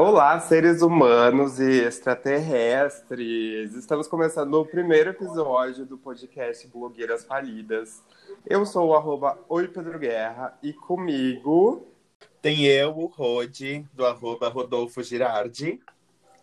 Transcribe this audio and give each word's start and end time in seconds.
Olá, 0.00 0.38
seres 0.38 0.80
humanos 0.80 1.58
e 1.58 1.82
extraterrestres! 1.82 3.74
Estamos 3.74 4.06
começando 4.06 4.54
o 4.54 4.64
primeiro 4.64 5.10
episódio 5.10 5.84
do 5.84 5.98
podcast 5.98 6.68
Blogueiras 6.68 7.24
Falidas. 7.24 8.00
Eu 8.46 8.64
sou 8.64 8.90
o 8.90 8.94
arroba 8.94 9.36
Oi 9.48 9.66
Pedro 9.66 9.98
Guerra 9.98 10.56
e 10.62 10.72
comigo 10.72 11.84
tem 12.40 12.64
eu, 12.64 12.96
o 12.96 13.06
Rode, 13.06 13.84
do 13.92 14.06
arroba 14.06 14.48
Rodolfo 14.48 15.02
Girardi. 15.02 15.80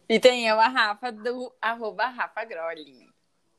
E 0.09 0.19
tem 0.19 0.49
eu, 0.49 0.59
a 0.59 0.67
Rafa, 0.67 1.13
do 1.13 1.49
arroba 1.61 2.07
Rafa 2.07 2.43
Grolli. 2.43 3.07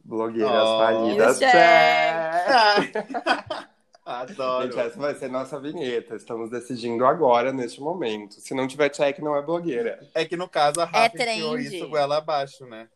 Blogueiras 0.04 0.62
oh, 0.62 0.78
Falidas. 0.78 1.40
Adoro. 4.06 4.66
Gente, 4.70 4.78
essa 4.78 4.96
vai 4.96 5.14
ser 5.16 5.28
nossa 5.28 5.58
vinheta. 5.58 6.14
Estamos 6.14 6.48
decidindo 6.48 7.04
agora, 7.04 7.52
neste 7.52 7.80
momento. 7.80 8.34
Se 8.34 8.54
não 8.54 8.68
tiver 8.68 8.88
check, 8.88 9.18
não 9.18 9.34
é 9.34 9.42
blogueira. 9.42 9.98
É 10.14 10.24
que 10.24 10.36
no 10.36 10.48
caso 10.48 10.80
a 10.80 10.84
Rafa 10.84 11.20
é 11.24 11.34
enfiou 11.34 11.58
isso 11.58 11.88
goela 11.88 12.18
abaixo, 12.18 12.64
né? 12.66 12.88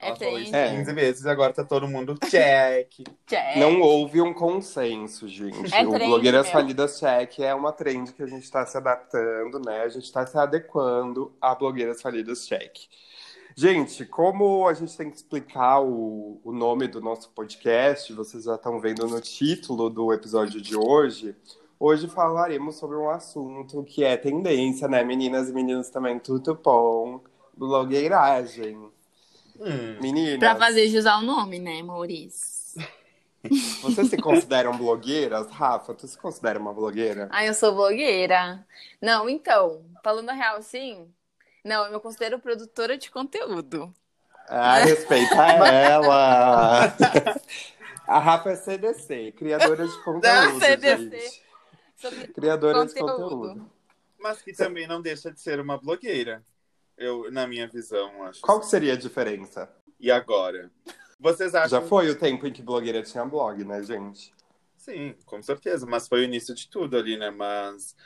É 0.00 0.08
Ela 0.08 0.16
falou 0.16 0.38
isso 0.38 0.52
15 0.52 0.92
vezes 0.92 1.24
e 1.24 1.28
agora 1.28 1.52
tá 1.52 1.64
todo 1.64 1.88
mundo 1.88 2.16
check. 2.30 2.88
check. 3.26 3.56
Não 3.56 3.80
houve 3.80 4.20
um 4.20 4.32
consenso, 4.32 5.26
gente. 5.26 5.74
É 5.74 5.84
o 5.84 5.90
Blogueiras 5.90 6.48
Falidas 6.50 7.00
Check 7.00 7.40
é 7.40 7.52
uma 7.52 7.72
trend 7.72 8.12
que 8.12 8.22
a 8.22 8.26
gente 8.26 8.44
está 8.44 8.64
se 8.64 8.76
adaptando, 8.76 9.58
né? 9.58 9.82
A 9.82 9.88
gente 9.88 10.04
está 10.04 10.24
se 10.24 10.38
adequando 10.38 11.34
a 11.40 11.52
Blogueiras 11.54 12.00
Falidas 12.00 12.46
Check. 12.46 12.76
Gente, 13.56 14.04
como 14.04 14.66
a 14.66 14.74
gente 14.74 14.96
tem 14.96 15.08
que 15.08 15.16
explicar 15.16 15.80
o, 15.80 16.40
o 16.42 16.52
nome 16.52 16.88
do 16.88 17.00
nosso 17.00 17.30
podcast, 17.30 18.12
vocês 18.12 18.44
já 18.44 18.56
estão 18.56 18.80
vendo 18.80 19.06
no 19.06 19.20
título 19.20 19.88
do 19.88 20.12
episódio 20.12 20.60
de 20.60 20.76
hoje. 20.76 21.36
Hoje 21.78 22.08
falaremos 22.08 22.74
sobre 22.74 22.96
um 22.96 23.08
assunto 23.08 23.84
que 23.84 24.02
é 24.02 24.16
tendência, 24.16 24.88
né, 24.88 25.04
meninas 25.04 25.48
e 25.48 25.52
meninos 25.52 25.88
também, 25.88 26.18
tudo 26.18 26.56
bom, 26.56 27.20
blogueiragem. 27.56 28.76
Hum. 29.60 29.98
Meninas. 30.02 30.40
Pra 30.40 30.56
fazer 30.56 30.88
jus 30.88 31.06
ao 31.06 31.22
nome, 31.22 31.60
né, 31.60 31.80
Maurício? 31.80 32.82
Vocês 33.82 34.08
se 34.08 34.16
consideram 34.16 34.76
blogueiras? 34.76 35.48
Rafa, 35.50 35.94
tu 35.94 36.08
se 36.08 36.18
considera 36.18 36.58
uma 36.58 36.74
blogueira? 36.74 37.28
Ah, 37.30 37.46
eu 37.46 37.54
sou 37.54 37.72
blogueira. 37.72 38.66
Não, 39.00 39.28
então, 39.28 39.84
falando 40.02 40.30
a 40.30 40.32
real, 40.32 40.60
sim, 40.60 41.06
não, 41.64 41.86
eu 41.86 41.92
me 41.92 42.00
considero 42.00 42.38
produtora 42.38 42.96
de 42.98 43.10
conteúdo. 43.10 43.92
Ah, 44.48 44.78
respeita 44.78 45.34
ela! 45.66 46.94
A 48.06 48.18
Rafa 48.18 48.50
é 48.50 48.56
CDC, 48.56 49.32
criadora 49.36 49.88
de 49.88 50.04
conteúdo. 50.04 50.60
CDC. 50.60 51.42
Criadora 52.34 52.86
de 52.86 52.94
conteúdo. 52.94 53.70
Mas 54.18 54.42
que 54.42 54.52
também 54.52 54.86
não 54.86 55.00
deixa 55.00 55.30
de 55.30 55.40
ser 55.40 55.58
uma 55.58 55.78
blogueira. 55.78 56.44
Eu, 56.96 57.30
na 57.32 57.46
minha 57.46 57.66
visão, 57.66 58.22
acho. 58.24 58.40
Qual 58.40 58.60
que 58.60 58.66
seria 58.66 58.92
a 58.92 58.96
diferença? 58.96 59.68
E 59.98 60.10
agora? 60.10 60.70
Vocês 61.18 61.54
acham. 61.54 61.80
Já 61.80 61.86
foi 61.86 62.10
o 62.10 62.18
tempo 62.18 62.46
em 62.46 62.52
que 62.52 62.62
blogueira 62.62 63.02
tinha 63.02 63.24
blog, 63.24 63.64
né, 63.64 63.82
gente? 63.82 64.32
Sim, 64.76 65.14
com 65.24 65.42
certeza. 65.42 65.86
Mas 65.86 66.06
foi 66.06 66.20
o 66.20 66.24
início 66.24 66.54
de 66.54 66.68
tudo 66.68 66.96
ali, 66.96 67.16
né? 67.16 67.30
Mas 67.30 67.96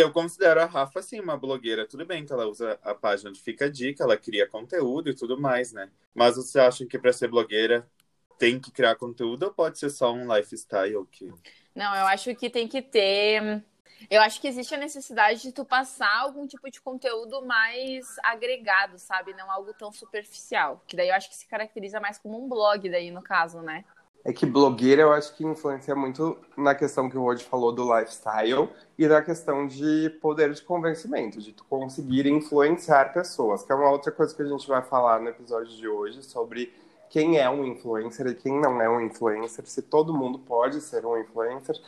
eu 0.00 0.12
considero 0.12 0.60
a 0.60 0.66
Rafa, 0.66 1.00
assim, 1.00 1.20
uma 1.20 1.36
blogueira. 1.36 1.86
Tudo 1.86 2.04
bem 2.04 2.24
que 2.24 2.32
ela 2.32 2.46
usa 2.46 2.78
a 2.82 2.94
página 2.94 3.32
de 3.32 3.40
Fica 3.40 3.66
a 3.66 3.70
Dica, 3.70 4.04
ela 4.04 4.16
cria 4.16 4.48
conteúdo 4.48 5.10
e 5.10 5.14
tudo 5.14 5.40
mais, 5.40 5.72
né? 5.72 5.90
Mas 6.14 6.36
você 6.36 6.60
acha 6.60 6.86
que 6.86 6.98
para 6.98 7.12
ser 7.12 7.28
blogueira 7.28 7.88
tem 8.38 8.60
que 8.60 8.70
criar 8.70 8.94
conteúdo 8.96 9.44
ou 9.44 9.52
pode 9.52 9.78
ser 9.78 9.90
só 9.90 10.12
um 10.12 10.32
lifestyle? 10.34 11.04
Que... 11.10 11.32
Não, 11.74 11.94
eu 11.94 12.06
acho 12.06 12.34
que 12.34 12.48
tem 12.48 12.68
que 12.68 12.80
ter. 12.80 13.62
Eu 14.08 14.20
acho 14.22 14.40
que 14.40 14.46
existe 14.46 14.74
a 14.74 14.78
necessidade 14.78 15.42
de 15.42 15.52
tu 15.52 15.64
passar 15.64 16.16
algum 16.18 16.46
tipo 16.46 16.70
de 16.70 16.80
conteúdo 16.80 17.44
mais 17.44 18.16
agregado, 18.22 18.98
sabe? 18.98 19.34
Não 19.34 19.50
algo 19.50 19.74
tão 19.74 19.90
superficial. 19.90 20.82
Que 20.86 20.96
daí 20.96 21.08
eu 21.08 21.14
acho 21.14 21.28
que 21.28 21.36
se 21.36 21.46
caracteriza 21.46 21.98
mais 22.00 22.18
como 22.18 22.42
um 22.42 22.48
blog, 22.48 22.88
daí, 22.88 23.10
no 23.10 23.22
caso, 23.22 23.60
né? 23.60 23.84
É 24.24 24.32
que 24.32 24.44
blogueira 24.44 25.02
eu 25.02 25.12
acho 25.12 25.34
que 25.34 25.44
influencia 25.44 25.94
muito 25.94 26.36
na 26.56 26.74
questão 26.74 27.08
que 27.08 27.16
o 27.16 27.22
Rod 27.22 27.40
falou 27.42 27.72
do 27.72 27.96
lifestyle 27.96 28.68
e 28.98 29.06
na 29.06 29.22
questão 29.22 29.66
de 29.66 30.10
poder 30.20 30.52
de 30.52 30.60
convencimento, 30.60 31.40
de 31.40 31.52
tu 31.52 31.64
conseguir 31.64 32.26
influenciar 32.26 33.12
pessoas, 33.12 33.62
que 33.62 33.72
é 33.72 33.74
uma 33.74 33.90
outra 33.90 34.12
coisa 34.12 34.34
que 34.34 34.42
a 34.42 34.46
gente 34.46 34.66
vai 34.68 34.82
falar 34.82 35.20
no 35.20 35.28
episódio 35.28 35.74
de 35.74 35.88
hoje 35.88 36.22
sobre 36.22 36.72
quem 37.08 37.38
é 37.38 37.48
um 37.48 37.64
influencer 37.64 38.26
e 38.26 38.34
quem 38.34 38.60
não 38.60 38.80
é 38.80 38.88
um 38.88 39.00
influencer, 39.00 39.66
se 39.66 39.82
todo 39.82 40.12
mundo 40.12 40.38
pode 40.38 40.80
ser 40.80 41.06
um 41.06 41.18
influencer. 41.18 41.80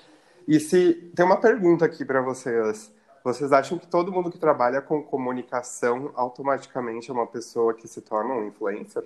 E 0.49 0.59
se 0.59 0.95
tem 1.15 1.25
uma 1.25 1.37
pergunta 1.37 1.85
aqui 1.85 2.05
para 2.05 2.23
vocês. 2.23 2.93
Vocês 3.23 3.53
acham 3.53 3.79
que 3.79 3.87
todo 3.87 4.11
mundo 4.11 4.31
que 4.31 4.39
trabalha 4.39 4.81
com 4.81 5.03
comunicação 5.03 6.11
automaticamente 6.15 7.11
é 7.11 7.13
uma 7.13 7.27
pessoa 7.27 7.75
que 7.75 7.87
se 7.87 8.01
torna 8.01 8.33
um 8.33 8.47
influencer? 8.47 9.05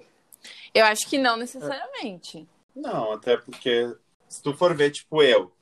Eu 0.73 0.85
acho 0.85 1.09
que 1.09 1.19
não 1.19 1.37
necessariamente. 1.37 2.49
Não, 2.75 3.13
até 3.13 3.37
porque 3.37 3.95
se 4.29 4.43
tu 4.43 4.55
for 4.55 4.75
ver, 4.77 4.91
tipo, 4.91 5.23
eu, 5.23 5.53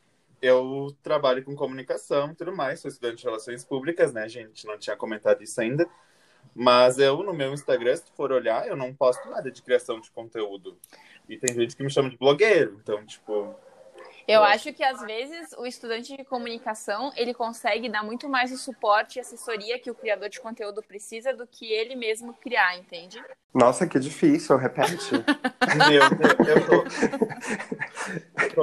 eu 0.41 0.89
trabalho 1.03 1.45
com 1.45 1.55
comunicação 1.55 2.33
e 2.33 2.35
tudo 2.35 2.55
mais, 2.55 2.81
sou 2.81 2.89
estudante 2.89 3.19
de 3.19 3.25
relações 3.25 3.65
públicas, 3.65 4.13
né, 4.13 4.29
gente? 4.29 4.67
Não 4.67 4.79
tinha 4.79 4.97
comentado 4.97 5.43
isso 5.43 5.61
ainda. 5.61 5.89
Mas 6.55 6.99
eu, 6.99 7.23
no 7.23 7.33
meu 7.33 7.53
Instagram, 7.53 7.97
se 7.97 8.05
tu 8.05 8.13
for 8.15 8.33
olhar, 8.33 8.67
eu 8.67 8.77
não 8.77 8.95
posto 8.95 9.29
nada 9.31 9.51
de 9.51 9.63
criação 9.63 10.01
de 10.01 10.11
conteúdo. 10.11 10.79
E 11.29 11.39
tem 11.39 11.55
gente 11.55 11.77
que 11.77 11.83
me 11.83 11.91
chama 11.91 12.11
de 12.11 12.17
blogueiro, 12.19 12.79
então, 12.83 13.05
tipo, 13.07 13.55
eu 14.27 14.43
acho 14.43 14.73
que 14.73 14.83
às 14.83 15.01
vezes 15.03 15.53
o 15.59 15.67
estudante 15.67 16.17
de 16.17 16.25
comunicação 16.25 17.13
ele 17.17 17.35
consegue 17.35 17.89
dar 17.89 18.03
muito 18.03 18.29
mais 18.29 18.53
o 18.53 18.57
suporte 18.57 19.17
e 19.17 19.21
assessoria 19.21 19.79
que 19.79 19.91
o 19.91 19.95
criador 19.95 20.29
de 20.29 20.41
conteúdo 20.41 20.83
precisa 20.83 21.33
do 21.35 21.47
que 21.47 21.73
ele 21.73 21.95
mesmo 21.97 22.35
criar, 22.35 22.77
entende? 22.79 23.23
Nossa, 23.55 23.87
que 23.87 23.99
difícil, 23.99 24.57
repete. 24.57 25.13
Meu, 25.89 26.03
eu, 26.49 26.67
tô... 26.67 26.85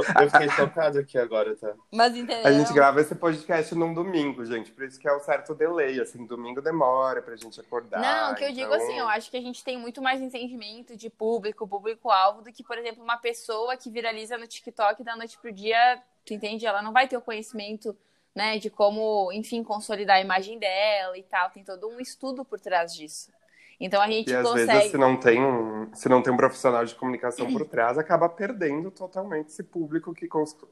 eu 0.19 0.29
fiquei 0.31 0.49
chocado 0.49 0.97
aqui 0.97 1.17
agora, 1.17 1.55
tá? 1.55 1.73
Mas 1.93 2.15
entendeu? 2.15 2.45
A 2.45 2.51
gente 2.51 2.73
grava 2.73 2.99
esse 2.99 3.13
podcast 3.13 3.75
num 3.75 3.93
domingo, 3.93 4.43
gente, 4.45 4.71
por 4.71 4.83
isso 4.83 4.99
que 4.99 5.07
é 5.07 5.15
um 5.15 5.19
certo 5.19 5.53
delay, 5.53 5.99
assim, 5.99 6.25
domingo 6.25 6.59
demora 6.61 7.21
pra 7.21 7.35
gente 7.35 7.59
acordar. 7.59 8.01
Não, 8.01 8.31
o 8.31 8.35
que 8.35 8.43
eu 8.43 8.51
digo 8.51 8.73
então 8.73 8.83
assim, 8.83 8.97
eu 8.97 9.07
acho 9.07 9.29
que 9.29 9.37
a 9.37 9.41
gente 9.41 9.63
tem 9.63 9.77
muito 9.77 10.01
mais 10.01 10.21
entendimento 10.21 10.97
de 10.97 11.09
público, 11.09 11.67
público-alvo, 11.67 12.41
do 12.41 12.51
que, 12.51 12.63
por 12.63 12.77
exemplo, 12.77 13.03
uma 13.03 13.17
pessoa 13.17 13.77
que 13.77 13.91
viraliza 13.91 14.37
no 14.37 14.47
TikTok 14.47 15.03
da 15.03 15.15
noite 15.15 15.37
pro 15.37 15.48
dia, 15.51 16.01
tu 16.25 16.33
entende? 16.33 16.65
Ela 16.65 16.81
não 16.81 16.93
vai 16.93 17.07
ter 17.07 17.17
o 17.17 17.21
conhecimento, 17.21 17.95
né, 18.35 18.57
de 18.57 18.69
como, 18.69 19.31
enfim, 19.31 19.63
consolidar 19.63 20.17
a 20.17 20.21
imagem 20.21 20.59
dela 20.59 21.17
e 21.17 21.23
tal. 21.23 21.49
Tem 21.49 21.63
todo 21.63 21.87
um 21.87 21.99
estudo 21.99 22.45
por 22.45 22.59
trás 22.59 22.93
disso. 22.93 23.31
Então 23.79 24.01
a 24.01 24.09
gente 24.09 24.29
e 24.29 24.35
às 24.35 24.45
consegue... 24.45 24.71
vezes, 24.73 24.91
se 24.91 24.97
não, 24.97 25.17
tem 25.17 25.41
um, 25.41 25.89
se 25.95 26.09
não 26.09 26.21
tem 26.21 26.33
um 26.33 26.37
profissional 26.37 26.83
de 26.83 26.93
comunicação 26.95 27.49
por 27.49 27.65
trás, 27.65 27.97
acaba 27.97 28.27
perdendo 28.27 28.91
totalmente 28.91 29.47
esse 29.47 29.63
público 29.63 30.13
que 30.13 30.27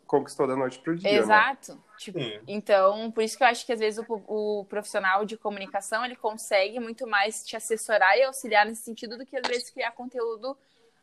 conquistou 0.05 0.45
da 0.45 0.57
noite 0.57 0.77
pro 0.79 0.93
dia. 0.93 1.09
Né? 1.09 1.17
Exato. 1.17 1.75
Né? 1.75 1.79
Tipo, 1.97 2.19
então, 2.45 3.09
por 3.11 3.23
isso 3.23 3.37
que 3.37 3.43
eu 3.43 3.47
acho 3.47 3.65
que 3.65 3.71
às 3.71 3.79
vezes 3.79 4.05
o, 4.05 4.21
o, 4.27 4.65
profissional 4.65 5.23
de 5.23 5.37
comunicação 5.37 6.03
ele 6.03 6.17
consegue 6.17 6.81
muito 6.81 7.07
mais 7.07 7.45
te 7.45 7.55
assessorar 7.55 8.17
e 8.17 8.23
auxiliar 8.23 8.65
nesse 8.65 8.83
sentido 8.83 9.17
do 9.17 9.25
que 9.25 9.37
às 9.37 9.47
vezes 9.47 9.69
criar 9.69 9.91
conteúdo, 9.91 10.51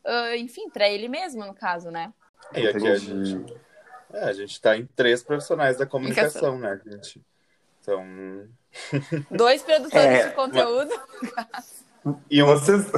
uh, 0.04 0.34
enfim, 0.36 0.68
para 0.68 0.86
ele 0.86 1.08
mesmo, 1.08 1.46
no 1.46 1.54
caso, 1.54 1.90
né? 1.90 2.12
E 2.52 2.66
aqui 2.66 2.86
a 2.86 2.96
gente, 2.96 3.54
é, 4.12 4.24
a 4.24 4.32
gente 4.32 4.60
tá 4.60 4.76
em 4.76 4.86
três 4.86 5.22
profissionais 5.22 5.76
da 5.76 5.86
comunicação, 5.86 6.58
né, 6.58 6.80
gente? 6.84 7.20
Então. 7.80 8.04
Dois 9.30 9.62
produtores 9.62 10.04
é, 10.04 10.28
de 10.28 10.34
conteúdo. 10.34 10.92
E 12.30 12.42
vocês, 12.42 12.90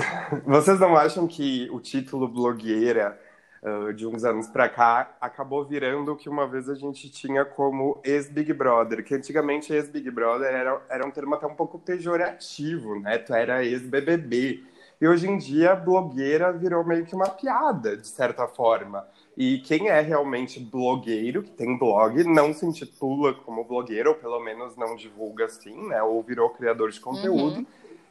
vocês 0.44 0.80
não 0.80 0.96
acham 0.96 1.26
que 1.26 1.68
o 1.70 1.80
título 1.80 2.26
blogueira 2.26 3.18
uh, 3.62 3.92
de 3.92 4.06
uns 4.06 4.24
anos 4.24 4.48
para 4.48 4.68
cá 4.68 5.16
acabou 5.20 5.64
virando 5.64 6.12
o 6.12 6.16
que 6.16 6.28
uma 6.28 6.46
vez 6.46 6.68
a 6.68 6.74
gente 6.74 7.08
tinha 7.10 7.44
como 7.44 8.00
ex-Big 8.04 8.52
Brother? 8.52 9.04
Que 9.04 9.14
antigamente 9.14 9.72
ex-Big 9.72 10.10
Brother 10.10 10.52
era, 10.52 10.82
era 10.88 11.06
um 11.06 11.10
termo 11.10 11.34
até 11.34 11.46
um 11.46 11.54
pouco 11.54 11.78
pejorativo, 11.78 12.98
né? 12.98 13.18
Tu 13.18 13.32
era 13.32 13.64
ex-BBB. 13.64 14.64
E 15.00 15.06
hoje 15.06 15.28
em 15.28 15.36
dia, 15.36 15.76
blogueira 15.76 16.52
virou 16.52 16.84
meio 16.84 17.04
que 17.04 17.14
uma 17.14 17.28
piada, 17.28 17.96
de 17.96 18.08
certa 18.08 18.48
forma. 18.48 19.06
E 19.36 19.58
quem 19.58 19.88
é 19.88 20.00
realmente 20.00 20.58
blogueiro, 20.58 21.42
que 21.42 21.50
tem 21.50 21.76
blog, 21.76 22.24
não 22.24 22.54
se 22.54 22.64
intitula 22.64 23.34
como 23.34 23.64
blogueiro, 23.64 24.10
ou 24.10 24.16
pelo 24.16 24.40
menos 24.40 24.74
não 24.76 24.96
divulga 24.96 25.44
assim, 25.44 25.88
né? 25.88 26.02
Ou 26.02 26.22
virou 26.22 26.48
criador 26.50 26.90
de 26.90 26.98
conteúdo. 26.98 27.58
Uhum. 27.58 27.66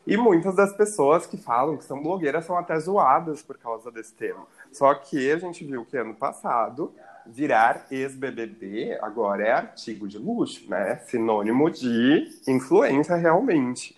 E 0.06 0.16
muitas 0.16 0.56
das 0.56 0.72
pessoas 0.74 1.26
que 1.26 1.36
falam 1.36 1.78
que 1.78 1.84
são 1.84 2.02
blogueiras 2.02 2.46
são 2.46 2.56
até 2.56 2.78
zoadas 2.80 3.42
por 3.42 3.58
causa 3.58 3.92
desse 3.92 4.14
termo. 4.14 4.46
Só 4.72 4.94
que 4.94 5.32
a 5.32 5.38
gente 5.40 5.66
viu 5.66 5.84
que 5.84 5.98
ano 5.98 6.14
passado 6.14 6.94
virar 7.26 7.88
ex-BBB 7.90 9.00
agora 9.02 9.44
é 9.44 9.52
artigo 9.52 10.08
de 10.08 10.20
luxo, 10.20 10.70
né? 10.70 10.98
Sinônimo 11.08 11.72
de 11.72 12.30
influência 12.48 13.16
realmente. 13.16 13.98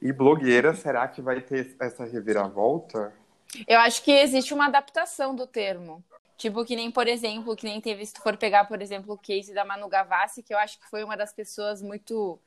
E 0.00 0.12
blogueira, 0.12 0.74
será 0.74 1.08
que 1.08 1.20
vai 1.20 1.40
ter 1.40 1.74
essa 1.80 2.04
reviravolta? 2.04 3.12
Eu 3.66 3.80
acho 3.80 4.04
que 4.04 4.12
existe 4.12 4.54
uma 4.54 4.66
adaptação 4.66 5.34
do 5.34 5.44
termo. 5.44 6.04
Tipo, 6.38 6.64
que 6.64 6.76
nem, 6.76 6.88
por 6.88 7.08
exemplo, 7.08 7.56
que 7.56 7.66
nem 7.66 7.80
teve, 7.80 8.06
se 8.06 8.14
tu 8.14 8.22
for 8.22 8.36
pegar, 8.36 8.64
por 8.64 8.80
exemplo, 8.80 9.12
o 9.12 9.18
case 9.18 9.52
da 9.52 9.64
Manu 9.64 9.88
Gavassi, 9.88 10.40
que 10.40 10.54
eu 10.54 10.58
acho 10.58 10.78
que 10.78 10.88
foi 10.88 11.02
uma 11.02 11.16
das 11.16 11.32
pessoas 11.32 11.82
muito 11.82 12.40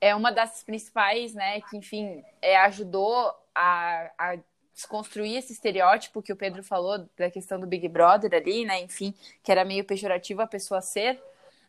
é 0.00 0.14
uma 0.14 0.30
das 0.30 0.62
principais, 0.62 1.34
né, 1.34 1.60
que, 1.62 1.76
enfim, 1.76 2.22
é, 2.40 2.56
ajudou 2.58 3.34
a, 3.54 4.10
a 4.16 4.38
desconstruir 4.72 5.36
esse 5.36 5.52
estereótipo 5.52 6.22
que 6.22 6.32
o 6.32 6.36
Pedro 6.36 6.62
falou 6.62 7.08
da 7.16 7.28
questão 7.30 7.58
do 7.58 7.66
Big 7.66 7.88
Brother 7.88 8.32
ali, 8.34 8.64
né, 8.64 8.80
enfim, 8.82 9.12
que 9.42 9.50
era 9.50 9.64
meio 9.64 9.84
pejorativo 9.84 10.42
a 10.42 10.46
pessoa 10.46 10.80
ser, 10.80 11.20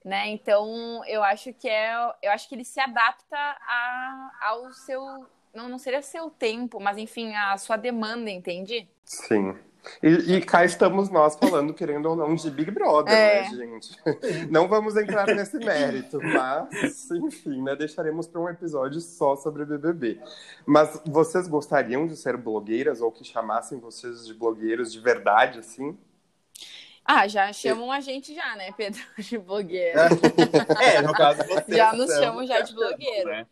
né, 0.04 0.28
então 0.28 1.04
eu 1.08 1.24
acho 1.24 1.54
que 1.54 1.68
é, 1.68 1.92
eu 2.22 2.32
acho 2.32 2.48
que 2.48 2.56
ele 2.56 2.66
se 2.66 2.80
adapta 2.80 3.36
a, 3.36 4.32
ao 4.42 4.72
seu, 4.74 5.02
não, 5.54 5.68
não 5.68 5.80
seria 5.80 6.02
seu 6.02 6.30
tempo, 6.30 6.80
mas 6.80 6.98
enfim, 6.98 7.34
a 7.36 7.58
sua 7.58 7.78
demanda, 7.78 8.30
entende? 8.30 8.88
Sim. 9.04 9.58
E, 10.04 10.36
e, 10.36 10.42
cá 10.42 10.64
estamos 10.64 11.10
nós 11.10 11.36
falando, 11.36 11.74
querendo 11.74 12.10
ou 12.10 12.16
não, 12.16 12.36
de 12.36 12.50
Big 12.50 12.70
Brother, 12.72 13.14
é. 13.14 13.42
né, 13.42 13.50
gente? 13.50 13.98
Não 14.52 14.68
vamos 14.68 14.96
entrar 14.96 15.28
nesse 15.28 15.58
mérito, 15.58 16.20
mas, 16.22 17.10
enfim, 17.12 17.62
né, 17.62 17.76
deixaremos 17.76 18.28
para 18.28 18.42
um 18.42 18.50
episódio 18.50 19.00
só 19.02 19.36
sobre 19.36 19.66
BBB. 19.66 20.20
Mas 20.66 21.02
vocês 21.06 21.48
gostariam 21.48 22.08
de 22.08 22.16
ser 22.16 22.38
blogueiras 22.38 23.02
ou 23.02 23.12
que 23.12 23.24
chamassem 23.24 23.80
vocês 23.80 24.26
de 24.26 24.34
blogueiros 24.34 24.92
de 24.92 25.00
verdade, 25.00 25.60
assim? 25.60 25.98
Ah, 27.04 27.28
já 27.28 27.52
chamam 27.52 27.92
a 27.92 28.00
gente 28.00 28.36
já, 28.36 28.56
né, 28.56 28.72
Pedro, 28.72 29.02
de 29.18 29.38
blogueira. 29.38 30.10
É, 30.80 31.02
no 31.02 31.14
caso 31.14 31.44
vocês 31.48 31.78
Já 31.78 31.94
nos 31.94 32.12
chamam 32.12 32.46
já 32.46 32.62
de 32.62 32.74
blogueiro. 32.74 33.30
Né? 33.30 33.48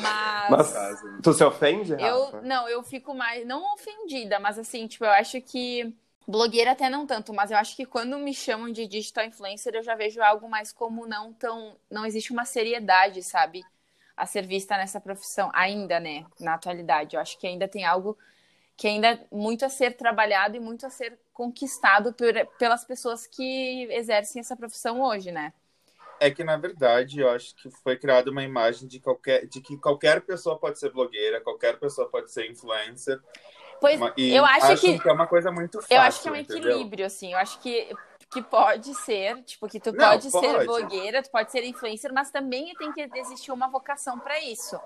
Mas, 0.00 0.50
mas 0.50 1.02
tu 1.22 1.32
se 1.32 1.44
ofende, 1.44 1.94
Rafa? 1.94 2.06
Eu, 2.06 2.42
não, 2.42 2.68
eu 2.68 2.82
fico 2.82 3.14
mais, 3.14 3.46
não 3.46 3.74
ofendida, 3.74 4.38
mas 4.38 4.58
assim, 4.58 4.86
tipo, 4.86 5.04
eu 5.04 5.10
acho 5.10 5.40
que 5.40 5.94
blogueira 6.26 6.72
até 6.72 6.88
não 6.88 7.06
tanto, 7.06 7.32
mas 7.32 7.50
eu 7.50 7.56
acho 7.56 7.74
que 7.74 7.86
quando 7.86 8.18
me 8.18 8.34
chamam 8.34 8.70
de 8.70 8.86
digital 8.86 9.24
influencer, 9.24 9.74
eu 9.74 9.82
já 9.82 9.94
vejo 9.94 10.22
algo 10.22 10.48
mais 10.48 10.72
como 10.72 11.06
não 11.06 11.32
tão, 11.32 11.76
não 11.90 12.04
existe 12.06 12.32
uma 12.32 12.44
seriedade, 12.44 13.22
sabe, 13.22 13.64
a 14.16 14.26
ser 14.26 14.46
vista 14.46 14.76
nessa 14.76 15.00
profissão 15.00 15.50
ainda, 15.54 15.98
né, 15.98 16.24
na 16.38 16.54
atualidade. 16.54 17.16
Eu 17.16 17.20
acho 17.20 17.38
que 17.38 17.46
ainda 17.46 17.66
tem 17.66 17.84
algo 17.84 18.16
que 18.76 18.88
ainda 18.88 19.08
é 19.12 19.26
muito 19.30 19.64
a 19.64 19.68
ser 19.68 19.96
trabalhado 19.96 20.56
e 20.56 20.60
muito 20.60 20.86
a 20.86 20.90
ser 20.90 21.18
conquistado 21.32 22.12
por, 22.12 22.32
pelas 22.58 22.84
pessoas 22.84 23.26
que 23.26 23.86
exercem 23.90 24.40
essa 24.40 24.56
profissão 24.56 25.00
hoje, 25.00 25.30
né? 25.30 25.52
É 26.22 26.30
que, 26.30 26.44
na 26.44 26.56
verdade, 26.56 27.18
eu 27.18 27.28
acho 27.28 27.52
que 27.56 27.68
foi 27.82 27.96
criada 27.96 28.30
uma 28.30 28.44
imagem 28.44 28.86
de, 28.86 29.00
qualquer, 29.00 29.44
de 29.46 29.60
que 29.60 29.76
qualquer 29.76 30.20
pessoa 30.20 30.56
pode 30.56 30.78
ser 30.78 30.92
blogueira, 30.92 31.40
qualquer 31.40 31.80
pessoa 31.80 32.08
pode 32.08 32.30
ser 32.30 32.48
influencer. 32.48 33.20
Pois, 33.80 34.00
e 34.16 34.32
eu 34.32 34.44
acho 34.44 34.80
que, 34.80 35.00
que, 35.00 35.08
é 35.08 35.12
uma 35.12 35.26
coisa 35.26 35.50
muito 35.50 35.80
fácil. 35.80 35.96
Eu 35.96 36.00
acho 36.02 36.22
que 36.22 36.28
é 36.28 36.32
um 36.32 36.36
equilíbrio, 36.36 36.84
entendeu? 36.84 37.06
assim. 37.06 37.32
Eu 37.32 37.38
acho 37.38 37.58
que, 37.58 37.92
que 38.30 38.40
pode 38.40 38.94
ser, 38.94 39.42
tipo, 39.42 39.66
que 39.66 39.80
tu 39.80 39.92
Não, 39.92 40.10
pode, 40.10 40.30
pode, 40.30 40.46
ser 40.46 40.64
blogueira, 40.64 41.22
tu 41.24 41.30
pode 41.30 41.50
ser 41.50 41.64
influencer, 41.64 42.12
mas 42.14 42.30
também 42.30 42.72
tem 42.76 42.92
que 42.92 43.08
existir 43.18 43.50
uma 43.50 43.68
vocação 43.68 44.16
para 44.20 44.38
isso. 44.38 44.80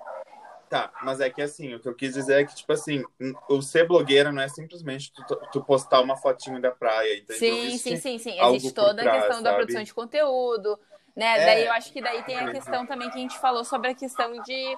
Tá, 0.69 0.91
mas 1.01 1.21
é 1.21 1.29
que 1.29 1.41
assim, 1.41 1.75
o 1.75 1.79
que 1.79 1.87
eu 1.87 1.95
quis 1.95 2.13
dizer 2.13 2.41
é 2.41 2.43
que, 2.43 2.53
tipo 2.53 2.73
assim, 2.73 3.05
o 3.47 3.61
ser 3.61 3.87
blogueira 3.87 4.33
não 4.33 4.41
é 4.41 4.49
simplesmente 4.49 5.13
tu, 5.13 5.35
tu 5.51 5.63
postar 5.63 6.01
uma 6.01 6.17
fotinho 6.17 6.61
da 6.61 6.71
praia, 6.71 7.17
entendeu? 7.17 7.37
Sim, 7.37 7.77
sim, 7.77 7.95
sim, 7.95 8.17
sim. 8.17 8.41
Existe 8.41 8.73
toda 8.73 9.01
trás, 9.01 9.07
a 9.07 9.19
questão 9.19 9.35
sabe? 9.37 9.43
da 9.43 9.55
produção 9.55 9.83
de 9.83 9.93
conteúdo, 9.93 10.77
né? 11.17 11.41
É, 11.41 11.45
daí 11.45 11.65
eu 11.65 11.71
acho 11.71 11.91
que 11.91 11.99
daí 11.99 12.21
tem 12.21 12.37
a 12.37 12.51
questão 12.51 12.85
também 12.85 13.09
que 13.09 13.17
a 13.17 13.21
gente 13.21 13.39
falou 13.39 13.65
sobre 13.65 13.89
a 13.89 13.95
questão 13.95 14.39
de, 14.43 14.77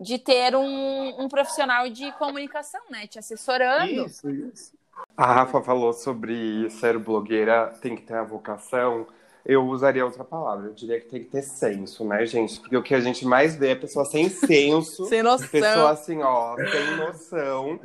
de 0.00 0.16
ter 0.16 0.54
um, 0.54 1.20
um 1.20 1.28
profissional 1.28 1.90
de 1.90 2.12
comunicação, 2.12 2.80
né? 2.88 3.08
Te 3.08 3.18
assessorando. 3.18 4.06
Isso, 4.06 4.30
isso. 4.30 4.78
A 5.16 5.32
Rafa 5.32 5.60
falou 5.60 5.92
sobre 5.92 6.70
ser 6.70 6.96
blogueira, 6.96 7.74
tem 7.82 7.96
que 7.96 8.02
ter 8.02 8.14
a 8.14 8.22
vocação. 8.22 9.08
Eu 9.44 9.64
usaria 9.66 10.04
outra 10.04 10.22
palavra, 10.22 10.66
eu 10.66 10.74
diria 10.74 11.00
que 11.00 11.08
tem 11.08 11.24
que 11.24 11.30
ter 11.30 11.42
senso, 11.42 12.04
né, 12.04 12.24
gente? 12.26 12.60
Porque 12.60 12.76
o 12.76 12.82
que 12.82 12.94
a 12.94 13.00
gente 13.00 13.24
mais 13.24 13.56
vê 13.56 13.70
é 13.70 13.74
pessoa 13.74 14.04
sem 14.04 14.28
senso. 14.28 15.06
sem 15.06 15.22
noção. 15.22 15.48
Pessoa 15.48 15.90
assim, 15.90 16.22
ó, 16.22 16.54
sem 16.56 16.96
noção. 16.96 17.80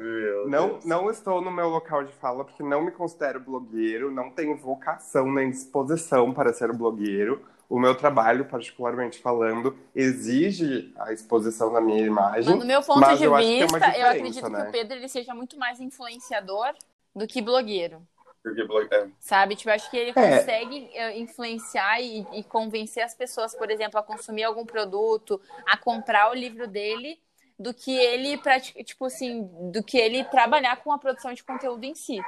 não, 0.45 0.79
não 0.83 1.09
estou 1.09 1.41
no 1.41 1.49
meu 1.49 1.69
local 1.69 2.03
de 2.03 2.13
fala 2.13 2.43
porque 2.43 2.61
não 2.61 2.81
me 2.81 2.91
considero 2.91 3.39
blogueiro, 3.39 4.11
não 4.11 4.29
tenho 4.29 4.57
vocação 4.57 5.31
nem 5.31 5.49
disposição 5.49 6.33
para 6.33 6.53
ser 6.53 6.71
blogueiro 6.73 7.41
o 7.73 7.79
meu 7.79 7.95
trabalho, 7.95 8.45
particularmente 8.45 9.17
falando, 9.17 9.75
exige 9.95 10.93
a 10.95 11.11
exposição 11.11 11.73
da 11.73 11.81
minha 11.81 12.05
imagem. 12.05 12.51
Mas 12.51 12.59
no 12.59 12.65
meu 12.67 12.83
ponto 12.83 12.99
de 13.17 13.23
eu 13.23 13.35
vista, 13.35 13.87
é 13.87 14.03
eu 14.03 14.07
acredito 14.09 14.47
né? 14.47 14.61
que 14.61 14.69
o 14.69 14.71
Pedro 14.71 14.97
ele 14.97 15.07
seja 15.07 15.33
muito 15.33 15.57
mais 15.57 15.79
influenciador 15.79 16.71
do 17.15 17.25
que 17.25 17.41
blogueiro. 17.41 18.07
Porque 18.43 18.63
blogueiro. 18.63 19.11
Sabe? 19.19 19.55
Tipo, 19.55 19.71
acho 19.71 19.89
que 19.89 19.97
ele 19.97 20.11
é. 20.11 20.13
consegue 20.13 20.89
é. 20.93 21.17
influenciar 21.17 21.99
e, 21.99 22.27
e 22.33 22.43
convencer 22.43 23.01
as 23.01 23.15
pessoas, 23.15 23.55
por 23.55 23.71
exemplo, 23.71 23.99
a 23.99 24.03
consumir 24.03 24.43
algum 24.43 24.67
produto, 24.67 25.41
a 25.65 25.75
comprar 25.75 26.29
o 26.29 26.35
livro 26.35 26.67
dele, 26.67 27.19
do 27.57 27.73
que 27.73 27.97
ele, 27.97 28.39
tipo 28.83 29.05
assim, 29.05 29.49
do 29.71 29.81
que 29.83 29.97
ele 29.97 30.23
trabalhar 30.25 30.75
com 30.83 30.91
a 30.91 30.99
produção 30.99 31.33
de 31.33 31.43
conteúdo 31.43 31.83
em 31.85 31.95
si. 31.95 32.21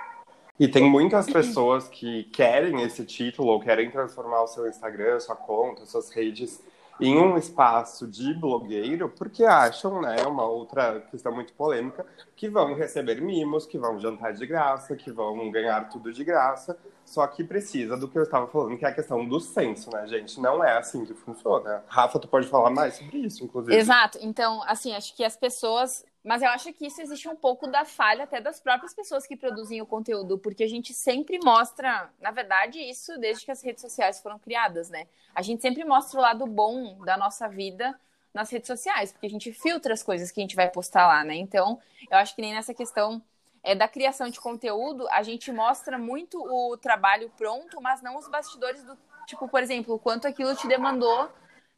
E 0.60 0.68
tem 0.68 0.90
muitas 0.90 1.28
pessoas 1.32 1.88
que 1.88 2.24
querem 2.26 2.82
esse 2.82 3.06
título 3.06 3.50
ou 3.50 3.60
querem 3.60 3.90
transformar 3.92 4.44
o 4.44 4.48
seu 4.48 4.68
Instagram, 4.68 5.20
sua 5.20 5.36
conta, 5.36 5.86
suas 5.86 6.10
redes 6.10 6.62
em 7.00 7.18
um 7.18 7.38
espaço 7.38 8.08
de 8.08 8.34
blogueiro, 8.34 9.10
porque 9.10 9.44
acham, 9.44 10.02
né, 10.02 10.16
uma 10.26 10.46
outra 10.46 11.02
questão 11.12 11.34
muito 11.34 11.54
polêmica, 11.54 12.06
que 12.36 12.48
vão 12.48 12.74
receber 12.74 13.22
mimos, 13.22 13.66
que 13.66 13.78
vão 13.78 14.00
jantar 14.00 14.34
de 14.34 14.46
graça, 14.46 14.96
que 14.96 15.12
vão 15.12 15.52
ganhar 15.52 15.90
tudo 15.90 16.14
de 16.14 16.24
graça, 16.24 16.78
só 17.06 17.28
que 17.28 17.44
precisa 17.44 17.98
do 17.98 18.08
que 18.08 18.18
eu 18.18 18.24
estava 18.24 18.48
falando, 18.48 18.78
que 18.78 18.86
é 18.86 18.88
a 18.88 18.94
questão 18.94 19.28
do 19.28 19.40
senso, 19.40 19.92
né, 19.92 20.08
gente? 20.08 20.40
Não 20.40 20.64
é 20.64 20.78
assim 20.78 21.06
que 21.06 21.14
funciona. 21.14 21.84
Rafa, 21.88 22.18
tu 22.18 22.28
pode 22.28 22.48
falar 22.48 22.70
mais 22.70 22.96
sobre 22.96 23.18
isso, 23.20 23.44
inclusive. 23.44 23.76
Exato. 23.76 24.18
Então, 24.22 24.64
assim, 24.64 24.94
acho 24.94 25.16
que 25.16 25.24
as 25.24 25.36
pessoas 25.36 26.04
mas 26.26 26.42
eu 26.42 26.50
acho 26.50 26.74
que 26.74 26.88
isso 26.88 27.00
existe 27.00 27.30
um 27.30 27.36
pouco 27.36 27.68
da 27.68 27.86
falha 27.86 28.24
até 28.24 28.42
das 28.42 28.60
próprias 28.60 28.96
pessoas 28.96 29.28
que 29.28 29.38
produzem 29.38 29.80
o 29.80 29.86
conteúdo, 29.86 30.40
porque 30.40 30.64
a 30.64 30.68
gente 30.68 30.92
sempre 30.92 31.38
mostra, 31.38 32.10
na 32.20 32.32
verdade, 32.32 32.80
isso 32.80 33.16
desde 33.20 33.46
que 33.46 33.52
as 33.52 33.62
redes 33.62 33.82
sociais 33.82 34.20
foram 34.20 34.40
criadas, 34.40 34.90
né? 34.90 35.06
A 35.36 35.44
gente 35.44 35.62
sempre 35.62 35.86
mostra 35.86 36.18
o 36.18 36.22
lado 36.24 36.48
bom 36.48 36.98
da 37.06 37.16
nossa 37.16 37.48
vida 37.48 37.98
nas 38.34 38.50
redes 38.50 38.66
sociais, 38.66 39.12
porque 39.12 39.28
a 39.28 39.30
gente 39.30 39.54
filtra 39.54 39.94
as 39.94 40.02
coisas 40.02 40.32
que 40.32 40.40
a 40.40 40.44
gente 40.44 40.56
vai 40.56 40.68
postar 40.68 41.06
lá, 41.06 41.24
né? 41.24 41.36
Então, 41.36 41.80
eu 42.10 42.18
acho 42.18 42.36
que 42.36 42.42
nem 42.42 42.56
nessa 42.56 42.74
questão 42.74 43.22
é, 43.64 43.76
da 43.76 43.88
criação 43.88 44.28
de 44.28 44.40
conteúdo, 44.40 45.08
a 45.12 45.22
gente 45.22 45.52
mostra 45.52 45.96
muito 45.96 46.42
o 46.42 46.76
trabalho 46.76 47.32
pronto, 47.38 47.80
mas 47.80 48.02
não 48.02 48.18
os 48.18 48.28
bastidores 48.28 48.84
do, 48.84 48.98
tipo, 49.28 49.48
por 49.48 49.62
exemplo, 49.62 50.00
quanto 50.00 50.28
aquilo 50.28 50.56
te 50.56 50.68
demandou, 50.68 51.30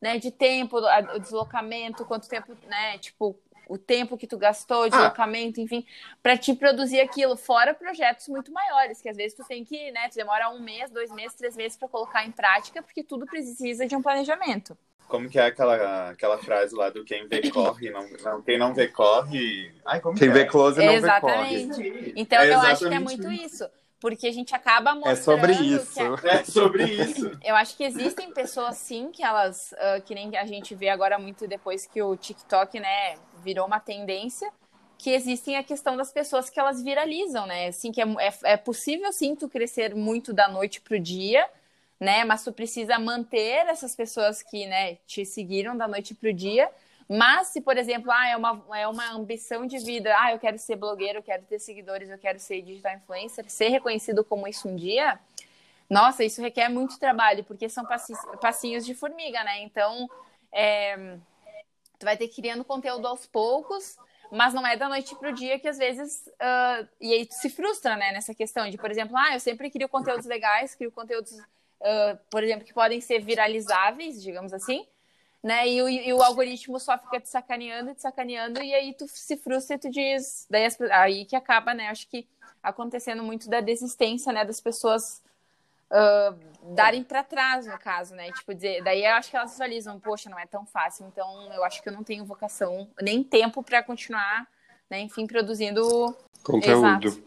né, 0.02 0.18
de 0.18 0.32
tempo, 0.32 0.78
o 0.78 1.20
deslocamento, 1.20 2.06
quanto 2.06 2.30
tempo, 2.30 2.56
né, 2.66 2.98
tipo, 3.00 3.36
o 3.68 3.78
tempo 3.78 4.18
que 4.18 4.28
tu 4.28 4.38
gastou, 4.38 4.90
deslocamento, 4.90 5.60
ah. 5.60 5.64
enfim, 5.64 5.86
para 6.21 6.38
te 6.38 6.54
produzir 6.54 7.00
aquilo, 7.00 7.36
fora 7.36 7.74
projetos 7.74 8.28
muito 8.28 8.52
maiores, 8.52 9.02
que 9.02 9.09
às 9.09 9.18
vezes 9.18 9.36
tu 9.36 9.44
tem 9.45 9.64
que, 9.64 9.92
né, 9.92 10.09
tu 10.09 10.16
demora 10.16 10.50
um 10.50 10.59
mês, 10.62 10.90
dois 10.90 11.12
meses, 11.12 11.36
três 11.36 11.56
meses 11.56 11.78
para 11.78 11.88
colocar 11.88 12.26
em 12.26 12.31
prática, 12.31 12.81
porque 12.81 13.04
tudo 13.04 13.26
precisa 13.26 13.86
de 13.86 13.95
um 13.95 14.02
planejamento. 14.02 14.78
Como 15.07 15.30
que 15.30 15.40
é 15.40 15.45
aquela, 15.45 16.09
aquela 16.09 16.38
frase 16.38 16.76
lá 16.76 16.90
do 16.90 17.06
quem 17.06 17.28
vê 17.28 17.50
corre, 17.50 17.90
não, 17.90 18.06
não 18.24 18.42
quem 18.42 18.57
não 18.57 18.74
vê 18.74 18.90
corre. 18.90 19.71
Ai, 19.86 20.02
como 20.02 20.18
quem 20.18 20.28
que 20.28 20.33
vê 20.33 20.42
é? 20.42 20.45
close 20.45 20.86
não 20.86 20.94
exatamente. 20.94 21.81
vê 21.81 21.92
corre. 21.92 22.14
Então 22.16 22.40
é 22.40 22.54
eu 22.54 22.59
acho 22.59 22.90
que 22.90 22.94
é 22.94 23.00
muito 23.00 23.31
isso. 23.31 23.69
porque 24.00 24.28
a 24.28 24.31
gente 24.31 24.54
acaba 24.54 24.94
mostrando. 24.94 25.14
É 25.14 25.16
sobre 25.16 25.54
isso. 25.54 26.00
É... 26.24 26.36
é... 26.36 26.44
sobre 26.44 26.83
isso. 26.83 27.40
Eu 27.44 27.56
acho 27.56 27.76
que 27.78 27.83
existem 27.83 28.31
pessoas, 28.31 28.78
sim, 28.78 29.09
que 29.12 29.24
elas, 29.24 29.71
uh, 29.74 30.02
que 30.04 30.14
nem 30.14 30.36
a 30.38 30.45
gente 30.45 30.76
vê 30.76 30.90
agora 30.90 31.18
muito 31.18 31.47
depois 31.47 31.86
que 31.86 32.02
o 32.02 32.16
TikTok, 32.16 32.80
né, 32.80 33.16
virou 33.44 33.66
uma 33.66 33.80
tendência, 33.80 34.52
que 34.98 35.12
existem 35.12 35.58
a 35.58 35.64
questão 35.64 35.96
das 35.96 36.12
pessoas 36.12 36.50
que 36.50 36.60
elas 36.60 36.82
viralizam, 36.82 37.46
né? 37.46 37.68
Assim, 37.68 37.92
que 37.92 38.02
é, 38.02 38.06
é, 38.06 38.34
é 38.54 38.58
possível, 38.58 39.12
sim, 39.12 39.36
tu 39.36 39.48
crescer 39.48 39.94
muito 39.96 40.34
da 40.34 40.48
noite 40.48 40.82
pro 40.82 41.00
dia, 41.00 41.48
né? 42.00 42.26
Mas 42.26 42.44
tu 42.44 42.52
precisa 42.52 42.98
manter 42.98 43.68
essas 43.68 43.96
pessoas 43.96 44.42
que, 44.42 44.66
né, 44.66 44.96
te 45.06 45.26
seguiram 45.26 45.78
da 45.78 45.88
noite 45.88 46.16
pro 46.16 46.34
dia 46.34 46.70
mas 47.10 47.48
se, 47.48 47.62
por 47.62 47.78
exemplo, 47.78 48.12
ah, 48.12 48.28
é, 48.28 48.36
uma, 48.36 48.66
é 48.76 48.88
uma 48.88 49.12
ambição 49.14 49.66
de 49.66 49.78
vida, 49.80 50.14
ah, 50.20 50.34
eu 50.34 50.40
quero 50.40 50.58
ser 50.58 50.76
blogueiro, 50.76 51.20
eu 51.20 51.24
quero 51.24 51.44
ter 51.44 51.58
seguidores, 51.58 52.10
eu 52.10 52.18
quero 52.18 52.38
ser 52.38 52.62
digital 52.62 52.96
influencer, 52.96 53.50
ser 53.50 53.70
reconhecido 53.70 54.26
como 54.26 54.48
isso 54.48 54.68
um 54.68 54.76
dia, 54.76 55.18
nossa, 55.90 56.26
isso 56.26 56.42
requer 56.42 56.68
muito 56.68 57.00
trabalho, 57.00 57.46
porque 57.46 57.70
são 57.70 57.86
passinhos 58.42 58.86
de 58.86 58.94
formiga, 58.94 59.42
né? 59.46 59.62
Então, 59.62 60.10
é, 60.52 61.16
tu 61.97 62.06
vai 62.06 62.18
ter 62.18 62.27
que 62.27 62.42
criando 62.42 62.63
conteúdo 62.63 63.07
aos 63.07 63.25
poucos, 63.25 63.97
mas 64.31 64.54
não 64.54 64.66
é 64.66 64.75
da 64.75 64.89
noite 64.89 65.16
para 65.16 65.30
o 65.30 65.33
dia 65.33 65.59
que 65.59 65.68
às 65.68 65.77
vezes. 65.77 66.27
Uh, 66.27 66.87
e 66.99 67.13
aí 67.13 67.25
tu 67.25 67.33
se 67.35 67.49
frustra, 67.49 67.95
né, 67.95 68.11
nessa 68.11 68.33
questão 68.33 68.69
de, 68.69 68.77
por 68.77 68.92
exemplo, 68.92 69.16
ah, 69.18 69.33
eu 69.33 69.39
sempre 69.39 69.69
crio 69.69 69.89
conteúdos 69.89 70.25
legais, 70.25 70.75
crio 70.75 70.92
conteúdos, 70.92 71.31
uh, 71.31 72.18
por 72.30 72.44
exemplo, 72.44 72.66
que 72.66 72.73
podem 72.73 73.01
ser 73.01 73.19
viralizáveis, 73.19 74.21
digamos 74.21 74.54
assim 74.54 74.85
né? 75.44 75.68
E 75.68 75.81
o, 75.81 75.89
e 75.89 76.13
o, 76.13 76.21
algoritmo 76.21 76.80
só 76.80 76.97
fica 76.97 77.19
te 77.19 77.30
sacaneando, 77.30 77.94
te 77.94 78.01
sacaneando, 78.01 78.61
e 78.61 78.73
aí 78.73 78.94
tu 78.94 79.07
se 79.07 79.37
frustra 79.37 79.75
e 79.75 79.80
tu 79.80 79.89
diz. 79.89 80.45
Daí 80.49 80.66
as, 80.66 80.80
aí 80.81 81.25
que 81.25 81.35
acaba, 81.35 81.73
né? 81.73 81.87
Acho 81.87 82.07
que 82.09 82.27
acontecendo 82.61 83.23
muito 83.23 83.49
da 83.49 83.61
desistência, 83.61 84.33
né? 84.33 84.44
Das 84.44 84.59
pessoas 84.59 85.21
uh, 85.92 86.74
darem 86.74 87.04
para 87.04 87.24
trás, 87.24 87.66
no 87.66 87.78
caso, 87.78 88.16
né? 88.16 88.32
Tipo, 88.32 88.54
dizer, 88.54 88.84
daí 88.84 89.04
eu 89.06 89.14
acho 89.14 89.30
que 89.30 89.38
elas 89.38 89.52
visualizam, 89.52 90.00
poxa, 90.00 90.30
não 90.30 90.40
é 90.40 90.46
tão 90.46 90.66
fácil, 90.66 91.08
então 91.08 91.52
eu 91.54 91.64
acho 91.64 91.82
que 91.82 91.90
eu 91.90 91.94
não 91.94 92.04
tenho 92.04 92.26
vocação, 92.26 92.88
nem 93.02 93.24
tempo 93.24 93.64
para 93.64 93.82
continuar, 93.84 94.48
né, 94.90 95.00
enfim, 95.02 95.26
produzindo 95.28 96.16
conteúdo. 96.44 97.08
Exato. 97.08 97.24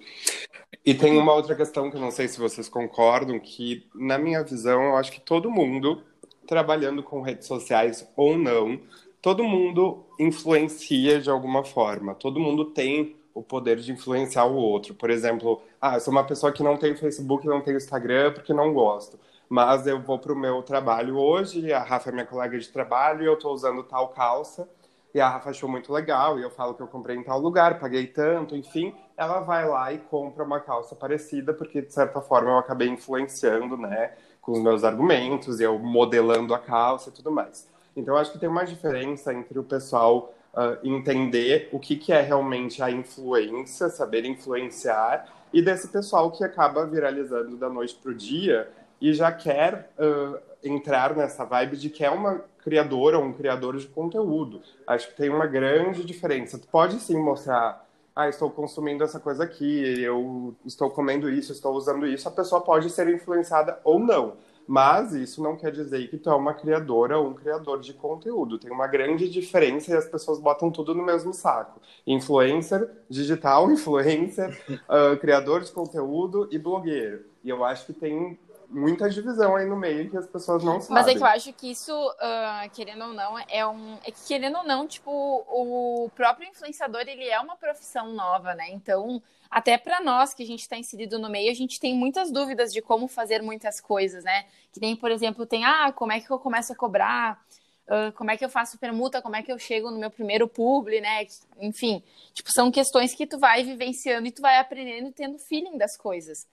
E 0.84 0.94
tem 0.94 1.18
uma 1.18 1.34
outra 1.34 1.54
questão 1.54 1.90
que 1.90 1.96
eu 1.96 2.00
não 2.00 2.10
sei 2.10 2.26
se 2.26 2.38
vocês 2.38 2.68
concordam, 2.68 3.38
que 3.38 3.88
na 3.94 4.18
minha 4.18 4.42
visão, 4.42 4.82
eu 4.82 4.96
acho 4.96 5.12
que 5.12 5.20
todo 5.20 5.50
mundo 5.50 6.02
trabalhando 6.46 7.02
com 7.02 7.20
redes 7.20 7.46
sociais 7.46 8.08
ou 8.16 8.36
não, 8.36 8.80
todo 9.20 9.44
mundo 9.44 10.06
influencia 10.18 11.20
de 11.20 11.30
alguma 11.30 11.64
forma. 11.64 12.14
Todo 12.14 12.40
mundo 12.40 12.64
tem 12.64 13.19
o 13.34 13.42
poder 13.42 13.76
de 13.76 13.92
influenciar 13.92 14.44
o 14.44 14.54
outro. 14.54 14.94
Por 14.94 15.10
exemplo, 15.10 15.62
ah, 15.80 15.94
eu 15.94 16.00
sou 16.00 16.12
uma 16.12 16.24
pessoa 16.24 16.52
que 16.52 16.62
não 16.62 16.76
tem 16.76 16.94
Facebook, 16.94 17.46
não 17.46 17.60
tem 17.60 17.76
Instagram 17.76 18.32
porque 18.32 18.52
não 18.52 18.72
gosto. 18.72 19.18
Mas 19.48 19.86
eu 19.86 20.00
vou 20.00 20.18
para 20.18 20.32
o 20.32 20.36
meu 20.36 20.62
trabalho 20.62 21.16
hoje, 21.16 21.72
a 21.72 21.82
Rafa 21.82 22.10
é 22.10 22.12
minha 22.12 22.26
colega 22.26 22.58
de 22.58 22.68
trabalho 22.68 23.22
e 23.22 23.26
eu 23.26 23.34
estou 23.34 23.52
usando 23.52 23.82
tal 23.82 24.08
calça. 24.08 24.68
E 25.12 25.20
a 25.20 25.28
Rafa 25.28 25.50
achou 25.50 25.68
muito 25.68 25.92
legal, 25.92 26.38
e 26.38 26.42
eu 26.42 26.50
falo 26.50 26.72
que 26.72 26.80
eu 26.80 26.86
comprei 26.86 27.16
em 27.16 27.24
tal 27.24 27.40
lugar, 27.40 27.80
paguei 27.80 28.06
tanto, 28.06 28.54
enfim. 28.54 28.94
Ela 29.16 29.40
vai 29.40 29.68
lá 29.68 29.92
e 29.92 29.98
compra 29.98 30.44
uma 30.44 30.60
calça 30.60 30.94
parecida, 30.94 31.52
porque 31.52 31.82
de 31.82 31.92
certa 31.92 32.20
forma 32.20 32.50
eu 32.50 32.58
acabei 32.58 32.88
influenciando, 32.88 33.76
né, 33.76 34.12
com 34.40 34.52
os 34.52 34.62
meus 34.62 34.84
argumentos, 34.84 35.58
eu 35.58 35.78
modelando 35.80 36.54
a 36.54 36.60
calça 36.60 37.08
e 37.08 37.12
tudo 37.12 37.32
mais. 37.32 37.68
Então 37.96 38.14
eu 38.14 38.20
acho 38.20 38.30
que 38.30 38.38
tem 38.38 38.48
uma 38.48 38.64
diferença 38.64 39.34
entre 39.34 39.58
o 39.58 39.64
pessoal 39.64 40.32
uh, 40.54 40.86
entender 40.86 41.68
o 41.72 41.78
que, 41.78 41.96
que 41.96 42.12
é 42.12 42.20
realmente 42.20 42.82
a 42.82 42.90
influência, 42.90 43.88
saber 43.88 44.24
influenciar, 44.24 45.26
e 45.52 45.60
desse 45.60 45.88
pessoal 45.88 46.30
que 46.30 46.44
acaba 46.44 46.86
viralizando 46.86 47.56
da 47.56 47.68
noite 47.68 47.94
para 48.00 48.12
o 48.12 48.14
dia 48.14 48.70
e 49.00 49.12
já 49.12 49.32
quer 49.32 49.90
uh, 49.98 50.38
entrar 50.62 51.16
nessa 51.16 51.44
vibe 51.44 51.76
de 51.76 51.90
que 51.90 52.04
é 52.04 52.10
uma 52.10 52.44
criadora 52.62 53.18
ou 53.18 53.24
um 53.24 53.32
criador 53.32 53.76
de 53.76 53.86
conteúdo. 53.86 54.60
Acho 54.86 55.08
que 55.08 55.16
tem 55.16 55.30
uma 55.30 55.46
grande 55.46 56.04
diferença. 56.04 56.58
Tu 56.58 56.68
pode 56.68 57.00
sim 57.00 57.16
mostrar, 57.16 57.86
ah, 58.14 58.28
estou 58.28 58.50
consumindo 58.50 59.02
essa 59.02 59.18
coisa 59.18 59.44
aqui, 59.44 60.00
eu 60.02 60.54
estou 60.64 60.90
comendo 60.90 61.30
isso, 61.30 61.52
estou 61.52 61.74
usando 61.74 62.06
isso. 62.06 62.28
A 62.28 62.32
pessoa 62.32 62.60
pode 62.60 62.90
ser 62.90 63.08
influenciada 63.08 63.80
ou 63.82 63.98
não. 63.98 64.34
Mas 64.70 65.12
isso 65.14 65.42
não 65.42 65.56
quer 65.56 65.72
dizer 65.72 66.08
que 66.08 66.16
tu 66.16 66.30
é 66.30 66.34
uma 66.36 66.54
criadora 66.54 67.18
ou 67.18 67.26
um 67.26 67.34
criador 67.34 67.80
de 67.80 67.92
conteúdo. 67.92 68.56
Tem 68.56 68.70
uma 68.70 68.86
grande 68.86 69.28
diferença 69.28 69.90
e 69.90 69.96
as 69.96 70.06
pessoas 70.06 70.38
botam 70.38 70.70
tudo 70.70 70.94
no 70.94 71.04
mesmo 71.04 71.34
saco. 71.34 71.80
Influencer, 72.06 72.88
digital, 73.08 73.66
influencer, 73.74 74.56
uh, 74.70 75.18
criador 75.18 75.62
de 75.62 75.72
conteúdo 75.72 76.48
e 76.52 76.56
blogueiro. 76.56 77.24
E 77.42 77.48
eu 77.48 77.64
acho 77.64 77.84
que 77.84 77.92
tem 77.92 78.38
muita 78.70 79.10
divisão 79.10 79.56
aí 79.56 79.66
no 79.66 79.76
meio 79.76 80.08
que 80.08 80.16
as 80.16 80.26
pessoas 80.26 80.62
não 80.62 80.80
sabem. 80.80 80.94
Mas 80.94 81.08
é 81.08 81.14
que 81.14 81.22
eu 81.22 81.26
acho 81.26 81.52
que 81.52 81.70
isso, 81.70 81.92
uh, 81.92 82.70
querendo 82.72 83.04
ou 83.04 83.12
não, 83.12 83.38
é 83.48 83.66
um. 83.66 83.98
É 84.04 84.10
que 84.10 84.24
querendo 84.26 84.58
ou 84.58 84.64
não, 84.64 84.86
tipo, 84.86 85.10
o 85.10 86.08
próprio 86.14 86.48
influenciador 86.48 87.02
ele 87.02 87.28
é 87.28 87.38
uma 87.40 87.56
profissão 87.56 88.12
nova, 88.12 88.54
né? 88.54 88.70
Então, 88.70 89.20
até 89.50 89.76
para 89.76 90.00
nós 90.00 90.32
que 90.32 90.42
a 90.42 90.46
gente 90.46 90.60
está 90.60 90.76
inserido 90.76 91.18
no 91.18 91.28
meio, 91.28 91.50
a 91.50 91.54
gente 91.54 91.80
tem 91.80 91.94
muitas 91.94 92.30
dúvidas 92.30 92.72
de 92.72 92.80
como 92.80 93.08
fazer 93.08 93.42
muitas 93.42 93.80
coisas, 93.80 94.22
né? 94.22 94.46
Que 94.72 94.78
tem, 94.78 94.94
por 94.94 95.10
exemplo, 95.10 95.44
tem, 95.44 95.64
ah, 95.64 95.92
como 95.92 96.12
é 96.12 96.20
que 96.20 96.30
eu 96.30 96.38
começo 96.38 96.72
a 96.72 96.76
cobrar? 96.76 97.42
Uh, 97.88 98.12
como 98.12 98.30
é 98.30 98.36
que 98.36 98.44
eu 98.44 98.48
faço 98.48 98.78
permuta? 98.78 99.20
Como 99.20 99.34
é 99.34 99.42
que 99.42 99.50
eu 99.50 99.58
chego 99.58 99.90
no 99.90 99.98
meu 99.98 100.10
primeiro 100.12 100.46
publi, 100.46 101.00
né? 101.00 101.26
Enfim, 101.60 102.04
tipo, 102.32 102.52
são 102.52 102.70
questões 102.70 103.12
que 103.14 103.26
tu 103.26 103.36
vai 103.36 103.64
vivenciando 103.64 104.28
e 104.28 104.30
tu 104.30 104.40
vai 104.40 104.58
aprendendo 104.58 105.08
e 105.08 105.12
tendo 105.12 105.38
feeling 105.40 105.76
das 105.76 105.96
coisas. 105.96 106.46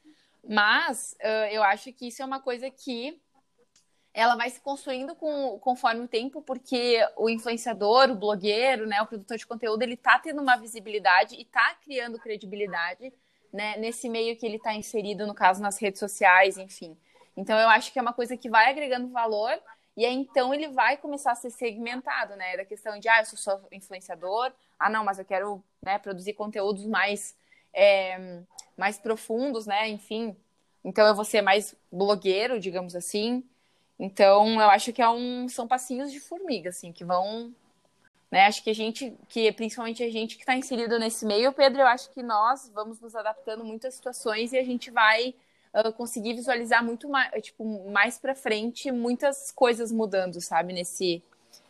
Mas 0.48 1.16
uh, 1.22 1.52
eu 1.52 1.62
acho 1.64 1.92
que 1.92 2.08
isso 2.08 2.22
é 2.22 2.26
uma 2.26 2.40
coisa 2.40 2.70
que 2.70 3.20
ela 4.14 4.36
vai 4.36 4.50
se 4.50 4.60
construindo 4.60 5.14
com, 5.16 5.60
conforme 5.60 6.02
o 6.02 6.08
tempo, 6.08 6.42
porque 6.42 7.00
o 7.16 7.30
influenciador, 7.30 8.10
o 8.10 8.16
blogueiro, 8.16 8.88
né, 8.88 9.00
o 9.02 9.06
produtor 9.06 9.38
de 9.38 9.46
conteúdo, 9.46 9.84
ele 9.84 9.96
tá 9.96 10.18
tendo 10.18 10.42
uma 10.42 10.58
visibilidade 10.58 11.36
e 11.36 11.46
tá 11.46 11.76
criando 11.84 12.18
credibilidade, 12.18 13.14
né, 13.54 13.78
nesse 13.78 14.10
meio 14.10 14.36
que 14.36 14.44
ele 14.44 14.58
está 14.58 14.74
inserido, 14.74 15.28
no 15.28 15.36
caso, 15.36 15.62
nas 15.62 15.80
redes 15.80 16.00
sociais, 16.00 16.58
enfim. 16.58 16.98
Então, 17.36 17.60
eu 17.60 17.70
acho 17.70 17.94
que 17.94 18.00
é 18.00 18.02
uma 18.02 18.14
coisa 18.14 18.36
que 18.36 18.50
vai 18.50 18.72
agregando 18.72 19.08
valor 19.10 19.62
e 19.96 20.06
aí, 20.06 20.14
então, 20.14 20.54
ele 20.54 20.68
vai 20.70 20.98
começar 20.98 21.32
a 21.32 21.36
ser 21.36 21.52
segmentado, 21.52 22.36
né, 22.36 22.58
da 22.58 22.66
questão 22.66 23.00
de, 23.00 23.10
ah, 23.10 23.20
eu 23.20 23.26
sou 23.26 23.38
só 23.38 23.62
influenciador, 23.72 24.52
ah, 24.80 24.90
não, 24.90 25.04
mas 25.04 25.20
eu 25.20 25.26
quero, 25.26 25.64
né, 25.82 26.00
produzir 26.00 26.34
conteúdos 26.34 26.86
mais, 26.86 27.36
é, 27.74 28.42
mais 28.78 28.98
profundos, 29.00 29.66
né, 29.66 29.90
enfim. 29.90 30.36
Então, 30.84 31.06
eu 31.06 31.16
vou 31.16 31.26
ser 31.26 31.42
mais 31.42 31.76
blogueiro, 31.92 32.60
digamos 32.60 32.96
assim, 32.96 33.44
então, 34.00 34.62
eu 34.62 34.70
acho 34.70 34.94
que 34.94 35.02
é 35.02 35.10
um, 35.10 35.50
são 35.50 35.68
passinhos 35.68 36.12
de 36.12 36.20
formiga, 36.20 36.70
assim, 36.70 36.92
que 36.92 37.04
vão. 37.04 37.54
Né? 38.30 38.46
Acho 38.46 38.64
que 38.64 38.70
a 38.70 38.76
gente, 38.76 39.14
que 39.28 39.52
principalmente 39.52 40.04
a 40.04 40.10
gente 40.10 40.36
que 40.36 40.44
está 40.44 40.56
inserido 40.56 41.00
nesse 41.00 41.26
meio, 41.26 41.52
Pedro, 41.54 41.82
eu 41.82 41.88
acho 41.88 42.12
que 42.12 42.22
nós 42.22 42.70
vamos 42.74 43.00
nos 43.00 43.16
adaptando 43.16 43.64
muito 43.64 43.88
às 43.88 43.96
situações 43.96 44.54
e 44.54 44.58
a 44.58 44.64
gente 44.64 44.92
vai 44.92 45.34
uh, 45.74 45.92
conseguir 45.94 46.34
visualizar 46.34 46.84
muito 46.84 47.10
mais, 47.10 47.32
tipo, 47.42 47.90
mais 47.90 48.20
para 48.20 48.36
frente, 48.36 48.92
muitas 48.92 49.52
coisas 49.52 49.92
mudando, 49.92 50.40
sabe, 50.42 50.74
nesse, 50.74 51.24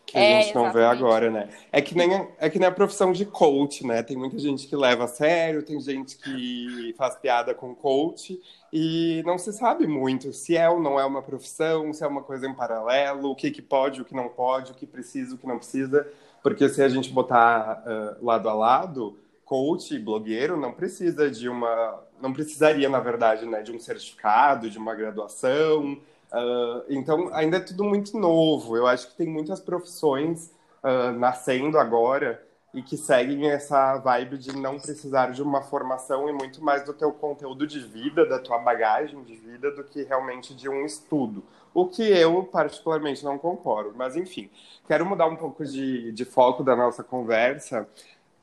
que 0.08 0.18
a 0.18 0.22
é, 0.22 0.42
gente 0.42 0.56
não 0.56 0.72
vê 0.72 0.86
agora, 0.86 1.30
né? 1.30 1.50
É 1.70 1.82
que, 1.82 1.94
nem, 1.94 2.30
é 2.40 2.50
que 2.50 2.58
nem 2.58 2.70
a 2.70 2.72
profissão 2.72 3.12
de 3.12 3.26
coach, 3.26 3.86
né? 3.86 4.02
Tem 4.02 4.16
muita 4.16 4.40
gente 4.40 4.66
que 4.66 4.76
leva 4.76 5.04
a 5.04 5.08
sério, 5.08 5.62
tem 5.62 5.80
gente 5.82 6.18
que 6.18 6.96
faz 6.98 7.16
piada 7.16 7.54
com 7.54 7.76
coach 7.76 8.42
e 8.72 9.22
não 9.26 9.38
se 9.38 9.52
sabe 9.52 9.86
muito 9.86 10.32
se 10.32 10.56
é 10.56 10.70
ou 10.70 10.80
não 10.80 10.98
é 10.98 11.06
uma 11.06 11.22
profissão, 11.22 11.92
se 11.92 12.06
é 12.06 12.08
uma 12.08 12.24
coisa 12.24 12.48
em 12.48 12.54
paralelo, 12.54 13.32
o 13.32 13.36
que, 13.36 13.52
que 13.52 13.62
pode, 13.62 14.02
o 14.02 14.06
que 14.06 14.16
não 14.16 14.30
pode, 14.30 14.72
o 14.72 14.76
que 14.76 14.88
precisa, 14.88 15.36
o 15.36 15.38
que 15.38 15.46
não 15.46 15.58
precisa. 15.58 16.08
Porque 16.42 16.70
se 16.70 16.82
a 16.82 16.88
gente 16.88 17.12
botar 17.12 17.84
uh, 17.86 18.26
lado 18.26 18.48
a 18.48 18.54
lado, 18.54 19.20
coach 19.44 19.94
e 19.94 20.00
blogueiro 20.00 20.56
não 20.56 20.72
precisa 20.72 21.30
de 21.30 21.50
uma. 21.50 22.02
Não 22.22 22.32
precisaria, 22.32 22.88
na 22.88 23.02
verdade, 23.02 23.46
né, 23.46 23.62
de 23.62 23.74
um 23.74 23.80
certificado, 23.80 24.70
de 24.70 24.78
uma 24.78 24.96
graduação 24.96 26.00
Uh, 26.32 26.84
então, 26.90 27.34
ainda 27.34 27.58
é 27.58 27.60
tudo 27.60 27.84
muito 27.84 28.18
novo. 28.18 28.76
Eu 28.76 28.88
acho 28.88 29.10
que 29.10 29.16
tem 29.16 29.28
muitas 29.28 29.60
profissões 29.60 30.52
uh, 30.84 31.12
nascendo 31.18 31.78
agora 31.78 32.44
e 32.74 32.82
que 32.82 32.98
seguem 32.98 33.50
essa 33.50 33.98
vibe 33.98 34.38
de 34.38 34.56
não 34.56 34.78
precisar 34.78 35.32
de 35.32 35.42
uma 35.42 35.62
formação 35.62 36.30
e 36.30 36.34
muito 36.34 36.64
mais 36.64 36.84
do 36.84 36.94
teu 36.94 37.12
conteúdo 37.12 37.66
de 37.66 37.80
vida, 37.80 38.26
da 38.26 38.40
tua 38.40 38.60
bagagem 38.60 39.24
de 39.24 39.36
vida, 39.36 39.72
do 39.72 39.84
que 39.84 40.04
realmente 40.04 40.54
de 40.54 40.70
um 40.70 40.86
estudo. 40.86 41.44
O 41.74 41.88
que 41.88 42.04
eu, 42.04 42.44
particularmente, 42.44 43.24
não 43.24 43.38
concordo. 43.38 43.94
Mas, 43.96 44.16
enfim, 44.16 44.50
quero 44.88 45.06
mudar 45.06 45.28
um 45.28 45.36
pouco 45.36 45.64
de, 45.66 46.12
de 46.12 46.26
foco 46.26 46.64
da 46.64 46.76
nossa 46.76 47.04
conversa 47.04 47.88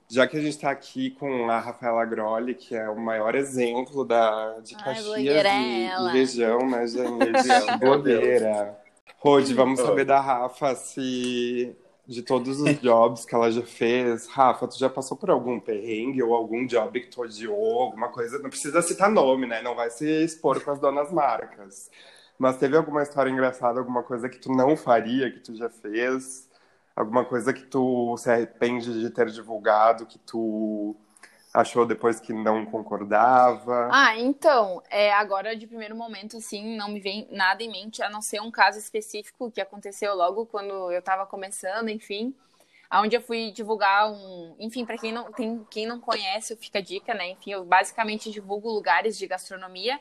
já 0.09 0.27
que 0.27 0.37
a 0.37 0.41
gente 0.41 0.55
está 0.55 0.71
aqui 0.71 1.11
com 1.11 1.51
a 1.51 1.59
Rafaela 1.59 2.05
Grolli, 2.05 2.55
que 2.55 2.75
é 2.75 2.89
o 2.89 2.99
maior 2.99 3.35
exemplo 3.35 4.05
da, 4.05 4.59
de 4.61 4.75
Caxias 4.77 5.13
Ai, 5.13 5.23
e, 5.23 5.29
e, 5.29 6.13
região, 6.13 6.69
né, 6.69 6.87
gente? 6.87 7.79
blogueira. 7.81 8.79
Rode, 9.19 9.55
vamos 9.55 9.81
saber 9.81 10.05
da 10.05 10.21
Rafa 10.21 10.75
se 10.75 11.75
de 12.07 12.23
todos 12.23 12.61
os 12.61 12.81
jobs 12.81 13.25
que 13.25 13.35
ela 13.35 13.51
já 13.51 13.63
fez. 13.63 14.27
Rafa, 14.27 14.69
tu 14.69 14.79
já 14.79 14.91
passou 14.91 15.17
por 15.17 15.31
algum 15.31 15.59
perrengue 15.59 16.23
ou 16.23 16.35
algum 16.35 16.67
job 16.67 17.01
que 17.01 17.09
tu 17.09 17.23
odiou, 17.23 17.81
alguma 17.81 18.09
coisa? 18.09 18.39
Não 18.39 18.51
precisa 18.51 18.83
citar 18.83 19.11
nome, 19.11 19.47
né? 19.47 19.63
Não 19.63 19.75
vai 19.75 19.91
se 19.91 20.07
expor 20.25 20.63
com 20.63 20.71
as 20.71 20.79
donas 20.79 21.11
marcas. 21.11 21.91
Mas 22.39 22.59
teve 22.59 22.77
alguma 22.77 23.03
história 23.03 23.31
engraçada, 23.31 23.79
alguma 23.79 24.03
coisa 24.03 24.29
que 24.29 24.39
tu 24.39 24.53
não 24.53 24.77
faria, 24.77 25.31
que 25.31 25.41
tu 25.41 25.55
já 25.55 25.71
fez? 25.71 26.49
Alguma 26.97 27.25
coisa 27.25 27.53
que 27.53 27.65
tu 27.65 28.17
se 28.17 28.31
arrepende 28.31 29.01
de 29.01 29.11
ter 29.11 29.29
divulgado, 29.31 30.07
que 30.07 30.19
tu 30.19 30.97
achou 31.53 31.87
depois 31.87 32.21
que 32.21 32.33
não 32.33 32.67
concordava? 32.67 33.89
Ah, 33.93 34.17
então, 34.19 34.83
é, 34.91 35.13
agora 35.13 35.57
de 35.57 35.67
primeiro 35.67 35.97
momento, 35.97 36.37
assim, 36.37 36.77
não 36.77 36.89
me 36.89 37.01
vem 37.01 37.29
nada 37.31 37.63
em 37.63 37.71
mente, 37.71 38.03
a 38.03 38.09
não 38.09 38.21
ser 38.21 38.41
um 38.41 38.51
caso 38.51 38.79
específico 38.79 39.51
que 39.51 39.61
aconteceu 39.61 40.15
logo 40.15 40.47
quando 40.47 40.93
eu 40.93 40.99
estava 40.99 41.27
começando, 41.27 41.89
enfim, 41.89 42.35
onde 42.93 43.17
eu 43.17 43.21
fui 43.21 43.51
divulgar 43.51 44.11
um, 44.11 44.55
enfim, 44.59 44.85
para 44.85 44.99
quem 44.99 45.13
não 45.13 45.33
tem, 45.33 45.65
quem 45.71 45.87
não 45.87 46.01
conhece, 46.01 46.57
fica 46.57 46.79
a 46.79 46.83
dica, 46.83 47.15
né? 47.15 47.31
Enfim, 47.31 47.53
eu 47.53 47.65
basicamente 47.65 48.31
divulgo 48.31 48.71
lugares 48.71 49.17
de 49.17 49.27
gastronomia 49.27 50.01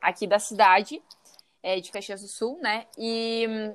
aqui 0.00 0.26
da 0.26 0.38
cidade, 0.38 1.02
é, 1.62 1.80
de 1.80 1.90
Caxias 1.90 2.22
do 2.22 2.28
Sul, 2.28 2.58
né? 2.60 2.86
E 2.96 3.74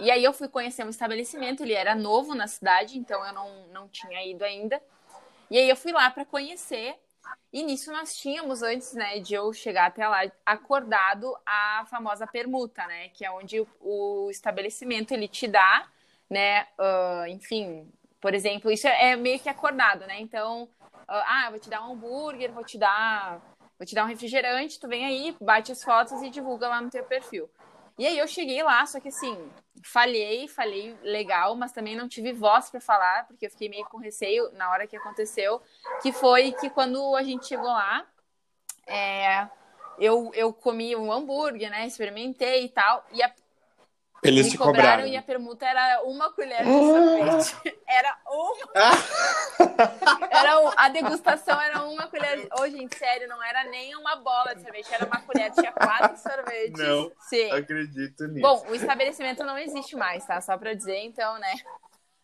e 0.00 0.10
aí 0.10 0.24
eu 0.24 0.32
fui 0.32 0.48
conhecer 0.48 0.84
um 0.84 0.90
estabelecimento, 0.90 1.62
ele 1.62 1.74
era 1.74 1.94
novo 1.94 2.34
na 2.34 2.46
cidade, 2.46 2.98
então 2.98 3.24
eu 3.24 3.32
não, 3.32 3.66
não 3.68 3.88
tinha 3.88 4.24
ido 4.26 4.44
ainda. 4.44 4.80
E 5.50 5.58
aí 5.58 5.68
eu 5.68 5.76
fui 5.76 5.92
lá 5.92 6.10
para 6.10 6.24
conhecer. 6.24 6.96
E 7.52 7.62
nisso 7.62 7.92
nós 7.92 8.16
tínhamos, 8.16 8.62
antes 8.62 8.94
né, 8.94 9.18
de 9.18 9.34
eu 9.34 9.52
chegar 9.52 9.86
até 9.86 10.06
lá, 10.08 10.20
acordado 10.46 11.36
a 11.44 11.84
famosa 11.90 12.26
permuta, 12.26 12.86
né? 12.86 13.08
Que 13.10 13.24
é 13.24 13.30
onde 13.30 13.60
o, 13.60 13.68
o 13.80 14.30
estabelecimento 14.30 15.12
ele 15.12 15.28
te 15.28 15.46
dá, 15.46 15.86
né? 16.28 16.62
Uh, 16.78 17.26
enfim, 17.28 17.90
por 18.20 18.34
exemplo, 18.34 18.70
isso 18.70 18.86
é, 18.86 19.10
é 19.10 19.16
meio 19.16 19.38
que 19.38 19.48
acordado, 19.48 20.06
né? 20.06 20.20
Então, 20.20 20.64
uh, 20.64 20.68
ah, 21.08 21.48
vou 21.50 21.58
te 21.58 21.68
dar 21.68 21.86
um 21.86 21.92
hambúrguer, 21.92 22.52
vou 22.52 22.64
te 22.64 22.78
dar 22.78 23.40
vou 23.78 23.86
te 23.86 23.94
dar 23.94 24.04
um 24.04 24.08
refrigerante, 24.08 24.78
tu 24.78 24.86
vem 24.86 25.06
aí, 25.06 25.34
bate 25.40 25.72
as 25.72 25.82
fotos 25.82 26.20
e 26.22 26.28
divulga 26.28 26.68
lá 26.68 26.82
no 26.82 26.90
teu 26.90 27.02
perfil. 27.02 27.48
E 28.00 28.06
aí 28.06 28.16
eu 28.16 28.26
cheguei 28.26 28.62
lá, 28.62 28.86
só 28.86 28.98
que 28.98 29.08
assim, 29.08 29.36
falhei, 29.84 30.48
falei 30.48 30.96
legal, 31.02 31.54
mas 31.54 31.70
também 31.70 31.94
não 31.94 32.08
tive 32.08 32.32
voz 32.32 32.70
para 32.70 32.80
falar, 32.80 33.26
porque 33.26 33.44
eu 33.44 33.50
fiquei 33.50 33.68
meio 33.68 33.84
com 33.84 33.98
receio 33.98 34.50
na 34.52 34.70
hora 34.70 34.86
que 34.86 34.96
aconteceu, 34.96 35.60
que 36.00 36.10
foi 36.10 36.52
que 36.52 36.70
quando 36.70 37.14
a 37.14 37.22
gente 37.22 37.44
chegou 37.44 37.66
lá, 37.66 38.06
é, 38.86 39.46
eu, 39.98 40.30
eu 40.32 40.50
comi 40.50 40.96
um 40.96 41.12
hambúrguer, 41.12 41.68
né? 41.68 41.86
Experimentei 41.86 42.64
e 42.64 42.68
tal, 42.70 43.04
e 43.12 43.22
a, 43.22 43.30
Eles 44.22 44.46
me 44.46 44.52
te 44.52 44.58
cobraram, 44.58 44.76
cobraram. 44.82 45.06
e 45.06 45.16
a 45.16 45.22
permuta 45.22 45.64
era 45.66 46.02
uma 46.04 46.30
colher 46.32 46.62
de 46.64 46.70
sorvete. 46.70 47.80
Era 47.88 48.16
uma. 48.26 48.90
Era 50.30 50.60
um- 50.60 50.72
a 50.76 50.88
degustação 50.88 51.60
era 51.60 51.82
uma 51.82 52.06
colher. 52.06 52.46
Ô, 52.60 52.68
gente, 52.68 52.96
sério, 52.96 53.26
não 53.28 53.42
era 53.42 53.64
nem 53.64 53.96
uma 53.96 54.16
bola 54.16 54.54
de 54.54 54.62
sorvete, 54.62 54.92
era 54.92 55.06
uma 55.06 55.20
colher, 55.22 55.50
tinha 55.52 55.72
quatro 55.72 56.16
sorvetes. 56.22 56.72
Não. 56.80 57.10
Sim. 57.28 57.50
Acredito 57.50 58.26
nisso. 58.28 58.40
Bom, 58.42 58.64
o 58.68 58.74
estabelecimento 58.74 59.42
não 59.44 59.58
existe 59.58 59.96
mais, 59.96 60.24
tá? 60.24 60.40
Só 60.40 60.56
pra 60.56 60.72
dizer, 60.74 60.98
então, 61.04 61.38
né? 61.38 61.52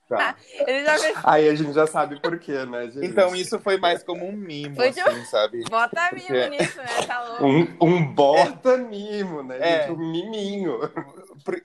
Tá. 0.09 0.37
Ele 0.53 0.85
já. 0.85 0.95
Aí 1.25 1.49
a 1.49 1.55
gente 1.57 1.73
já 1.73 1.85
sabe 1.85 2.21
por 2.21 2.39
quê, 2.39 2.65
né, 2.65 2.89
gente? 2.93 3.05
então 3.07 3.35
isso 3.35 3.59
foi 3.59 3.77
mais 3.77 4.05
como 4.05 4.25
um 4.25 4.31
mimo, 4.33 4.77
Foi 4.77 4.91
assim, 4.91 5.03
de- 5.03 5.27
sabe? 5.27 5.65
Bota 5.69 6.11
mimo 6.13 6.37
É. 6.37 6.49
nisso, 6.49 6.79
né? 6.79 6.87
Tá 7.05 7.23
louco. 7.25 7.45
Um, 7.45 7.77
um 7.83 8.15
bota 8.15 8.77
mimo, 8.77 9.43
né, 9.43 9.59
É. 9.61 9.81
gente? 9.83 9.91
Um 9.93 9.97
miminho. 10.13 10.79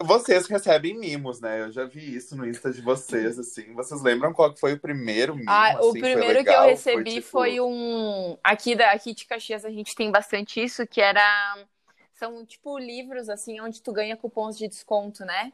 Vocês 0.01 0.47
recebem 0.47 0.97
mimos, 0.97 1.39
né? 1.39 1.61
Eu 1.61 1.71
já 1.71 1.85
vi 1.85 2.15
isso 2.15 2.35
no 2.35 2.45
Insta 2.47 2.71
de 2.71 2.81
vocês, 2.81 3.37
assim. 3.39 3.73
Vocês 3.73 4.01
lembram 4.01 4.33
qual 4.33 4.53
que 4.53 4.59
foi 4.59 4.73
o 4.73 4.79
primeiro 4.79 5.35
mimo? 5.35 5.49
Ah, 5.49 5.75
o 5.81 5.89
assim, 5.89 5.99
foi 5.99 5.99
primeiro 5.99 6.43
que 6.45 6.49
legal? 6.49 6.63
eu 6.65 6.69
recebi 6.71 7.03
tipo, 7.15 7.27
foi, 7.27 7.59
um. 7.59 8.37
Aqui, 8.43 8.75
da, 8.75 8.91
aqui 8.91 9.13
de 9.13 9.25
Caxias 9.25 9.65
a 9.65 9.69
gente 9.69 9.95
tem 9.95 10.11
bastante 10.11 10.61
isso, 10.63 10.85
que 10.87 11.01
era. 11.01 11.21
São 12.13 12.45
tipo 12.45 12.77
livros, 12.77 13.29
assim, 13.29 13.59
onde 13.61 13.81
tu 13.81 13.91
ganha 13.91 14.15
cupons 14.17 14.57
de 14.57 14.67
desconto, 14.67 15.25
né? 15.25 15.51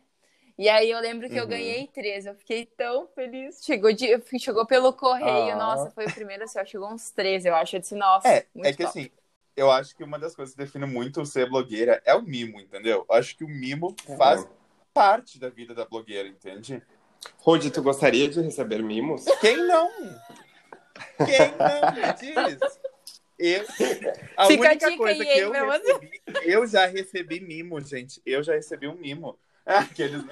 E 0.57 0.67
aí 0.69 0.89
eu 0.89 0.99
lembro 0.99 1.29
que 1.29 1.35
eu 1.39 1.43
Uhum. 1.43 1.49
ganhei 1.49 1.87
três. 1.87 2.25
Eu 2.25 2.35
fiquei 2.35 2.65
tão 2.65 3.07
feliz. 3.09 3.63
Chegou, 3.63 3.93
de, 3.93 4.07
chegou 4.39 4.65
pelo 4.65 4.91
correio. 4.93 5.53
Ah. 5.53 5.55
Nossa, 5.55 5.91
foi 5.91 6.07
o 6.07 6.13
primeiro, 6.13 6.43
assim, 6.43 6.59
ó, 6.59 6.65
chegou 6.65 6.89
uns 6.91 7.11
três, 7.11 7.45
eu 7.45 7.55
acho. 7.55 7.75
Eu 7.75 7.79
disse, 7.79 7.95
nossa, 7.95 8.27
É, 8.27 8.45
muito 8.55 8.67
é 8.67 8.73
que 8.73 8.83
top. 8.83 8.89
assim, 8.89 9.11
eu 9.57 9.71
acho 9.71 9.95
que 9.95 10.03
uma 10.03 10.19
das 10.19 10.35
coisas 10.35 10.53
que 10.53 10.63
define 10.63 10.85
muito 10.85 11.25
ser 11.25 11.49
blogueira 11.49 11.99
é 12.05 12.13
o 12.13 12.21
mimo, 12.21 12.61
entendeu? 12.61 13.03
Eu 13.09 13.15
acho 13.15 13.35
que 13.35 13.43
o 13.43 13.49
mimo 13.49 13.95
faz 14.15 14.47
parte 14.93 15.39
da 15.39 15.49
vida 15.49 15.73
da 15.73 15.83
blogueira, 15.83 16.27
entende? 16.29 16.81
Rodi, 17.39 17.71
tu 17.71 17.81
gostaria 17.81 18.29
de 18.29 18.39
receber 18.39 18.83
mimos? 18.83 19.25
Quem 19.41 19.57
não? 19.57 19.89
Quem 21.17 21.51
não 21.57 21.91
me 21.91 22.13
diz? 22.13 22.79
Eu, 23.39 23.63
a 24.35 24.45
Fica 24.47 24.67
a 24.67 24.71
única 24.71 24.75
dica 24.75 24.97
coisa 24.97 25.23
aí, 25.23 25.29
que 25.29 25.39
eu 25.39 25.51
recebi, 25.51 26.21
eu 26.43 26.67
já 26.67 26.85
recebi 26.85 27.39
mimo, 27.39 27.81
gente. 27.81 28.21
Eu 28.25 28.41
já 28.43 28.53
recebi 28.53 28.87
um 28.87 28.95
mimo. 28.95 29.37
Aqueles... 29.65 30.23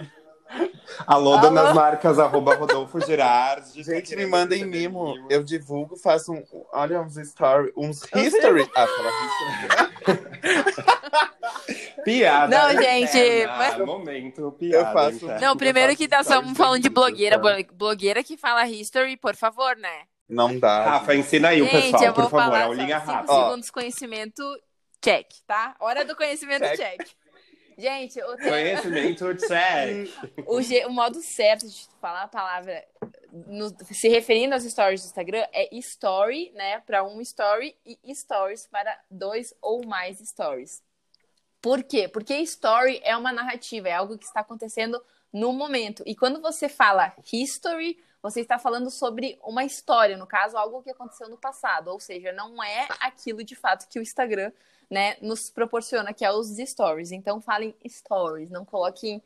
Alô, 1.07 1.33
Alô? 1.33 1.41
donas 1.41 1.73
marcas, 1.73 2.19
arroba 2.19 2.55
Rodolfo 2.55 2.99
Girardi. 3.05 3.83
Tá 3.83 3.91
Gente, 3.93 4.15
me 4.15 4.25
mandem 4.25 4.63
mimo. 4.65 5.15
Eu 5.29 5.43
divulgo, 5.43 5.97
faço 5.97 6.31
um. 6.33 6.43
Olha 6.71 7.01
uns 7.01 7.15
stories, 7.15 7.73
uns 7.75 8.03
history. 8.15 8.69
Ah, 8.75 8.87
fala 8.87 9.11
history. 9.25 10.25
Piada. 12.03 12.55
Não, 12.55 12.81
gente, 12.81 13.17
interna. 13.17 13.57
mas- 13.57 13.77
Momento, 13.79 14.51
piada. 14.59 14.87
Eu 14.89 14.93
faço- 14.93 15.15
interna. 15.25 15.41
Não, 15.41 15.57
primeiro 15.57 15.89
faço 15.89 15.97
que 15.97 16.07
tá 16.07 16.23
stories 16.23 16.39
estamos 16.41 16.57
falando 16.57 16.81
de 16.83 16.89
blogueira. 16.89 17.39
Blogueira 17.73 18.23
que 18.23 18.37
fala 18.37 18.67
history, 18.67 19.17
por 19.17 19.35
favor, 19.35 19.75
né? 19.75 20.03
Não 20.29 20.57
dá. 20.59 20.83
Rafa, 20.83 21.15
ensina 21.15 21.49
aí 21.49 21.61
o 21.61 21.65
Gente, 21.65 21.83
pessoal, 21.91 22.03
eu 22.03 22.13
vou 22.13 22.23
por 22.25 22.31
favor. 22.31 22.45
falar 22.53 22.63
Aulinha 22.65 22.99
só 22.99 23.05
cinco 23.05 23.11
rápida. 23.13 23.33
Ó. 23.33 23.43
segundos 23.47 23.69
conhecimento, 23.71 24.43
check, 25.03 25.27
tá? 25.47 25.75
Hora 25.79 26.03
do 26.05 26.15
conhecimento, 26.15 26.63
Check. 26.63 26.77
check. 26.77 27.07
Gente, 27.77 28.21
o, 28.21 28.35
te- 28.37 28.49
Conhecimento 28.49 29.25
o, 30.47 30.61
je- 30.61 30.85
o 30.85 30.89
modo 30.89 31.21
certo 31.21 31.67
de 31.67 31.87
falar 31.99 32.23
a 32.23 32.27
palavra 32.27 32.85
no- 33.31 33.75
se 33.93 34.07
referindo 34.07 34.53
aos 34.53 34.63
stories 34.63 35.01
do 35.01 35.07
Instagram 35.07 35.45
é 35.51 35.75
story, 35.77 36.51
né, 36.55 36.79
para 36.79 37.03
um 37.03 37.19
story 37.21 37.75
e 37.85 38.15
stories 38.15 38.67
para 38.67 38.97
dois 39.09 39.53
ou 39.61 39.85
mais 39.85 40.19
stories. 40.19 40.81
Por 41.61 41.83
quê? 41.83 42.07
Porque 42.07 42.35
story 42.37 43.01
é 43.03 43.17
uma 43.17 43.33
narrativa, 43.33 43.89
é 43.89 43.93
algo 43.93 44.17
que 44.17 44.25
está 44.25 44.41
acontecendo 44.41 45.03
no 45.33 45.51
momento. 45.51 46.03
E 46.05 46.15
quando 46.15 46.39
você 46.41 46.69
fala 46.69 47.13
history, 47.33 47.97
você 48.21 48.41
está 48.41 48.57
falando 48.57 48.89
sobre 48.89 49.37
uma 49.43 49.63
história, 49.65 50.15
no 50.15 50.25
caso, 50.25 50.55
algo 50.57 50.81
que 50.81 50.91
aconteceu 50.91 51.27
no 51.27 51.37
passado. 51.37 51.89
Ou 51.89 51.99
seja, 51.99 52.31
não 52.31 52.63
é 52.63 52.87
aquilo 52.99 53.43
de 53.43 53.55
fato 53.55 53.87
que 53.89 53.99
o 53.99 54.01
Instagram 54.01 54.51
né, 54.89 55.17
nos 55.21 55.49
proporciona, 55.49 56.13
que 56.13 56.23
é 56.25 56.31
os 56.31 56.47
stories. 56.57 57.11
Então 57.11 57.41
falem 57.41 57.75
stories, 57.87 58.49
não 58.49 58.63
coloquem, 58.65 59.21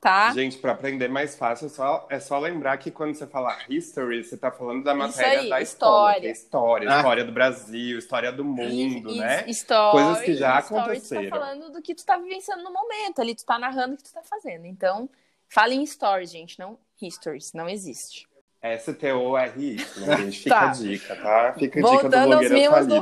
tá? 0.00 0.32
Gente, 0.32 0.58
para 0.58 0.72
aprender 0.72 1.08
mais 1.08 1.36
fácil, 1.36 1.66
é 1.66 1.68
só, 1.70 2.06
é 2.10 2.20
só 2.20 2.38
lembrar 2.38 2.76
que 2.78 2.90
quando 2.90 3.14
você 3.14 3.26
fala 3.26 3.56
history, 3.68 4.22
você 4.24 4.36
tá 4.36 4.50
falando 4.50 4.82
da 4.84 4.94
matéria 4.94 5.40
aí, 5.40 5.48
da 5.48 5.60
história. 5.60 6.28
escola, 6.28 6.28
é 6.28 6.32
história, 6.32 6.90
Ah. 6.90 6.96
história 6.98 7.24
do 7.24 7.32
Brasil, 7.32 7.98
história 7.98 8.32
do 8.32 8.44
mundo, 8.44 9.10
E- 9.10 9.16
e- 9.16 9.20
né? 9.20 9.52
Stories, 9.52 10.04
Coisas 10.06 10.22
que 10.24 10.34
já 10.34 10.58
aconteceram. 10.58 11.22
Tu 11.24 11.30
tá 11.30 11.38
falando 11.38 11.72
do 11.72 11.82
que 11.82 11.94
tu 11.94 12.04
tá 12.04 12.16
vivenciando 12.18 12.62
no 12.62 12.72
momento, 12.72 13.20
ali 13.20 13.34
tu 13.34 13.44
tá 13.44 13.58
narrando 13.58 13.94
o 13.94 13.96
que 13.96 14.04
tu 14.04 14.12
tá 14.12 14.22
fazendo. 14.22 14.66
Então, 14.66 15.08
fale 15.48 15.74
em 15.74 15.86
stories, 15.86 16.30
gente, 16.30 16.58
não 16.58 16.78
histories, 17.00 17.52
não 17.52 17.68
existe. 17.68 18.26
S-T-O-R-I, 18.62 19.76
né, 19.76 20.16
gente? 20.24 20.38
Fica 20.42 20.54
Tá. 20.54 20.68
a 20.70 20.72
dica, 20.72 21.16
tá? 21.16 21.54
Fica 21.58 21.80
a 21.80 21.82
dica 21.82 21.82
do 21.82 22.00
Voltando 22.02 22.32
aos 22.34 22.50
mimos 22.50 22.86
do. 22.86 23.00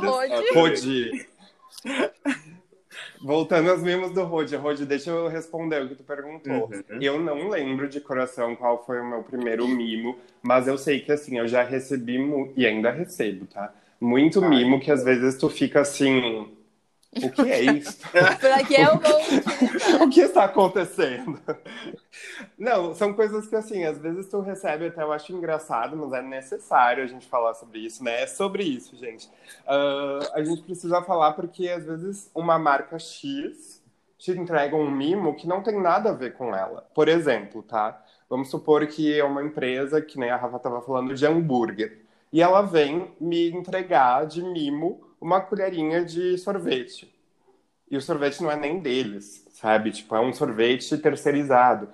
Rodi. 0.55 1.29
Voltando 3.21 3.71
aos 3.71 3.83
mimos 3.83 4.13
do 4.13 4.25
Rodi. 4.25 4.57
Rodi, 4.57 4.85
deixa 4.85 5.11
eu 5.11 5.29
responder 5.29 5.83
o 5.83 5.89
que 5.89 5.95
tu 5.95 6.03
perguntou. 6.03 6.69
Uhum. 6.71 7.01
Eu 7.01 7.21
não 7.21 7.49
lembro 7.49 7.89
de 7.89 8.01
coração 8.01 8.57
qual 8.57 8.85
foi 8.85 9.01
o 9.01 9.09
meu 9.09 9.23
primeiro 9.23 9.67
mimo, 9.69 10.19
mas 10.43 10.67
eu 10.67 10.77
sei 10.77 11.01
que, 11.01 11.13
assim, 11.13 11.39
eu 11.39 11.47
já 11.47 11.63
recebi, 11.63 12.19
e 12.57 12.67
ainda 12.67 12.91
recebo, 12.91 13.47
tá? 13.47 13.73
Muito 14.01 14.43
Ai. 14.43 14.51
mimo 14.51 14.81
que 14.81 14.91
às 14.91 15.05
vezes 15.05 15.37
tu 15.37 15.49
fica 15.49 15.81
assim... 15.81 16.49
O 17.15 17.31
que 17.31 17.43
é 17.43 17.61
isso? 17.61 17.99
Pra 18.41 18.65
que 18.65 18.75
eu 18.75 18.99
vou 18.99 19.21
utilizar? 19.21 20.03
o 20.03 20.11
que 20.11 20.21
está 20.21 20.45
acontecendo? 20.45 21.39
Não, 22.59 22.95
são 22.95 23.13
coisas 23.13 23.47
que, 23.47 23.55
assim, 23.55 23.85
às 23.85 23.99
vezes 23.99 24.29
tu 24.29 24.41
recebe 24.41 24.87
até 24.87 25.03
eu 25.03 25.13
acho 25.13 25.33
engraçado, 25.33 25.97
mas 25.97 26.13
é 26.13 26.23
necessário 26.23 27.05
a 27.05 27.07
gente 27.07 27.27
falar 27.27 27.55
sobre 27.55 27.81
isso, 27.81 28.03
né? 28.03 28.23
É 28.23 28.27
sobre 28.27 28.63
isso, 28.65 28.97
gente. 28.97 29.29
Ah, 29.67 30.21
a 30.35 30.43
gente 30.43 30.63
precisa 30.63 31.03
falar 31.03 31.33
porque, 31.33 31.69
às 31.69 31.85
vezes, 31.85 32.31
uma 32.35 32.59
marca 32.59 32.99
X 32.99 33.83
te 34.19 34.31
entrega 34.31 34.77
um 34.77 34.91
mimo 34.91 35.35
que 35.35 35.49
não 35.49 35.63
tem 35.63 35.81
nada 35.81 36.11
a 36.11 36.15
ver 36.15 36.35
com 36.35 36.55
ela. 36.55 36.89
Por 36.95 37.09
exemplo, 37.09 37.63
tá? 37.63 38.03
Vamos 38.31 38.49
supor 38.49 38.87
que 38.87 39.19
é 39.19 39.25
uma 39.25 39.43
empresa, 39.43 40.01
que 40.01 40.19
nem 40.19 40.31
a 40.31 40.37
Rafa 40.37 40.57
estava 40.57 40.81
falando, 40.81 41.13
de 41.13 41.27
hambúrguer. 41.27 42.07
E 42.33 42.41
ela 42.41 42.63
vem 42.63 43.13
me 43.21 43.51
entregar 43.51 44.25
de 44.27 44.43
mimo 44.43 45.12
uma 45.23 45.41
colherinha 45.41 46.05
de 46.05 46.37
sorvete. 46.37 47.15
E 47.89 47.97
o 47.97 48.03
sorvete 48.03 48.43
não 48.43 48.51
é 48.51 48.57
nem 48.57 48.81
deles, 48.81 49.47
sabe? 49.51 49.93
Tipo, 49.93 50.17
é 50.17 50.21
um 50.21 50.33
sorvete 50.33 50.99
terceirizado. 50.99 51.89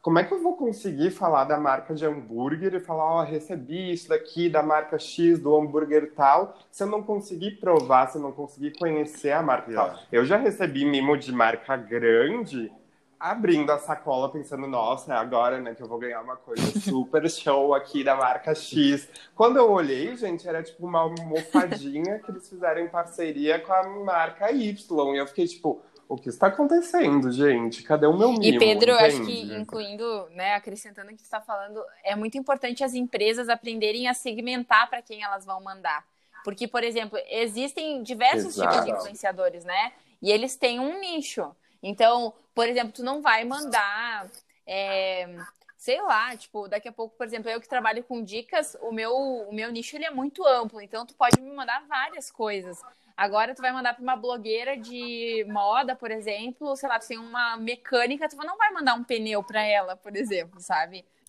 Como 0.00 0.18
é 0.18 0.24
que 0.24 0.34
eu 0.34 0.42
vou 0.42 0.56
conseguir 0.56 1.12
falar 1.12 1.44
da 1.44 1.56
marca 1.56 1.94
de 1.94 2.04
hambúrguer 2.04 2.74
e 2.74 2.80
falar, 2.80 3.04
ó, 3.04 3.22
recebi 3.22 3.92
isso 3.92 4.08
daqui 4.08 4.48
da 4.48 4.60
marca 4.60 4.98
X, 4.98 5.38
do 5.38 5.56
hambúrguer 5.56 6.12
tal, 6.16 6.58
se 6.72 6.82
eu 6.82 6.88
não 6.88 7.04
conseguir 7.04 7.52
provar, 7.60 8.08
se 8.08 8.18
eu 8.18 8.22
não 8.22 8.32
conseguir 8.32 8.76
conhecer 8.76 9.30
a 9.30 9.40
marca 9.40 9.72
tal? 9.72 9.96
Eu 10.10 10.24
já 10.24 10.36
recebi 10.36 10.84
mimo 10.84 11.16
de 11.16 11.30
marca 11.30 11.76
grande, 11.76 12.72
abrindo 13.22 13.70
a 13.70 13.78
sacola 13.78 14.28
pensando, 14.28 14.66
nossa, 14.66 15.14
é 15.14 15.16
agora, 15.16 15.60
né, 15.60 15.76
que 15.76 15.82
eu 15.82 15.86
vou 15.86 15.96
ganhar 15.96 16.20
uma 16.20 16.36
coisa 16.36 16.80
super 16.80 17.30
show 17.30 17.72
aqui 17.72 18.02
da 18.02 18.16
marca 18.16 18.52
X. 18.52 19.08
Quando 19.32 19.58
eu 19.58 19.70
olhei, 19.70 20.16
gente, 20.16 20.48
era 20.48 20.60
tipo 20.60 20.84
uma 20.84 21.02
almofadinha 21.02 22.18
que 22.18 22.32
eles 22.32 22.48
fizeram 22.48 22.80
em 22.80 22.88
parceria 22.88 23.60
com 23.60 23.72
a 23.72 23.84
marca 23.84 24.50
Y. 24.50 25.14
E 25.14 25.18
eu 25.18 25.26
fiquei 25.28 25.46
tipo, 25.46 25.80
o 26.08 26.16
que 26.16 26.30
está 26.30 26.48
acontecendo, 26.48 27.30
gente? 27.30 27.84
Cadê 27.84 28.06
o 28.06 28.16
meu 28.16 28.32
mimo? 28.32 28.44
E 28.44 28.58
Pedro, 28.58 28.90
eu 28.90 28.98
acho 28.98 29.24
que 29.24 29.42
Entende? 29.42 29.60
incluindo, 29.60 30.28
né, 30.30 30.56
acrescentando 30.56 31.12
o 31.12 31.14
que 31.14 31.22
está 31.22 31.40
falando, 31.40 31.80
é 32.02 32.16
muito 32.16 32.36
importante 32.36 32.82
as 32.82 32.92
empresas 32.92 33.48
aprenderem 33.48 34.08
a 34.08 34.14
segmentar 34.14 34.90
para 34.90 35.00
quem 35.00 35.22
elas 35.22 35.46
vão 35.46 35.62
mandar. 35.62 36.04
Porque, 36.44 36.66
por 36.66 36.82
exemplo, 36.82 37.16
existem 37.30 38.02
diversos 38.02 38.56
Exato. 38.56 38.72
tipos 38.72 38.84
de 38.84 38.90
influenciadores, 38.90 39.64
né? 39.64 39.92
E 40.20 40.32
eles 40.32 40.56
têm 40.56 40.80
um 40.80 40.98
nicho. 40.98 41.54
Então, 41.82 42.32
por 42.54 42.68
exemplo, 42.68 42.92
tu 42.92 43.02
não 43.02 43.20
vai 43.20 43.44
mandar, 43.44 44.30
é, 44.66 45.28
sei 45.76 46.00
lá, 46.00 46.36
tipo, 46.36 46.68
daqui 46.68 46.88
a 46.88 46.92
pouco, 46.92 47.16
por 47.16 47.26
exemplo, 47.26 47.50
eu 47.50 47.60
que 47.60 47.68
trabalho 47.68 48.04
com 48.04 48.22
dicas, 48.22 48.76
o 48.80 48.92
meu, 48.92 49.14
o 49.14 49.52
meu 49.52 49.72
nicho 49.72 49.96
ele 49.96 50.04
é 50.04 50.10
muito 50.10 50.46
amplo, 50.46 50.80
então 50.80 51.04
tu 51.04 51.14
pode 51.14 51.40
me 51.40 51.50
mandar 51.52 51.84
várias 51.88 52.30
coisas. 52.30 52.80
Agora 53.16 53.54
tu 53.54 53.60
vai 53.60 53.72
mandar 53.72 53.94
para 53.94 54.02
uma 54.02 54.16
blogueira 54.16 54.76
de 54.76 55.44
moda, 55.48 55.94
por 55.94 56.10
exemplo, 56.10 56.74
sei 56.76 56.88
lá, 56.88 56.98
tu 56.98 57.08
tem 57.08 57.18
uma 57.18 57.56
mecânica, 57.56 58.28
tu 58.28 58.36
não 58.36 58.56
vai 58.56 58.70
mandar 58.70 58.94
um 58.94 59.04
pneu 59.04 59.42
para 59.42 59.62
ela, 59.62 59.96
por 59.96 60.16
exemplo, 60.16 60.60
sabe? 60.60 61.04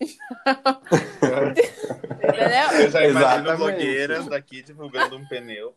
Entendeu? 2.14 2.80
Eu 2.80 2.90
já 2.90 3.06
imagino 3.06 3.50
Exatamente. 3.50 3.56
blogueiras 3.56 4.26
daqui 4.26 4.62
divulgando 4.62 5.16
um 5.16 5.26
pneu. 5.26 5.74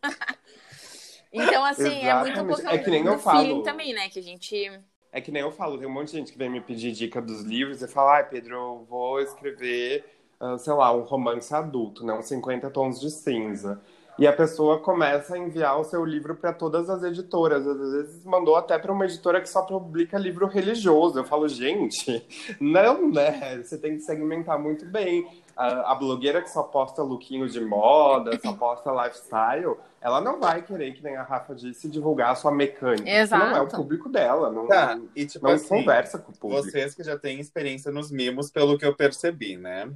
Então, 1.41 1.65
assim, 1.65 2.01
é 2.01 2.13
muito 2.15 2.27
Exatamente. 2.33 2.55
questão 2.55 2.71
É 2.71 2.77
que 2.77 2.89
nem 2.89 3.03
do 3.03 3.09
eu 3.09 3.19
falo. 3.19 3.63
também, 3.63 3.93
né? 3.93 4.09
Que 4.09 4.19
a 4.19 4.23
gente. 4.23 4.71
É 5.11 5.21
que 5.21 5.31
nem 5.31 5.41
eu 5.41 5.51
falo, 5.51 5.77
tem 5.77 5.87
um 5.87 5.91
monte 5.91 6.11
de 6.11 6.17
gente 6.17 6.31
que 6.31 6.37
vem 6.37 6.49
me 6.49 6.61
pedir 6.61 6.91
dica 6.91 7.21
dos 7.21 7.41
livros 7.41 7.81
e 7.81 7.87
fala, 7.87 8.17
ai, 8.17 8.29
Pedro, 8.29 8.55
eu 8.55 8.85
vou 8.89 9.19
escrever, 9.21 10.05
ah, 10.39 10.57
sei 10.57 10.73
lá, 10.73 10.93
um 10.93 11.01
romance 11.01 11.53
adulto, 11.55 12.05
né? 12.05 12.13
Uns 12.13 12.27
50 12.27 12.69
tons 12.69 12.99
de 12.99 13.09
cinza. 13.09 13.81
E 14.19 14.25
a 14.25 14.33
pessoa 14.33 14.79
começa 14.79 15.35
a 15.35 15.37
enviar 15.37 15.79
o 15.79 15.83
seu 15.83 16.03
livro 16.03 16.35
para 16.35 16.51
todas 16.51 16.89
as 16.89 17.03
editoras. 17.03 17.65
Às 17.67 17.91
vezes 17.91 18.25
mandou 18.25 18.55
até 18.55 18.77
para 18.79 18.91
uma 18.91 19.05
editora 19.05 19.39
que 19.39 19.47
só 19.47 19.61
publica 19.61 20.17
livro 20.17 20.47
religioso. 20.47 21.19
Eu 21.19 21.23
falo, 21.23 21.47
gente, 21.47 22.25
não, 22.59 23.11
né? 23.11 23.61
Você 23.63 23.77
tem 23.77 23.93
que 23.95 24.01
segmentar 24.01 24.59
muito 24.59 24.85
bem. 24.85 25.27
A, 25.55 25.91
a 25.91 25.95
blogueira 25.95 26.41
que 26.41 26.49
só 26.49 26.63
posta 26.63 27.03
lookinho 27.03 27.47
de 27.47 27.61
moda, 27.61 28.39
só 28.39 28.53
posta 28.53 28.91
lifestyle, 28.91 29.75
ela 30.07 30.21
não 30.21 30.39
vai 30.39 30.61
querer, 30.61 30.93
que 30.93 31.03
nem 31.03 31.15
a 31.17 31.23
Rafa 31.23 31.53
disse, 31.53 31.89
divulgar 31.89 32.31
a 32.31 32.35
sua 32.35 32.51
mecânica. 32.51 33.03
porque 33.03 33.35
Não 33.35 33.55
é 33.55 33.59
o 33.59 33.63
Exato. 33.65 33.75
público 33.75 34.07
dela. 34.09 34.51
Não, 34.51 34.67
Tá, 34.67 34.97
e 35.15 35.25
tipo 35.25 35.45
não 35.45 35.53
assim, 35.53 35.67
conversa 35.67 36.17
com 36.17 36.31
o 36.31 36.37
público. 36.37 36.63
vocês 36.63 36.95
que 36.95 37.03
já 37.03 37.17
têm 37.17 37.39
experiência 37.39 37.91
nos 37.91 38.09
mimos, 38.09 38.49
pelo 38.49 38.77
que 38.77 38.85
eu 38.85 38.95
percebi, 38.95 39.57
né? 39.57 39.91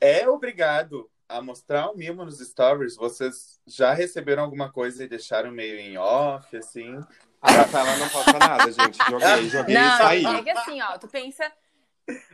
É 0.00 0.28
obrigado 0.28 1.08
a 1.28 1.40
mostrar 1.40 1.90
o 1.90 1.96
mimo 1.96 2.24
nos 2.24 2.38
stories? 2.38 2.96
Vocês 2.96 3.58
já 3.66 3.94
receberam 3.94 4.42
alguma 4.42 4.70
coisa 4.70 5.02
e 5.02 5.08
deixaram 5.08 5.50
meio 5.50 5.78
em 5.78 5.96
off, 5.96 6.54
assim? 6.56 7.00
A 7.40 7.50
Rafaela 7.50 7.96
não 7.96 8.08
posta 8.10 8.38
nada, 8.38 8.70
gente. 8.70 8.98
Joguei, 9.08 9.48
joguei 9.48 9.74
e 9.74 9.78
Não, 9.78 9.96
saí. 9.96 10.26
é 10.26 10.42
que 10.42 10.50
assim, 10.50 10.80
ó, 10.82 10.98
tu 10.98 11.08
pensa. 11.08 11.50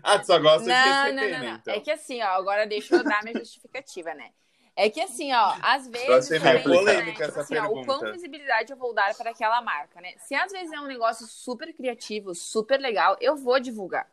Ah, 0.02 0.18
tu 0.18 0.26
só 0.26 0.38
gosta 0.40 0.64
de 0.64 0.68
Não, 0.70 0.76
receber, 1.04 1.12
não, 1.12 1.22
não, 1.22 1.30
né, 1.30 1.50
não. 1.50 1.56
então? 1.56 1.74
É 1.74 1.78
que 1.80 1.90
assim, 1.92 2.20
ó, 2.20 2.26
agora 2.30 2.66
deixa 2.66 2.96
eu 2.96 3.04
dar 3.04 3.22
minha 3.22 3.38
justificativa, 3.38 4.12
né? 4.14 4.30
É 4.80 4.88
que 4.88 4.98
assim, 4.98 5.30
ó, 5.30 5.54
às 5.60 5.86
vezes. 5.86 6.30
Meio 6.30 6.42
também, 6.42 6.62
polêmica 6.62 7.18
né, 7.18 7.28
essa 7.28 7.42
assim, 7.42 7.58
ó, 7.58 7.66
o 7.66 7.84
quão 7.84 8.00
visibilidade 8.12 8.72
eu 8.72 8.78
vou 8.78 8.94
dar 8.94 9.14
para 9.14 9.28
aquela 9.28 9.60
marca, 9.60 10.00
né? 10.00 10.14
Se 10.16 10.34
às 10.34 10.50
vezes 10.50 10.72
é 10.72 10.80
um 10.80 10.86
negócio 10.86 11.26
super 11.26 11.70
criativo, 11.74 12.34
super 12.34 12.80
legal, 12.80 13.14
eu 13.20 13.36
vou 13.36 13.60
divulgar. 13.60 14.10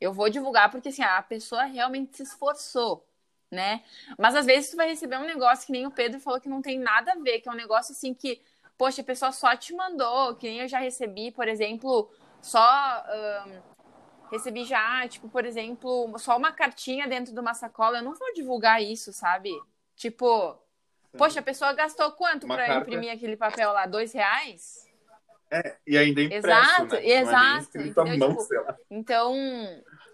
Eu 0.00 0.12
vou 0.12 0.30
divulgar 0.30 0.70
porque 0.70 0.90
assim, 0.90 1.02
a 1.02 1.20
pessoa 1.20 1.64
realmente 1.64 2.16
se 2.16 2.22
esforçou, 2.22 3.04
né? 3.50 3.82
Mas 4.16 4.36
às 4.36 4.46
vezes 4.46 4.70
tu 4.70 4.76
vai 4.76 4.88
receber 4.88 5.16
um 5.16 5.26
negócio 5.26 5.66
que 5.66 5.72
nem 5.72 5.84
o 5.84 5.90
Pedro 5.90 6.20
falou 6.20 6.40
que 6.40 6.48
não 6.48 6.62
tem 6.62 6.78
nada 6.78 7.10
a 7.10 7.16
ver, 7.16 7.40
que 7.40 7.48
é 7.48 7.52
um 7.52 7.56
negócio 7.56 7.90
assim 7.90 8.14
que, 8.14 8.40
poxa, 8.78 9.00
a 9.00 9.04
pessoa 9.04 9.32
só 9.32 9.56
te 9.56 9.74
mandou, 9.74 10.36
que 10.36 10.46
nem 10.46 10.60
eu 10.60 10.68
já 10.68 10.78
recebi, 10.78 11.32
por 11.32 11.48
exemplo, 11.48 12.08
só. 12.40 12.60
ahn, 12.60 13.62
recebi 14.30 14.64
já, 14.64 15.08
tipo, 15.08 15.28
por 15.28 15.44
exemplo, 15.44 16.16
só 16.18 16.36
uma 16.36 16.52
cartinha 16.52 17.08
dentro 17.08 17.34
de 17.34 17.40
uma 17.40 17.52
sacola. 17.52 17.98
Eu 17.98 18.04
não 18.04 18.14
vou 18.14 18.32
divulgar 18.32 18.80
isso, 18.80 19.12
sabe? 19.12 19.50
Tipo, 19.96 20.56
poxa, 21.16 21.40
a 21.40 21.42
pessoa 21.42 21.72
gastou 21.72 22.10
quanto 22.12 22.46
carta. 22.66 22.80
imprimir 22.80 23.12
aquele 23.12 23.36
papel 23.36 23.72
lá? 23.72 23.86
Dois 23.86 24.12
reais? 24.12 24.88
É, 25.50 25.76
e 25.86 25.96
ainda 25.96 26.20
impresso, 26.20 26.46
Exato, 26.46 26.94
né? 26.94 26.98
É 26.98 27.00
nem 27.00 27.22
exato, 27.22 27.78
à 27.78 27.82
entendeu? 27.82 28.18
mão, 28.18 28.36
Tipo. 28.36 28.48
Então, 28.90 29.34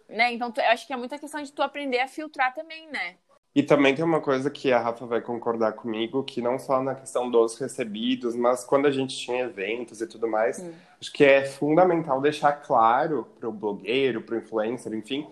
né? 0.09 0.33
Então, 0.33 0.53
eu 0.57 0.71
acho 0.71 0.87
que 0.87 0.93
é 0.93 0.97
muita 0.97 1.19
questão 1.19 1.43
de 1.43 1.53
tu 1.53 1.63
aprender 1.63 2.01
a 2.01 2.09
filtrar 2.09 2.55
também, 2.55 2.89
né? 2.91 3.17
E 3.53 3.65
também 3.65 3.95
tem 3.95 4.05
uma 4.05 4.21
coisa 4.21 4.49
que 4.49 4.73
a 4.73 4.79
Rafa 4.79 5.07
vai 5.07 5.21
concordar 5.21 5.73
comigo, 5.73 6.23
que 6.23 6.41
não 6.41 6.57
só 6.57 6.81
na 6.81 6.95
questão 6.95 7.29
dos 7.29 7.59
recebidos, 7.59 8.37
mas 8.37 8.63
quando 8.63 8.87
a 8.87 8.93
gente 8.93 9.17
tinha 9.17 9.43
eventos 9.45 10.01
e 10.01 10.07
tudo 10.07 10.29
mais, 10.29 10.61
Hum. 10.61 10.73
acho 11.01 11.13
que 11.13 11.25
é 11.25 11.45
fundamental 11.45 12.21
deixar 12.21 12.53
claro 12.53 13.27
para 13.41 13.49
o 13.49 13.53
blogueiro, 13.53 14.23
para 14.23 14.37
o 14.37 14.39
influencer, 14.39 14.95
enfim, 14.95 15.29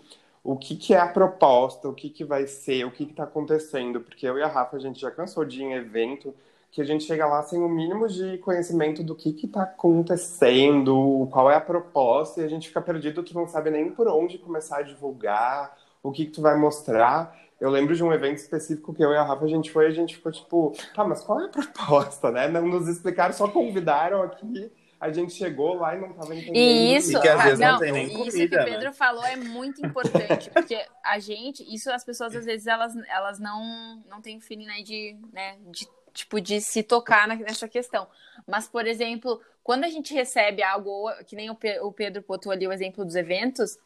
o 0.48 0.56
que, 0.56 0.74
que 0.76 0.94
é 0.94 0.98
a 0.98 1.06
proposta, 1.06 1.86
o 1.90 1.92
que, 1.92 2.08
que 2.08 2.24
vai 2.24 2.46
ser, 2.46 2.86
o 2.86 2.90
que 2.90 3.04
está 3.04 3.24
acontecendo. 3.24 4.00
Porque 4.00 4.26
eu 4.26 4.38
e 4.38 4.42
a 4.42 4.48
Rafa, 4.48 4.76
a 4.78 4.80
gente 4.80 4.98
já 4.98 5.10
cansou 5.10 5.44
de 5.44 5.60
ir 5.60 5.64
em 5.64 5.74
evento 5.74 6.34
que 6.70 6.80
a 6.80 6.84
gente 6.84 7.04
chega 7.04 7.26
lá 7.26 7.42
sem 7.42 7.62
o 7.62 7.68
mínimo 7.68 8.08
de 8.08 8.38
conhecimento 8.38 9.02
do 9.02 9.14
que 9.14 9.28
está 9.44 9.64
acontecendo, 9.64 11.28
qual 11.30 11.50
é 11.50 11.56
a 11.56 11.60
proposta, 11.60 12.40
e 12.40 12.44
a 12.44 12.48
gente 12.48 12.68
fica 12.68 12.80
perdido, 12.80 13.22
tu 13.22 13.34
não 13.34 13.46
sabe 13.46 13.70
nem 13.70 13.90
por 13.90 14.08
onde 14.08 14.38
começar 14.38 14.78
a 14.78 14.82
divulgar, 14.82 15.76
o 16.02 16.10
que, 16.10 16.24
que 16.24 16.32
tu 16.32 16.40
vai 16.40 16.56
mostrar. 16.56 17.36
Eu 17.60 17.68
lembro 17.68 17.94
de 17.94 18.02
um 18.02 18.10
evento 18.10 18.38
específico 18.38 18.94
que 18.94 19.04
eu 19.04 19.12
e 19.12 19.16
a 19.16 19.24
Rafa 19.24 19.44
a 19.44 19.48
gente 19.48 19.70
foi 19.70 19.86
a 19.86 19.90
gente 19.90 20.16
ficou 20.16 20.32
tipo, 20.32 20.72
tá, 20.94 21.04
mas 21.04 21.22
qual 21.22 21.40
é 21.42 21.44
a 21.44 21.48
proposta, 21.52 22.30
né? 22.30 22.48
Não 22.48 22.66
nos 22.66 22.88
explicaram, 22.88 23.34
só 23.34 23.48
convidaram 23.48 24.22
aqui. 24.22 24.72
A 25.00 25.12
gente 25.12 25.32
chegou 25.32 25.74
lá 25.74 25.94
e 25.94 26.00
não 26.00 26.12
tava 26.12 26.34
entendendo. 26.34 26.56
E 26.56 26.96
isso, 26.96 27.16
E 27.16 27.20
que 27.20 27.28
às 27.28 27.40
ah, 27.40 27.44
vezes 27.44 27.58
não 27.60 27.72
não, 27.72 27.78
tem 27.78 27.92
nem 27.92 28.06
isso 28.06 28.32
comida, 28.32 28.48
que 28.48 28.54
o 28.56 28.58
né? 28.58 28.64
Pedro 28.64 28.92
falou 28.92 29.24
é 29.24 29.36
muito 29.36 29.84
importante, 29.84 30.50
porque 30.50 30.84
a 31.04 31.18
gente, 31.20 31.62
isso 31.72 31.90
as 31.90 32.04
pessoas 32.04 32.34
às 32.34 32.44
vezes 32.44 32.66
elas, 32.66 32.94
elas 33.08 33.38
não 33.38 34.02
não 34.08 34.20
têm 34.20 34.38
o 34.38 34.40
feeling 34.40 34.66
né, 34.66 34.82
de, 34.82 35.16
né, 35.32 35.56
de 35.70 35.86
tipo 36.12 36.40
de 36.40 36.60
se 36.60 36.82
tocar 36.82 37.28
nessa 37.28 37.68
questão. 37.68 38.08
Mas 38.46 38.66
por 38.66 38.86
exemplo, 38.86 39.40
quando 39.62 39.84
a 39.84 39.88
gente 39.88 40.12
recebe 40.12 40.62
algo 40.62 41.10
que 41.26 41.36
nem 41.36 41.48
o 41.48 41.92
Pedro 41.92 42.24
botou 42.26 42.50
ali 42.50 42.66
o 42.66 42.72
exemplo 42.72 43.04
dos 43.04 43.14
eventos, 43.14 43.78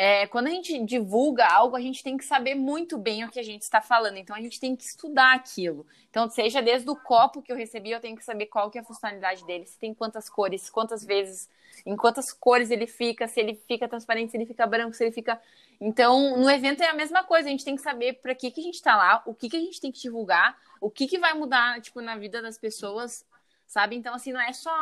é, 0.00 0.28
quando 0.28 0.46
a 0.46 0.50
gente 0.50 0.78
divulga 0.84 1.44
algo, 1.44 1.74
a 1.74 1.80
gente 1.80 2.04
tem 2.04 2.16
que 2.16 2.24
saber 2.24 2.54
muito 2.54 2.96
bem 2.96 3.24
o 3.24 3.28
que 3.28 3.40
a 3.40 3.42
gente 3.42 3.62
está 3.62 3.80
falando. 3.80 4.16
Então, 4.16 4.36
a 4.36 4.40
gente 4.40 4.60
tem 4.60 4.76
que 4.76 4.84
estudar 4.84 5.34
aquilo. 5.34 5.84
Então, 6.08 6.30
seja 6.30 6.62
desde 6.62 6.88
o 6.88 6.94
copo 6.94 7.42
que 7.42 7.50
eu 7.50 7.56
recebi, 7.56 7.90
eu 7.90 7.98
tenho 7.98 8.16
que 8.16 8.24
saber 8.24 8.46
qual 8.46 8.70
que 8.70 8.78
é 8.78 8.80
a 8.80 8.84
funcionalidade 8.84 9.44
dele, 9.44 9.66
se 9.66 9.76
tem 9.76 9.92
quantas 9.92 10.30
cores, 10.30 10.70
quantas 10.70 11.04
vezes, 11.04 11.50
em 11.84 11.96
quantas 11.96 12.32
cores 12.32 12.70
ele 12.70 12.86
fica, 12.86 13.26
se 13.26 13.40
ele 13.40 13.60
fica 13.66 13.88
transparente, 13.88 14.30
se 14.30 14.36
ele 14.36 14.46
fica 14.46 14.64
branco, 14.68 14.94
se 14.94 15.02
ele 15.02 15.10
fica... 15.10 15.36
Então, 15.80 16.36
no 16.36 16.48
evento 16.48 16.80
é 16.80 16.86
a 16.86 16.94
mesma 16.94 17.24
coisa. 17.24 17.48
A 17.48 17.50
gente 17.50 17.64
tem 17.64 17.74
que 17.74 17.82
saber 17.82 18.20
para 18.22 18.36
que, 18.36 18.52
que 18.52 18.60
a 18.60 18.64
gente 18.64 18.76
está 18.76 18.96
lá, 18.96 19.20
o 19.26 19.34
que, 19.34 19.48
que 19.48 19.56
a 19.56 19.60
gente 19.60 19.80
tem 19.80 19.90
que 19.90 20.00
divulgar, 20.00 20.56
o 20.80 20.88
que, 20.88 21.08
que 21.08 21.18
vai 21.18 21.34
mudar, 21.34 21.80
tipo, 21.80 22.00
na 22.00 22.16
vida 22.16 22.40
das 22.40 22.56
pessoas, 22.56 23.26
sabe? 23.66 23.96
Então, 23.96 24.14
assim, 24.14 24.30
não 24.30 24.40
é 24.40 24.52
só 24.52 24.72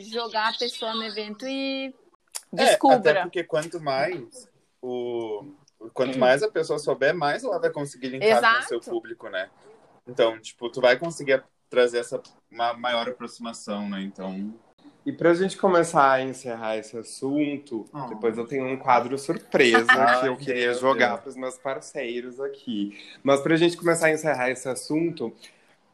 jogar 0.00 0.54
a 0.54 0.58
pessoa 0.58 0.94
no 0.94 1.04
evento 1.04 1.46
e... 1.46 1.94
É, 2.56 2.62
até 2.62 2.70
Descubra. 2.70 3.22
porque 3.22 3.44
quanto 3.44 3.78
mais 3.80 4.53
o 4.86 5.90
quanto 5.92 6.18
mais 6.18 6.42
a 6.42 6.50
pessoa 6.50 6.78
souber, 6.78 7.14
mais 7.14 7.44
ela 7.44 7.58
vai 7.58 7.70
conseguir 7.70 8.08
linkar 8.08 8.28
com 8.28 8.34
o 8.34 8.38
Exato. 8.38 8.68
seu 8.68 8.80
público, 8.80 9.28
né? 9.28 9.48
Então, 10.06 10.38
tipo, 10.40 10.68
tu 10.70 10.80
vai 10.80 10.98
conseguir 10.98 11.42
trazer 11.70 11.98
essa 11.98 12.20
uma 12.50 12.72
maior 12.74 13.08
aproximação, 13.08 13.88
né? 13.88 14.02
Então, 14.02 14.54
E 15.06 15.12
pra 15.12 15.34
gente 15.34 15.58
começar 15.58 16.12
a 16.12 16.22
encerrar 16.22 16.78
esse 16.78 16.96
assunto, 16.96 17.84
Ah. 17.92 18.06
depois 18.06 18.38
eu 18.38 18.46
tenho 18.46 18.66
um 18.66 18.76
quadro 18.78 19.18
surpresa 19.18 19.84
que 20.22 20.28
eu 20.28 20.36
queria 20.36 20.72
jogar 20.72 21.08
Deus. 21.08 21.20
para 21.20 21.28
os 21.30 21.36
meus 21.36 21.58
parceiros 21.58 22.40
aqui. 22.40 22.98
Mas 23.22 23.40
pra 23.42 23.54
gente 23.56 23.76
começar 23.76 24.06
a 24.06 24.12
encerrar 24.12 24.50
esse 24.50 24.66
assunto, 24.66 25.30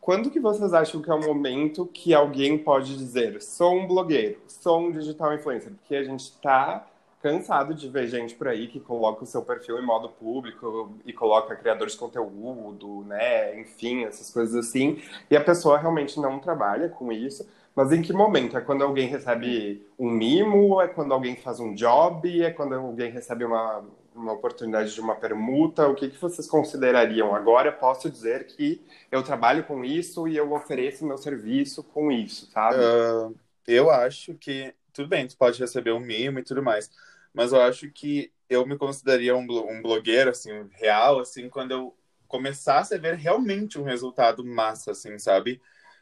quando 0.01 0.31
que 0.31 0.39
vocês 0.39 0.73
acham 0.73 1.03
que 1.03 1.11
é 1.11 1.15
o 1.15 1.21
momento 1.21 1.87
que 1.87 2.15
alguém 2.15 2.57
pode 2.57 2.97
dizer 2.97 3.41
sou 3.43 3.75
um 3.75 3.87
blogueiro, 3.87 4.41
sou 4.47 4.81
um 4.81 4.93
digital 4.93 5.35
influencer? 5.35 5.73
Porque 5.73 5.97
a 5.97 6.05
gente 6.05 6.33
tá 6.41 6.87
cansado 7.21 7.75
de 7.75 7.89
ver 7.89 8.09
gente 8.09 8.35
por 8.35 8.49
aí 8.49 8.67
que 8.69 8.81
coloca 8.81 9.25
o 9.25 9.27
seu 9.27 9.43
perfil 9.45 9.79
em 9.79 9.85
modo 9.87 10.09
público 10.09 10.95
e 11.05 11.13
coloca 11.13 11.55
criadores 11.57 11.93
de 11.95 11.99
conteúdo, 11.99 13.05
né? 13.05 13.59
Enfim, 13.61 14.05
essas 14.05 14.31
coisas 14.31 14.55
assim. 14.55 15.03
E 15.31 15.37
a 15.37 15.45
pessoa 15.45 15.79
realmente 15.79 16.19
não 16.21 16.39
trabalha 16.41 16.89
com 16.89 17.13
isso. 17.13 17.49
Mas 17.75 17.93
em 17.93 18.03
que 18.03 18.13
momento? 18.13 18.57
É 18.57 18.61
quando 18.61 18.83
alguém 18.83 19.07
recebe 19.09 19.87
um 19.99 20.11
mimo? 20.11 20.81
É 20.81 20.89
quando 20.89 21.13
alguém 21.13 21.37
faz 21.37 21.61
um 21.61 21.75
job? 21.75 22.43
É 22.43 22.51
quando 22.51 22.75
alguém 22.75 23.11
recebe 23.11 23.45
uma, 23.45 23.85
uma 24.15 24.33
oportunidade 24.33 24.93
de 24.95 25.01
uma 25.01 25.15
permuta? 25.15 25.87
O 25.89 25.95
que, 25.95 26.09
que 26.11 26.19
vocês 26.21 26.49
considerariam? 26.49 27.35
Agora 27.35 27.71
posso 27.73 28.11
dizer 28.11 28.47
que 28.47 28.85
eu 29.11 29.23
trabalho 29.23 29.65
com 29.65 29.85
isso 29.85 30.27
e 30.27 30.37
eu 30.37 30.53
ofereço 30.53 31.07
meu 31.07 31.19
serviço 31.19 31.83
com 31.85 32.11
isso, 32.11 32.51
sabe? 32.51 32.93
ah, 32.95 33.31
eu 33.67 33.91
acho 33.91 34.35
que 34.35 34.75
tudo 34.93 35.09
bem, 35.09 35.27
tu 35.27 35.37
pode 35.37 35.59
receber 35.61 35.93
um 35.93 36.01
mimo 36.01 36.39
e 36.39 36.43
tudo 36.43 36.63
mais, 36.63 36.91
mas 37.33 37.53
eu 37.53 37.61
acho 37.61 37.91
que 37.91 38.33
eu 38.49 38.67
me 38.67 38.77
consideraria 38.77 39.37
um, 39.37 39.43
um 39.43 39.81
blogueiro 39.81 40.31
assim 40.31 40.51
real, 40.73 41.21
assim, 41.21 41.49
quando 41.49 41.71
eu 41.71 41.97
começasse 42.27 42.95
a 42.95 42.99
ver 42.99 43.15
realmente 43.15 43.79
um 43.79 43.83
resultado 43.85 44.45
massa, 44.45 44.93
assim, 44.93 45.19
sabe? 45.19 45.61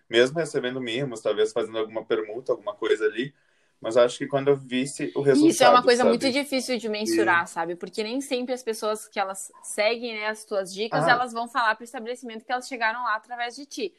Mesmo 0.09 0.39
recebendo 0.39 0.81
mimos, 0.81 1.21
talvez 1.21 1.53
fazendo 1.53 1.79
alguma 1.79 2.05
permuta, 2.05 2.53
alguma 2.53 2.75
coisa 2.75 3.05
ali, 3.05 3.35
mas 3.81 3.97
eu 3.97 4.03
acho 4.03 4.19
que 4.19 4.27
quando 4.27 4.49
eu 4.49 4.57
visse 4.57 5.13
o 5.15 5.21
resultado. 5.21 5.51
Isso 5.51 5.65
é 5.65 5.69
uma 5.69 5.83
coisa 5.83 5.99
sabe? 5.99 6.09
muito 6.09 6.31
difícil 6.31 6.79
de 6.79 6.89
mensurar, 6.89 7.47
sabe? 7.47 7.77
Porque 7.77 8.03
nem 8.03 8.21
sempre 8.21 8.53
as 8.53 8.63
pessoas 8.63 9.07
que 9.07 9.21
elas 9.21 9.53
seguem 9.63 10.15
né, 10.19 10.27
as 10.27 10.45
tuas 10.45 10.73
dicas, 10.73 11.05
Ah. 11.05 11.11
elas 11.11 11.33
vão 11.33 11.47
falar 11.47 11.75
para 11.75 11.83
o 11.83 11.85
estabelecimento 11.85 12.45
que 12.45 12.51
elas 12.51 12.67
chegaram 12.67 13.05
lá 13.05 13.15
através 13.15 13.55
de 13.55 13.67
ti. 13.67 13.95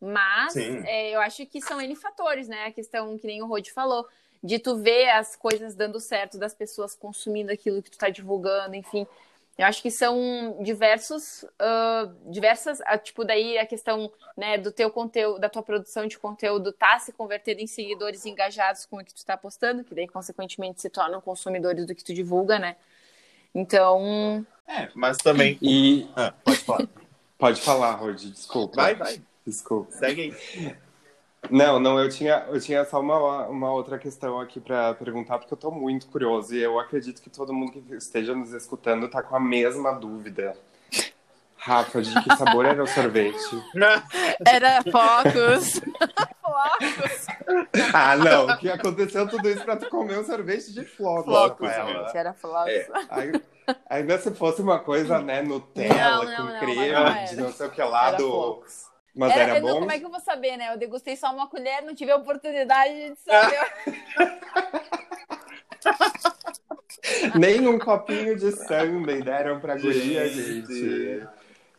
Mas 0.00 0.56
é, 0.56 1.14
eu 1.14 1.20
acho 1.20 1.46
que 1.46 1.60
são 1.60 1.80
N 1.80 1.96
fatores, 1.96 2.46
né? 2.46 2.66
A 2.66 2.70
questão 2.70 3.16
que 3.18 3.26
nem 3.26 3.42
o 3.42 3.46
Rod 3.46 3.66
falou, 3.70 4.06
de 4.44 4.58
tu 4.58 4.76
ver 4.76 5.08
as 5.08 5.34
coisas 5.34 5.74
dando 5.74 5.98
certo, 5.98 6.38
das 6.38 6.54
pessoas 6.54 6.94
consumindo 6.94 7.50
aquilo 7.50 7.82
que 7.82 7.90
tu 7.90 7.96
tá 7.96 8.10
divulgando, 8.10 8.76
enfim. 8.76 9.06
Eu 9.56 9.66
acho 9.66 9.80
que 9.80 9.90
são 9.90 10.58
diversos, 10.60 11.46
ah, 11.58 12.12
diversas, 12.26 12.80
ah, 12.82 12.98
tipo, 12.98 13.24
daí 13.24 13.56
a 13.56 13.64
questão, 13.64 14.12
né, 14.36 14.58
do 14.58 14.70
teu 14.70 14.90
conteúdo, 14.90 15.38
da 15.40 15.48
tua 15.48 15.62
produção 15.62 16.06
de 16.06 16.18
conteúdo 16.18 16.72
tá 16.72 16.98
se 16.98 17.10
convertendo 17.12 17.62
em 17.62 17.66
seguidores 17.66 18.26
engajados 18.26 18.84
com 18.84 18.98
o 18.98 19.04
que 19.04 19.14
tu 19.14 19.24
tá 19.24 19.34
postando, 19.34 19.82
que 19.82 19.94
daí, 19.94 20.06
consequentemente, 20.06 20.82
se 20.82 20.90
tornam 20.90 21.22
consumidores 21.22 21.86
do 21.86 21.94
que 21.94 22.04
tu 22.04 22.12
divulga, 22.12 22.58
né? 22.58 22.76
Então, 23.54 24.44
É, 24.68 24.90
mas 24.94 25.16
também. 25.16 25.56
E 25.62 26.06
Ah, 26.14 26.34
pode 26.44 26.58
falar. 26.58 26.88
pode 27.38 27.60
falar, 27.62 27.92
Rod, 27.92 28.20
desculpa. 28.20 28.76
Vai, 28.76 28.94
vai. 28.94 29.22
Desculpa. 29.46 29.90
Segue 29.92 30.20
aí. 30.22 30.76
Não, 31.50 31.78
não, 31.78 31.98
eu 31.98 32.08
tinha, 32.08 32.46
eu 32.48 32.60
tinha 32.60 32.84
só 32.84 33.00
uma, 33.00 33.46
uma 33.46 33.72
outra 33.72 33.98
questão 33.98 34.40
aqui 34.40 34.60
para 34.60 34.94
perguntar, 34.94 35.38
porque 35.38 35.52
eu 35.52 35.58
tô 35.58 35.70
muito 35.70 36.06
curioso 36.08 36.54
e 36.54 36.62
eu 36.62 36.78
acredito 36.78 37.20
que 37.22 37.30
todo 37.30 37.52
mundo 37.52 37.72
que 37.72 37.94
esteja 37.94 38.34
nos 38.34 38.52
escutando 38.52 39.08
tá 39.08 39.22
com 39.22 39.36
a 39.36 39.40
mesma 39.40 39.92
dúvida. 39.92 40.56
Rafa, 41.56 42.02
de 42.02 42.12
que 42.22 42.36
sabor 42.36 42.66
era 42.66 42.82
o 42.82 42.86
sorvete? 42.86 43.38
Era 44.46 44.82
Focus. 44.82 45.80
Flocos. 46.44 47.26
Ah, 47.94 48.16
não, 48.16 48.46
o 48.48 48.58
que 48.58 48.68
aconteceu 48.68 49.26
tudo 49.26 49.48
isso 49.48 49.64
pra 49.64 49.74
tu 49.76 49.88
comer 49.88 50.18
um 50.18 50.24
sorvete 50.24 50.74
de 50.74 50.84
flocos, 50.84 51.24
Flocos, 51.24 51.68
Rafaela? 51.68 52.04
gente. 52.06 52.16
Era 52.18 52.34
Flocos. 52.34 52.70
É. 52.70 52.86
Aí- 53.08 53.32
Ainda 53.88 54.18
se 54.18 54.30
fosse 54.32 54.60
uma 54.60 54.78
coisa, 54.78 55.18
né, 55.20 55.40
Nutella, 55.40 55.94
Não, 55.94 56.24
não, 56.24 56.36
com 56.36 56.52
não, 56.52 56.58
creme, 56.60 56.92
não 56.92 57.24
de 57.24 57.36
não 57.36 57.50
sei 57.52 57.66
o 57.66 57.70
que 57.70 57.82
lá 57.82 58.08
Era 58.08 58.16
do... 58.18 58.30
Flocos. 58.30 58.93
Mas 59.14 59.30
Era- 59.32 59.42
era, 59.52 59.60
não- 59.60 59.68
bom? 59.74 59.78
como 59.80 59.92
é 59.92 59.98
que 59.98 60.04
eu 60.04 60.10
vou 60.10 60.20
saber, 60.20 60.56
né? 60.56 60.72
Eu 60.72 60.78
degustei 60.78 61.16
só 61.16 61.32
uma 61.32 61.46
colher, 61.46 61.82
não 61.82 61.94
tive 61.94 62.10
a 62.10 62.16
oportunidade 62.16 62.92
de 62.92 63.16
saber. 63.24 63.60
Nem 67.38 67.66
um 67.68 67.78
copinho 67.78 68.36
de 68.36 68.50
sundae 68.52 69.22
deram 69.22 69.60
pra 69.60 69.76
guria, 69.76 70.28
Gente. 70.28 70.66
gente. 70.74 71.28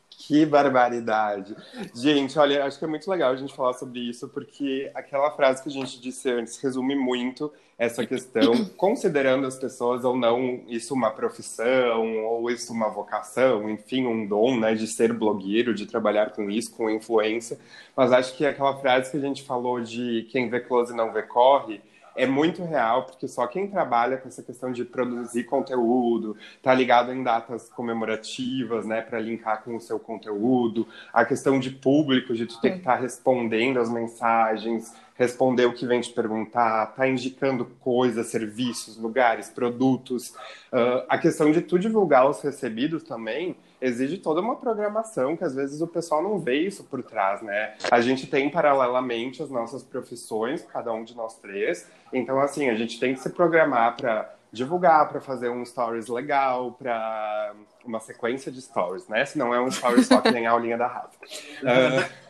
Que 0.10 0.46
barbaridade. 0.46 1.56
Gente, 1.94 2.38
olha, 2.40 2.66
acho 2.66 2.80
que 2.80 2.86
é 2.86 2.88
muito 2.88 3.10
legal 3.10 3.32
a 3.32 3.36
gente 3.36 3.54
falar 3.56 3.74
sobre 3.74 4.00
isso, 4.00 4.28
porque 4.30 4.90
aquela 4.96 5.30
frase 5.32 5.62
que 5.62 5.70
a 5.70 5.72
gente 5.72 6.00
disse 6.00 6.30
antes 6.32 6.58
resume 6.60 6.96
muito 6.96 7.52
essa 7.78 8.06
questão, 8.06 8.66
considerando 8.78 9.46
as 9.46 9.58
pessoas 9.58 10.06
ou 10.06 10.16
não 10.16 10.64
isso 10.68 10.94
uma 10.94 11.12
profissão, 11.12 12.24
ou 12.24 12.50
isso 12.50 12.72
uma 12.72 12.90
vocação, 12.90 13.70
enfim, 13.70 14.06
um 14.06 14.26
dom, 14.26 14.58
né, 14.58 14.74
de 14.76 14.88
ser 14.88 15.12
blogueiro, 15.12 15.74
de 15.74 15.86
trabalhar 15.86 16.32
com 16.32 16.50
isso, 16.50 16.74
com 16.74 16.90
influência. 16.90 17.60
Mas 17.96 18.14
acho 18.14 18.36
que 18.38 18.46
aquela 18.46 18.78
frase 18.78 19.12
que 19.12 19.18
a 19.18 19.22
gente 19.22 19.44
falou 19.44 19.82
de 19.82 20.26
quem 20.32 20.50
vê 20.50 20.62
close 20.62 20.96
não 20.96 21.12
vê 21.12 21.24
corre, 21.24 21.82
é 22.16 22.26
muito 22.26 22.64
real, 22.64 23.04
porque 23.04 23.28
só 23.28 23.46
quem 23.46 23.68
trabalha 23.68 24.16
com 24.16 24.30
essa 24.30 24.42
questão 24.42 24.72
de 24.72 24.86
produzir 24.86 25.44
conteúdo, 25.44 26.38
tá 26.64 26.74
ligado 26.74 27.12
em 27.12 27.22
datas 27.22 27.68
comemorativas, 27.68 28.86
né, 28.86 29.02
para 29.02 29.20
linkar 29.20 29.64
com 29.64 29.76
o 29.76 29.82
seu 29.82 30.00
conteúdo, 30.00 30.88
a 31.12 31.26
questão 31.26 31.60
de 31.60 31.70
público, 31.70 32.34
de 32.34 32.46
tu 32.46 32.60
ter 32.62 32.72
que 32.72 32.78
estar 32.78 32.96
respondendo 32.96 33.82
as 33.82 33.90
mensagens, 33.90 34.94
responder 35.16 35.66
o 35.66 35.74
que 35.74 35.86
vem 35.86 36.02
te 36.02 36.12
perguntar, 36.12 36.88
tá 36.88 37.08
indicando 37.08 37.66
coisas, 37.80 38.28
serviços, 38.28 38.98
lugares, 38.98 39.50
produtos. 39.50 40.36
Ah, 40.72 41.06
a 41.10 41.18
questão 41.18 41.52
de 41.52 41.62
tu 41.62 41.80
divulgar 41.80 42.30
os 42.30 42.42
recebidos 42.42 43.04
também 43.04 43.56
exige 43.82 44.18
toda 44.18 44.42
uma 44.42 44.56
programação 44.56 45.36
que 45.38 45.44
às 45.44 45.56
vezes 45.56 45.82
o 45.82 45.88
pessoal 45.88 46.22
não 46.22 46.40
vê 46.40 46.56
isso 46.60 46.84
por 46.84 47.02
trás, 47.02 47.42
né? 47.42 47.76
A 47.90 48.02
gente 48.02 48.28
tem 48.28 48.50
paralelamente 48.50 49.42
as 49.42 49.50
nossas 49.50 49.84
profissões, 49.84 50.64
cada 50.64 50.92
um 50.92 51.04
de 51.04 51.16
nós 51.16 51.36
três. 51.38 51.90
Então, 52.12 52.40
assim, 52.40 52.70
a 52.70 52.76
gente 52.76 53.00
tem 53.00 53.14
que 53.14 53.20
se 53.20 53.30
programar 53.30 53.96
para 53.96 54.34
divulgar, 54.52 55.10
para 55.10 55.20
fazer 55.20 55.50
um 55.50 55.66
stories 55.66 56.08
legal, 56.08 56.72
para 56.72 57.54
uma 57.84 58.00
sequência 58.00 58.52
de 58.52 58.62
stories, 58.62 59.08
né? 59.08 59.26
Se 59.26 59.38
não 59.38 59.54
é 59.54 59.62
um 59.62 59.68
story 59.68 60.04
só 60.04 60.20
que 60.22 60.32
nem 60.32 60.48
a 60.48 60.52
aulinha 60.52 60.78
da 60.78 60.88
Rafa. 60.88 61.18
Ah, 61.64 62.10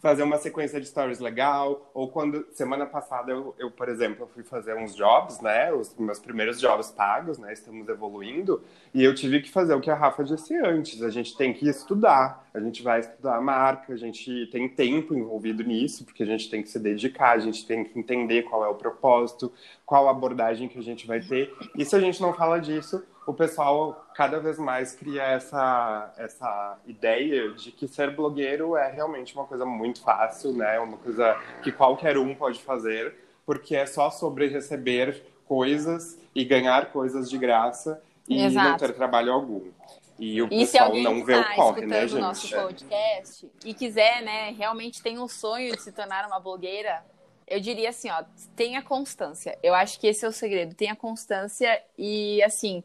fazer 0.00 0.22
uma 0.22 0.38
sequência 0.38 0.80
de 0.80 0.86
stories 0.86 1.20
legal, 1.20 1.90
ou 1.94 2.08
quando, 2.08 2.46
semana 2.52 2.86
passada, 2.86 3.30
eu, 3.32 3.54
eu, 3.58 3.70
por 3.70 3.88
exemplo, 3.88 4.28
fui 4.32 4.42
fazer 4.42 4.76
uns 4.76 4.94
jobs, 4.94 5.40
né, 5.40 5.72
os 5.72 5.94
meus 5.96 6.18
primeiros 6.18 6.60
jobs 6.60 6.90
pagos, 6.90 7.38
né, 7.38 7.52
estamos 7.52 7.88
evoluindo, 7.88 8.62
e 8.94 9.02
eu 9.02 9.14
tive 9.14 9.40
que 9.40 9.50
fazer 9.50 9.74
o 9.74 9.80
que 9.80 9.90
a 9.90 9.94
Rafa 9.94 10.24
disse 10.24 10.56
antes, 10.56 11.02
a 11.02 11.10
gente 11.10 11.36
tem 11.36 11.52
que 11.52 11.68
estudar, 11.68 12.48
a 12.52 12.60
gente 12.60 12.82
vai 12.82 13.00
estudar 13.00 13.36
a 13.36 13.40
marca, 13.40 13.92
a 13.92 13.96
gente 13.96 14.46
tem 14.50 14.68
tempo 14.68 15.14
envolvido 15.14 15.62
nisso, 15.62 16.04
porque 16.04 16.22
a 16.22 16.26
gente 16.26 16.50
tem 16.50 16.62
que 16.62 16.68
se 16.68 16.78
dedicar, 16.78 17.32
a 17.32 17.38
gente 17.38 17.66
tem 17.66 17.84
que 17.84 17.98
entender 17.98 18.42
qual 18.42 18.64
é 18.64 18.68
o 18.68 18.74
propósito, 18.74 19.52
qual 19.84 20.08
abordagem 20.08 20.68
que 20.68 20.78
a 20.78 20.82
gente 20.82 21.06
vai 21.06 21.20
ter, 21.20 21.54
e 21.76 21.84
se 21.84 21.94
a 21.94 22.00
gente 22.00 22.20
não 22.20 22.32
fala 22.32 22.58
disso, 22.58 23.04
o 23.26 23.32
pessoal 23.32 24.04
cada 24.14 24.40
vez 24.40 24.58
mais 24.58 24.94
cria 24.94 25.22
essa, 25.22 26.12
essa 26.16 26.78
ideia 26.86 27.52
de 27.52 27.70
que 27.70 27.86
ser 27.86 28.14
blogueiro 28.14 28.76
é 28.76 28.90
realmente 28.90 29.34
uma 29.34 29.44
coisa 29.44 29.64
muito 29.64 30.00
fácil, 30.02 30.52
né? 30.52 30.78
Uma 30.80 30.96
coisa 30.96 31.40
que 31.62 31.70
qualquer 31.70 32.18
um 32.18 32.34
pode 32.34 32.60
fazer, 32.60 33.14
porque 33.46 33.76
é 33.76 33.86
só 33.86 34.10
sobre 34.10 34.48
receber 34.48 35.22
coisas 35.46 36.18
e 36.34 36.44
ganhar 36.44 36.92
coisas 36.92 37.30
de 37.30 37.38
graça 37.38 38.02
e 38.28 38.38
não 38.38 38.46
Exato. 38.46 38.86
ter 38.86 38.92
trabalho 38.94 39.32
algum. 39.32 39.70
E 40.18 40.40
o 40.40 40.46
E 40.46 40.60
pessoal 40.60 40.94
não 40.94 41.24
vê 41.24 41.34
o 41.36 41.54
corre, 41.54 41.86
né, 41.86 42.04
o 42.06 42.18
nosso 42.18 42.46
gente? 42.46 42.60
podcast 42.60 43.50
e 43.64 43.74
quiser, 43.74 44.22
né, 44.22 44.50
realmente 44.50 45.02
tem 45.02 45.18
um 45.18 45.26
sonho 45.26 45.74
de 45.74 45.82
se 45.82 45.90
tornar 45.90 46.26
uma 46.26 46.38
blogueira, 46.38 47.04
eu 47.46 47.58
diria 47.60 47.90
assim, 47.90 48.08
ó, 48.10 48.22
tenha 48.54 48.82
constância. 48.82 49.58
Eu 49.62 49.74
acho 49.74 49.98
que 49.98 50.06
esse 50.06 50.24
é 50.24 50.28
o 50.28 50.32
segredo. 50.32 50.74
Tenha 50.74 50.94
constância 50.94 51.82
e, 51.98 52.42
assim, 52.42 52.84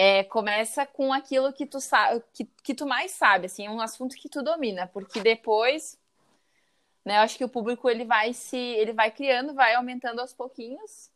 é, 0.00 0.22
começa 0.22 0.86
com 0.86 1.12
aquilo 1.12 1.52
que 1.52 1.66
tu 1.66 1.80
sabe, 1.80 2.22
que, 2.32 2.48
que 2.62 2.72
tu 2.72 2.86
mais 2.86 3.10
sabe, 3.10 3.46
assim, 3.46 3.66
é 3.66 3.70
um 3.70 3.80
assunto 3.80 4.14
que 4.14 4.28
tu 4.28 4.44
domina, 4.44 4.86
porque 4.86 5.20
depois, 5.20 5.98
né, 7.04 7.16
eu 7.16 7.22
acho 7.22 7.36
que 7.36 7.42
o 7.42 7.48
público 7.48 7.90
ele 7.90 8.04
vai 8.04 8.32
se, 8.32 8.56
ele 8.56 8.92
vai 8.92 9.10
criando, 9.10 9.54
vai 9.54 9.74
aumentando 9.74 10.20
aos 10.20 10.32
pouquinhos. 10.32 11.10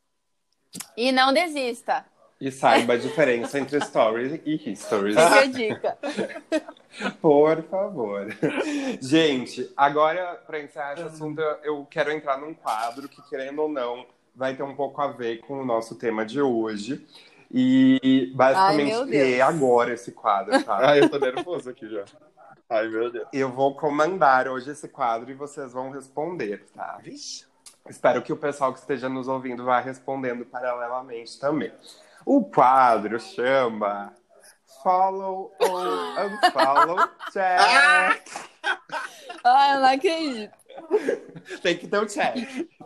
E 0.96 1.12
não 1.12 1.32
desista. 1.32 2.04
E 2.40 2.50
saiba 2.50 2.94
a 2.94 2.98
diferença 2.98 3.56
entre 3.56 3.80
stories 3.84 4.40
e 4.44 4.72
histories. 4.72 5.14
Fica 5.14 5.40
a 5.40 5.46
dica. 5.46 5.98
Por 7.22 7.62
favor. 7.62 8.36
Gente, 9.00 9.72
agora, 9.76 10.42
para 10.44 10.60
encerrar 10.60 10.94
esse 10.94 11.02
assunto, 11.02 11.40
eu 11.62 11.86
quero 11.88 12.10
entrar 12.10 12.36
num 12.36 12.52
quadro 12.52 13.08
que, 13.08 13.22
querendo 13.28 13.62
ou 13.62 13.68
não, 13.68 14.04
vai 14.34 14.56
ter 14.56 14.64
um 14.64 14.74
pouco 14.74 15.00
a 15.00 15.06
ver 15.06 15.38
com 15.38 15.60
o 15.60 15.64
nosso 15.64 15.94
tema 15.94 16.26
de 16.26 16.40
hoje. 16.40 17.06
E 17.54 18.00
Ai, 18.02 18.34
basicamente 18.34 19.10
Deus. 19.10 19.28
é 19.28 19.40
agora 19.42 19.92
esse 19.92 20.10
quadro, 20.12 20.62
tá? 20.64 20.78
Ai, 20.88 21.00
eu 21.00 21.10
tô 21.10 21.18
nervoso 21.18 21.68
aqui 21.68 21.86
já. 21.88 22.04
Ai, 22.68 22.88
meu 22.88 23.12
Deus. 23.12 23.28
Eu 23.30 23.50
vou 23.52 23.76
comandar 23.76 24.48
hoje 24.48 24.70
esse 24.70 24.88
quadro 24.88 25.30
e 25.30 25.34
vocês 25.34 25.74
vão 25.74 25.90
responder, 25.90 26.64
tá? 26.74 26.98
Espero 27.88 28.22
que 28.22 28.32
o 28.32 28.36
pessoal 28.36 28.72
que 28.72 28.78
esteja 28.78 29.08
nos 29.08 29.28
ouvindo 29.28 29.64
vá 29.64 29.80
respondendo 29.80 30.46
paralelamente 30.46 31.38
também. 31.38 31.70
O 32.24 32.44
quadro 32.44 33.20
chama 33.20 34.14
Follow 34.82 35.52
ou 35.58 35.78
Unfollow 35.78 37.08
Check. 37.30 38.22
Ai, 39.44 39.76
eu 39.76 39.80
não 39.80 39.88
acredito. 39.88 40.62
Tem 41.62 41.76
que 41.76 41.86
ter 41.86 41.98
o 41.98 42.06
check. 42.06 42.34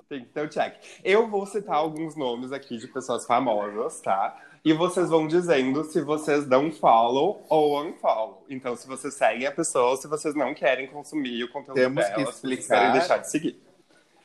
Tem 0.08 0.24
que 0.24 0.30
ter 0.30 0.44
o 0.44 0.48
check. 0.48 0.74
Eu 1.04 1.28
vou 1.28 1.46
citar 1.46 1.76
alguns 1.76 2.16
nomes 2.16 2.50
aqui 2.50 2.78
de 2.78 2.88
pessoas 2.88 3.26
famosas, 3.26 4.00
tá? 4.00 4.36
E 4.66 4.72
vocês 4.72 5.08
vão 5.08 5.28
dizendo 5.28 5.84
se 5.84 6.00
vocês 6.00 6.44
dão 6.44 6.72
follow 6.72 7.46
ou 7.48 7.80
unfollow. 7.84 8.44
Então, 8.50 8.74
se 8.74 8.88
vocês 8.88 9.14
seguem 9.14 9.46
a 9.46 9.52
pessoa 9.52 9.90
ou 9.90 9.96
se 9.96 10.08
vocês 10.08 10.34
não 10.34 10.52
querem 10.54 10.88
consumir 10.88 11.44
o 11.44 11.52
conteúdo 11.52 11.76
Temos 11.76 12.04
que 12.04 12.10
dela, 12.10 12.32
se 12.32 12.40
vocês 12.40 12.52
explicar. 12.52 12.80
querem 12.80 12.92
deixar 12.98 13.18
de 13.18 13.30
seguir. 13.30 13.62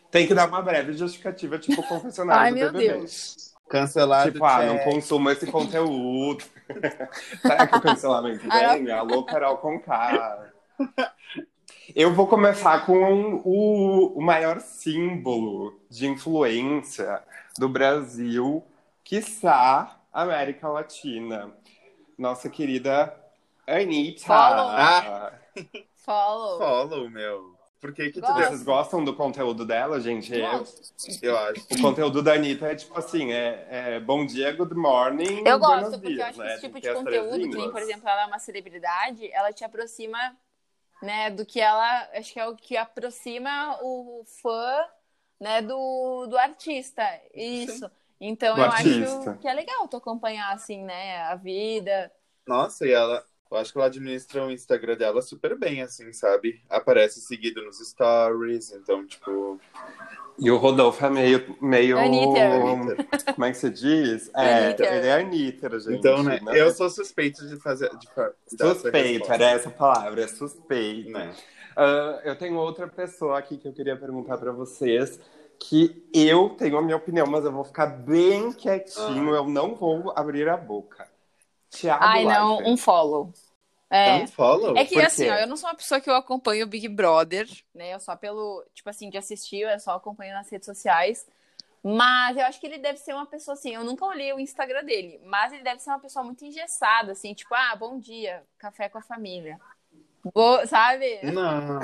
Tem 0.10 0.26
que 0.26 0.34
dar 0.34 0.48
uma 0.48 0.64
breve 0.64 0.94
justificativa, 0.94 1.60
tipo 1.60 1.82
o 1.82 1.88
confessionário 1.88 2.42
Ai, 2.42 2.50
do 2.50 2.58
meu 2.58 2.72
BBB. 2.72 2.92
Deus. 2.92 3.54
Cancelado. 3.70 4.32
Tipo, 4.32 4.44
ah, 4.44 4.66
não 4.66 4.80
consuma 4.80 5.32
esse 5.32 5.46
conteúdo. 5.46 6.44
Será 7.40 7.68
que 7.68 7.76
o 7.76 7.82
cancelamento 7.82 8.50
vem? 8.50 8.92
Alô, 8.92 9.24
Carol 9.24 9.58
Conká. 9.58 10.50
Eu 11.96 12.16
vou 12.16 12.26
começar 12.26 12.84
com 12.88 13.44
o, 13.46 14.18
o 14.18 14.22
maior 14.24 14.60
símbolo 14.60 15.80
de 15.88 16.08
influência 16.08 17.22
do 17.60 17.70
Brasil, 17.70 18.64
quiçá 19.04 20.01
América 20.12 20.68
Latina. 20.68 21.54
Nossa 22.18 22.50
querida 22.50 23.16
Anitta. 23.66 24.26
Follow. 24.26 24.70
Ah. 24.70 25.34
Follow. 25.96 26.58
Follow, 26.58 27.10
meu. 27.10 27.62
Por 27.80 27.94
que 27.94 28.12
que 28.12 28.22
tu? 28.22 28.28
Vocês 28.28 28.62
gostam 28.62 29.04
do 29.04 29.16
conteúdo 29.16 29.66
dela, 29.66 30.00
gente? 30.00 30.40
É- 30.40 30.52
Gosto. 30.52 30.82
Eu 31.24 31.36
acho. 31.36 31.66
o 31.72 31.82
conteúdo 31.82 32.22
da 32.22 32.34
Anitta 32.34 32.68
é 32.68 32.76
tipo 32.76 32.98
assim, 32.98 33.32
é, 33.32 33.96
é 33.96 34.00
bom 34.00 34.24
dia, 34.24 34.56
good 34.56 34.76
morning, 34.76 35.44
Eu 35.44 35.58
gosto, 35.58 36.00
porque 36.00 36.22
eu 36.22 36.26
acho 36.26 36.34
que 36.34 36.46
né? 36.46 36.54
esse 36.54 36.62
tipo 36.62 36.80
de 36.80 36.88
que 36.88 36.94
conteúdo, 36.94 37.40
que 37.40 37.58
nem, 37.58 37.72
por 37.72 37.82
exemplo, 37.82 38.08
ela 38.08 38.22
é 38.22 38.26
uma 38.28 38.38
celebridade, 38.38 39.32
ela 39.32 39.52
te 39.52 39.64
aproxima, 39.64 40.38
né, 41.02 41.32
do 41.32 41.44
que 41.44 41.60
ela, 41.60 42.08
acho 42.14 42.32
que 42.34 42.40
é 42.40 42.48
o 42.48 42.56
que 42.56 42.78
aproxima 42.78 43.76
o 43.82 44.24
fã, 44.42 44.86
né, 45.40 45.64
do, 45.64 46.28
do 46.28 46.38
artista, 46.38 47.04
isso. 47.34 47.90
Então 48.22 48.54
Do 48.54 48.62
eu 48.62 48.66
artista. 48.66 49.32
acho 49.32 49.40
que 49.40 49.48
é 49.48 49.54
legal 49.54 49.88
tu 49.88 49.98
acompanhar, 49.98 50.54
assim, 50.54 50.84
né, 50.84 51.24
a 51.24 51.36
vida. 51.36 52.12
Nossa, 52.48 52.86
e 52.86 52.92
ela. 52.92 53.24
Eu 53.52 53.58
acho 53.58 53.74
que 53.74 53.78
ela 53.78 53.88
administra 53.88 54.46
o 54.46 54.52
Instagram 54.52 54.96
dela 54.96 55.22
super 55.22 55.58
bem, 55.60 55.82
assim, 55.82 56.14
sabe? 56.14 56.62
Aparece 56.70 57.20
seguido 57.20 57.62
nos 57.64 57.80
stories, 57.80 58.72
então, 58.72 59.06
tipo. 59.06 59.60
E 60.40 60.50
o 60.50 60.56
Rodolfo 60.56 61.06
é 61.06 61.10
meio. 61.10 61.58
meio 61.62 61.98
Anitta. 61.98 63.34
Como 63.34 63.46
é 63.46 63.52
que 63.52 63.58
se 63.58 63.70
diz? 63.70 64.32
É, 64.36 64.68
Anitta. 64.68 64.86
ele 64.86 65.08
é 65.08 65.14
Anitta, 65.14 65.80
gente. 65.80 65.98
Então, 65.98 66.24
né? 66.24 66.40
né? 66.42 66.60
Eu 66.62 66.72
sou 66.72 66.90
suspeito 66.90 67.46
de 67.48 67.58
fazer. 67.58 67.90
De 67.90 68.08
essa 68.08 68.74
Suspeito, 68.74 69.08
resposta, 69.08 69.34
era 69.34 69.50
essa 69.50 69.70
palavra, 69.70 70.22
é 70.22 70.28
suspeito. 70.28 71.12
Né? 71.12 71.34
Uh, 71.78 72.28
eu 72.28 72.38
tenho 72.38 72.56
outra 72.56 72.88
pessoa 72.88 73.38
aqui 73.38 73.58
que 73.58 73.68
eu 73.68 73.74
queria 73.74 73.98
perguntar 73.98 74.38
para 74.38 74.52
vocês, 74.52 75.20
que 75.62 76.10
eu 76.12 76.50
tenho 76.50 76.78
a 76.78 76.82
minha 76.82 76.98
opinião, 76.98 77.28
mas 77.28 77.46
eu 77.46 77.52
vou 77.52 77.64
ficar 77.64 77.86
bem 77.86 78.52
quietinho, 78.52 79.34
ah. 79.34 79.38
eu 79.38 79.48
não 79.48 79.76
vou 79.76 80.12
abrir 80.16 80.50
a 80.50 80.58
boca. 80.58 81.08
Thiago 81.70 82.04
Ai, 82.04 82.26
não, 82.26 82.58
um 82.66 82.76
follow. 82.76 83.32
É, 83.88 84.24
um 84.24 84.28
follow? 84.28 84.76
É 84.76 84.86
que 84.86 85.00
assim, 85.00 85.30
ó, 85.30 85.36
eu 85.36 85.48
não 85.48 85.56
sou 85.56 85.70
uma 85.70 85.76
pessoa 85.76 86.02
que 86.02 86.10
eu 86.10 86.16
acompanho 86.16 86.66
o 86.66 86.70
Big 86.70 86.88
Brother, 86.88 87.48
né? 87.76 87.94
Eu 87.94 88.00
só 88.00 88.16
pelo, 88.16 88.66
tipo 88.74 88.90
assim, 88.90 89.10
de 89.10 89.18
assistir, 89.18 89.60
eu 89.60 89.80
só 89.80 89.92
acompanho 89.92 90.34
nas 90.34 90.50
redes 90.50 90.66
sociais. 90.66 91.28
Mas 91.84 92.38
eu 92.38 92.46
acho 92.46 92.60
que 92.60 92.68
ele 92.68 92.78
deve 92.78 92.98
ser 92.98 93.14
uma 93.14 93.26
pessoa 93.26 93.54
assim. 93.54 93.74
Eu 93.74 93.84
nunca 93.84 94.06
olhei 94.06 94.34
o 94.34 94.40
Instagram 94.40 94.84
dele, 94.84 95.22
mas 95.26 95.54
ele 95.54 95.64
deve 95.64 95.80
ser 95.80 95.92
uma 95.92 96.00
pessoa 96.00 96.24
muito 96.24 96.44
engessada, 96.44 97.12
assim, 97.12 97.34
tipo, 97.34 97.54
ah, 97.54 97.76
bom 97.76 98.00
dia, 98.00 98.44
café 98.58 98.90
com 98.90 98.98
a 98.98 99.02
família. 99.02 99.60
Vou, 100.34 100.66
sabe? 100.68 101.20
Não. 101.24 101.80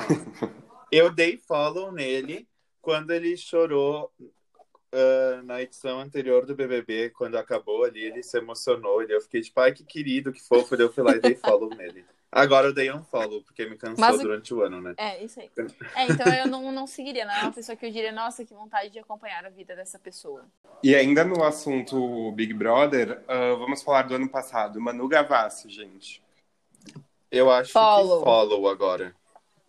Eu 0.92 1.12
dei 1.12 1.38
follow 1.38 1.92
nele 1.92 2.48
quando 2.88 3.12
ele 3.12 3.36
chorou 3.36 4.10
uh, 4.18 5.44
na 5.44 5.62
edição 5.62 6.00
anterior 6.00 6.46
do 6.46 6.56
BBB, 6.56 7.10
quando 7.10 7.36
acabou 7.36 7.84
ali, 7.84 8.02
ele 8.02 8.24
se 8.24 8.38
emocionou. 8.38 9.04
E 9.04 9.12
eu 9.12 9.20
fiquei 9.20 9.42
tipo, 9.42 9.60
ai, 9.60 9.74
que 9.74 9.84
querido, 9.84 10.32
que 10.32 10.40
fofo. 10.40 10.74
eu 10.76 10.90
fui 10.90 11.04
lá 11.04 11.12
e 11.12 11.20
dei 11.20 11.36
follow 11.36 11.70
nele. 11.76 12.06
Agora 12.32 12.68
eu 12.68 12.74
dei 12.74 12.90
um 12.90 13.04
follow, 13.04 13.44
porque 13.44 13.66
me 13.66 13.76
cansou 13.76 14.00
Mas, 14.00 14.22
durante 14.22 14.54
o 14.54 14.62
ano, 14.62 14.80
né? 14.80 14.94
É, 14.96 15.22
isso 15.22 15.38
aí. 15.38 15.50
É, 15.98 16.06
então 16.06 16.34
eu 16.34 16.48
não, 16.48 16.72
não 16.72 16.88
seguiria, 16.88 17.26
não 17.26 17.34
é 17.34 17.42
uma 17.42 17.52
pessoa 17.52 17.76
que 17.76 17.86
eu 17.86 17.92
diria, 17.92 18.14
nossa, 18.14 18.46
que 18.46 18.54
vontade 18.54 18.90
de 18.90 19.00
acompanhar 19.00 19.46
a 19.46 19.50
vida 19.50 19.76
dessa 19.76 20.00
pessoa. 20.00 20.46
E 20.82 20.96
ainda 20.96 21.26
no 21.26 21.44
assunto 21.44 22.32
Big 22.32 22.54
Brother, 22.54 23.22
uh, 23.24 23.58
vamos 23.58 23.84
falar 23.84 24.04
do 24.04 24.16
ano 24.16 24.30
passado. 24.30 24.80
Manu 24.80 25.10
Gavassi, 25.10 25.70
gente. 25.70 26.24
Eu 27.30 27.52
acho 27.52 27.74
follow. 27.74 28.20
que 28.20 28.24
follow 28.24 28.70
agora. 28.70 29.14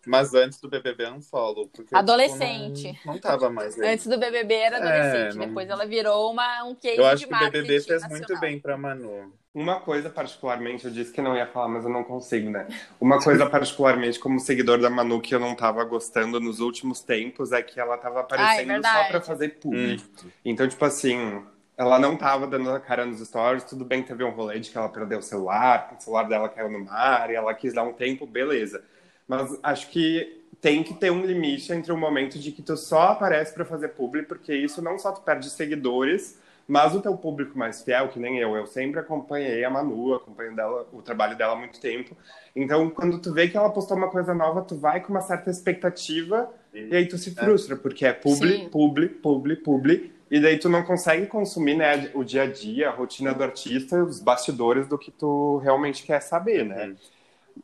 Mas 0.05 0.33
antes 0.33 0.59
do 0.59 0.69
BBB 0.69 1.03
é 1.03 1.11
um 1.11 1.21
follow. 1.21 1.67
Porque, 1.67 1.95
adolescente. 1.95 2.93
Tipo, 2.93 2.99
não, 3.05 3.13
não 3.13 3.21
tava 3.21 3.49
mais. 3.49 3.79
Aí. 3.79 3.93
Antes 3.93 4.07
do 4.07 4.17
BBB 4.17 4.53
era 4.53 4.77
é, 4.77 4.79
adolescente. 4.79 5.35
É, 5.35 5.39
não... 5.39 5.47
Depois 5.47 5.69
ela 5.69 5.85
virou 5.85 6.31
uma, 6.31 6.63
um 6.63 6.75
case 6.75 6.97
Eu 6.97 7.05
acho 7.05 7.27
que 7.27 7.33
o 7.33 7.39
BBB 7.39 7.67
fez 7.81 8.01
nacional. 8.01 8.17
muito 8.17 8.39
bem 8.39 8.59
pra 8.59 8.77
Manu. 8.77 9.33
Uma 9.53 9.79
coisa 9.79 10.09
particularmente, 10.09 10.85
eu 10.85 10.91
disse 10.91 11.11
que 11.11 11.21
não 11.21 11.35
ia 11.35 11.47
falar, 11.47 11.67
mas 11.67 11.83
eu 11.83 11.89
não 11.89 12.03
consigo, 12.03 12.49
né? 12.51 12.67
Uma 13.01 13.19
coisa 13.19 13.45
particularmente 13.49 14.19
como 14.19 14.39
seguidor 14.39 14.79
da 14.79 14.89
Manu 14.89 15.19
que 15.19 15.33
eu 15.33 15.39
não 15.39 15.55
tava 15.55 15.83
gostando 15.83 16.39
nos 16.39 16.59
últimos 16.59 17.01
tempos 17.01 17.51
é 17.51 17.61
que 17.61 17.79
ela 17.79 17.97
tava 17.97 18.19
aparecendo 18.19 18.85
Ai, 18.85 19.03
só 19.03 19.09
pra 19.09 19.21
fazer 19.21 19.59
público. 19.59 20.03
Hum. 20.23 20.29
Então, 20.45 20.67
tipo 20.67 20.85
assim, 20.85 21.43
ela 21.75 21.97
não 21.97 22.15
tava 22.15 22.45
dando 22.45 22.69
a 22.69 22.79
cara 22.79 23.05
nos 23.05 23.25
stories, 23.25 23.63
tudo 23.63 23.83
bem, 23.83 24.03
teve 24.03 24.23
um 24.23 24.31
rolê 24.31 24.59
de 24.59 24.69
que 24.69 24.77
ela 24.77 24.89
perdeu 24.89 25.19
o 25.19 25.23
celular, 25.23 25.95
o 25.97 26.03
celular 26.03 26.23
dela 26.23 26.47
caiu 26.47 26.69
no 26.69 26.85
mar 26.85 27.31
e 27.31 27.35
ela 27.35 27.53
quis 27.53 27.73
dar 27.73 27.83
um 27.83 27.93
tempo, 27.93 28.27
beleza. 28.27 28.83
Mas 29.29 29.59
acho 29.61 29.91
que 29.91 30.41
tem 30.59 30.83
que 30.83 30.95
ter 30.95 31.11
um 31.11 31.23
limite 31.23 31.71
entre 31.71 31.91
o 31.91 31.97
momento 31.97 32.39
de 32.39 32.51
que 32.51 32.63
tu 32.63 32.75
só 32.75 33.09
aparece 33.09 33.53
para 33.53 33.63
fazer 33.63 33.89
público, 33.89 34.29
porque 34.29 34.53
isso 34.53 34.81
não 34.81 34.97
só 34.97 35.11
tu 35.11 35.21
perde 35.21 35.49
seguidores, 35.51 36.39
mas 36.67 36.95
o 36.95 37.01
teu 37.01 37.15
público 37.15 37.57
mais 37.57 37.81
fiel, 37.81 38.09
que 38.09 38.19
nem 38.19 38.39
eu, 38.39 38.55
eu 38.55 38.65
sempre 38.65 38.99
acompanhei 38.99 39.63
a 39.63 39.69
Manu, 39.69 40.15
acompanho 40.15 40.55
dela, 40.55 40.87
o 40.91 41.01
trabalho 41.01 41.37
dela 41.37 41.53
há 41.53 41.55
muito 41.55 41.79
tempo. 41.79 42.17
Então, 42.55 42.89
quando 42.89 43.19
tu 43.19 43.31
vê 43.31 43.47
que 43.47 43.55
ela 43.55 43.69
postou 43.69 43.95
uma 43.95 44.09
coisa 44.09 44.33
nova, 44.33 44.63
tu 44.63 44.75
vai 44.75 44.99
com 44.99 45.13
uma 45.13 45.21
certa 45.21 45.49
expectativa 45.49 46.51
Sim. 46.71 46.89
e 46.89 46.95
aí 46.95 47.07
tu 47.07 47.17
se 47.17 47.33
frustra, 47.35 47.75
porque 47.75 48.05
é 48.05 48.13
publi, 48.13 48.67
publi, 48.69 49.09
publi, 49.09 49.55
publi, 49.55 50.11
e 50.29 50.39
daí 50.39 50.57
tu 50.57 50.69
não 50.69 50.83
consegue 50.83 51.27
consumir 51.27 51.75
né, 51.75 52.11
o 52.13 52.23
dia 52.23 52.43
a 52.43 52.47
dia, 52.47 52.89
a 52.89 52.91
rotina 52.91 53.33
do 53.33 53.43
artista, 53.43 54.03
os 54.03 54.19
bastidores 54.19 54.87
do 54.87 54.97
que 54.97 55.11
tu 55.11 55.57
realmente 55.57 56.03
quer 56.03 56.19
saber, 56.19 56.65
né? 56.65 56.87
Uhum. 56.87 56.95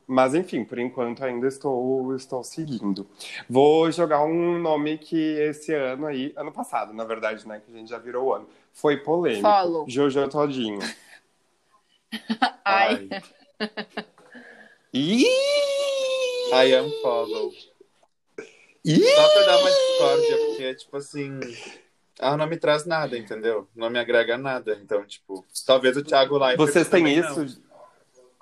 Mas 0.08 0.36
enfim, 0.36 0.64
por 0.64 0.78
enquanto 0.78 1.24
ainda 1.24 1.48
estou, 1.48 2.16
estou 2.16 2.44
seguindo. 2.44 3.08
Vou 3.50 3.92
jogar 3.92 4.24
um 4.24 4.60
nome 4.60 4.98
que 4.98 5.18
esse 5.40 5.74
ano 5.74 6.06
aí, 6.06 6.32
ano 6.36 6.52
passado, 6.52 6.94
na 6.94 7.04
verdade, 7.04 7.48
né? 7.48 7.62
Que 7.66 7.72
a 7.72 7.78
gente 7.78 7.90
já 7.90 7.98
virou 7.98 8.28
o 8.28 8.34
ano. 8.34 8.48
Foi 8.72 8.98
polêmico. 8.98 9.42
Follow. 9.48 9.86
Jojo 9.88 10.28
Todinho. 10.28 10.80
Ai. 12.64 13.10
Ih! 14.94 15.26
I 16.54 16.76
am 16.76 16.90
follow. 17.02 17.52
Só 18.86 19.30
pra 19.30 19.46
dar 19.46 19.58
uma 19.58 19.70
discórdia, 19.70 20.38
porque, 20.38 20.76
tipo 20.76 20.98
assim, 20.98 21.40
ela 22.20 22.38
não 22.38 22.48
me 22.48 22.58
traz 22.58 22.86
nada, 22.86 23.18
entendeu? 23.18 23.68
Não 23.76 23.90
me 23.90 23.98
agrega 23.98 24.38
nada. 24.38 24.78
Então, 24.82 25.04
tipo, 25.06 25.44
talvez 25.66 25.98
o 25.98 26.04
Thiago 26.04 26.38
Leifert... 26.38 26.58
Vocês 26.58 26.88
têm 26.88 27.08
isso... 27.08 27.40
Não. 27.40 27.65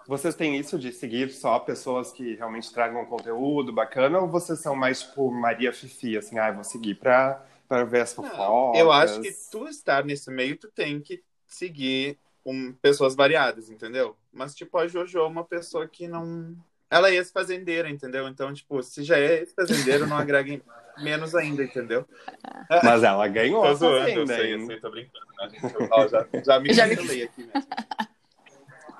Vocês 0.07 0.35
têm 0.35 0.57
isso 0.57 0.77
de 0.77 0.91
seguir 0.91 1.29
só 1.31 1.59
pessoas 1.59 2.11
que 2.11 2.35
realmente 2.35 2.73
tragam 2.73 3.05
conteúdo 3.05 3.71
bacana 3.71 4.19
ou 4.19 4.27
vocês 4.27 4.59
são 4.59 4.75
mais 4.75 5.01
tipo 5.01 5.31
Maria 5.31 5.71
Fifi, 5.71 6.17
assim, 6.17 6.37
ah, 6.37 6.51
vou 6.51 6.63
seguir 6.63 6.95
pra, 6.95 7.43
pra 7.67 7.83
ver 7.83 8.01
as 8.01 8.13
fofocas? 8.13 8.79
Eu 8.79 8.91
acho 8.91 9.21
que 9.21 9.31
tu 9.49 9.67
estar 9.67 10.03
nesse 10.03 10.29
meio, 10.29 10.57
tu 10.57 10.69
tem 10.69 10.99
que 10.99 11.23
seguir 11.47 12.17
um, 12.45 12.73
pessoas 12.73 13.15
variadas, 13.15 13.69
entendeu? 13.69 14.15
Mas, 14.31 14.53
tipo, 14.53 14.77
a 14.77 14.87
Jojo 14.87 15.19
é 15.19 15.27
uma 15.27 15.43
pessoa 15.43 15.87
que 15.87 16.07
não. 16.07 16.55
Ela 16.89 17.09
é 17.09 17.15
ex-fazendeira, 17.15 17.89
entendeu? 17.89 18.27
Então, 18.27 18.53
tipo, 18.53 18.81
se 18.83 19.03
já 19.03 19.17
é 19.17 19.39
ex-fazendeira, 19.39 20.05
não 20.05 20.17
agrega 20.17 20.61
menos 20.99 21.33
ainda, 21.33 21.63
entendeu? 21.63 22.05
Mas 22.83 23.03
ela 23.03 23.27
ganhou 23.27 23.63
tô 23.63 23.69
a 23.69 23.77
fazenda. 23.77 24.19
Eu 24.19 24.27
sei, 24.27 24.53
eu 24.55 24.65
sei, 24.67 24.79
tô 24.79 24.91
brincando. 24.91 25.25
Né? 25.39 25.49
Gente, 25.49 26.09
já, 26.09 26.43
já 26.43 26.59
me 26.59 26.73
já 26.73 26.85
aqui 26.85 26.95
mesmo. 27.07 27.31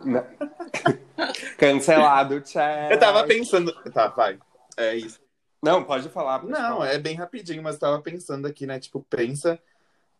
Cancelado, 1.58 2.42
tchau. 2.42 2.62
Eu 2.92 3.00
tava 3.00 3.26
pensando. 3.26 3.74
Tá, 3.92 4.08
vai. 4.08 4.38
É 4.78 4.96
isso. 4.96 5.20
Não, 5.62 5.84
pode 5.84 6.10
falar. 6.10 6.40
Pode 6.40 6.52
Não, 6.52 6.78
falar. 6.78 6.88
é 6.90 6.98
bem 6.98 7.16
rapidinho, 7.16 7.64
mas 7.64 7.78
tava 7.78 8.02
pensando 8.02 8.46
aqui, 8.48 8.68
né? 8.68 8.80
Tipo, 8.80 9.02
pensa. 9.10 9.60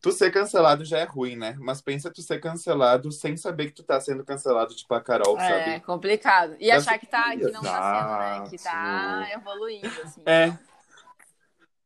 Tu 0.02 0.12
ser 0.12 0.32
cancelado 0.32 0.84
já 0.84 1.00
é 1.00 1.06
ruim, 1.06 1.38
né? 1.38 1.56
Mas 1.60 1.82
pensa 1.82 2.12
tu 2.12 2.22
ser 2.22 2.40
cancelado 2.40 3.12
sem 3.12 3.38
saber 3.38 3.68
que 3.68 3.74
tu 3.74 3.84
tá 3.84 4.00
sendo 4.02 4.24
cancelado, 4.26 4.76
tipo 4.76 4.94
a 4.94 5.02
Carol, 5.02 5.38
é, 5.40 5.48
sabe? 5.48 5.70
É, 5.72 5.80
complicado. 5.80 6.58
E 6.60 6.70
achar 6.70 6.98
que, 7.00 7.06
tá, 7.06 7.32
que 7.32 7.50
não 7.52 7.62
tá 7.62 8.00
sendo, 8.00 8.44
né? 8.44 8.50
Que 8.50 8.62
tá 8.62 9.30
evoluindo, 9.34 10.02
assim. 10.04 10.22
É. 10.26 10.58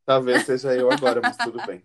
Talvez 0.04 0.46
seja 0.46 0.74
eu 0.74 0.92
agora, 0.92 1.22
mas 1.22 1.38
tudo 1.38 1.64
bem. 1.68 1.84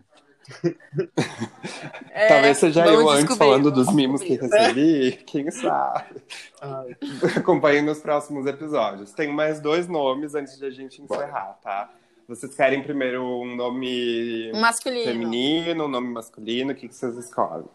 É, 2.11 2.27
Talvez 2.27 2.57
seja 2.57 2.85
eu 2.85 3.09
antes 3.09 3.37
falando 3.37 3.71
dos 3.71 3.91
mimos 3.93 4.21
que 4.21 4.35
recebi, 4.35 5.13
quem 5.25 5.49
sabe. 5.49 6.21
Acompanhe 7.37 7.81
nos 7.81 7.99
próximos 7.99 8.45
episódios. 8.45 9.11
Tenho 9.13 9.33
mais 9.33 9.59
dois 9.59 9.87
nomes 9.87 10.35
antes 10.35 10.57
de 10.57 10.65
a 10.65 10.69
gente 10.69 11.01
encerrar, 11.01 11.57
tá? 11.61 11.89
Vocês 12.27 12.55
querem 12.55 12.83
primeiro 12.83 13.23
um 13.23 13.55
nome 13.55 14.51
masculino. 14.53 15.05
feminino, 15.05 15.85
um 15.85 15.89
nome 15.89 16.09
masculino? 16.09 16.71
O 16.71 16.75
que, 16.75 16.87
que 16.87 16.95
vocês 16.95 17.17
escolhem? 17.17 17.65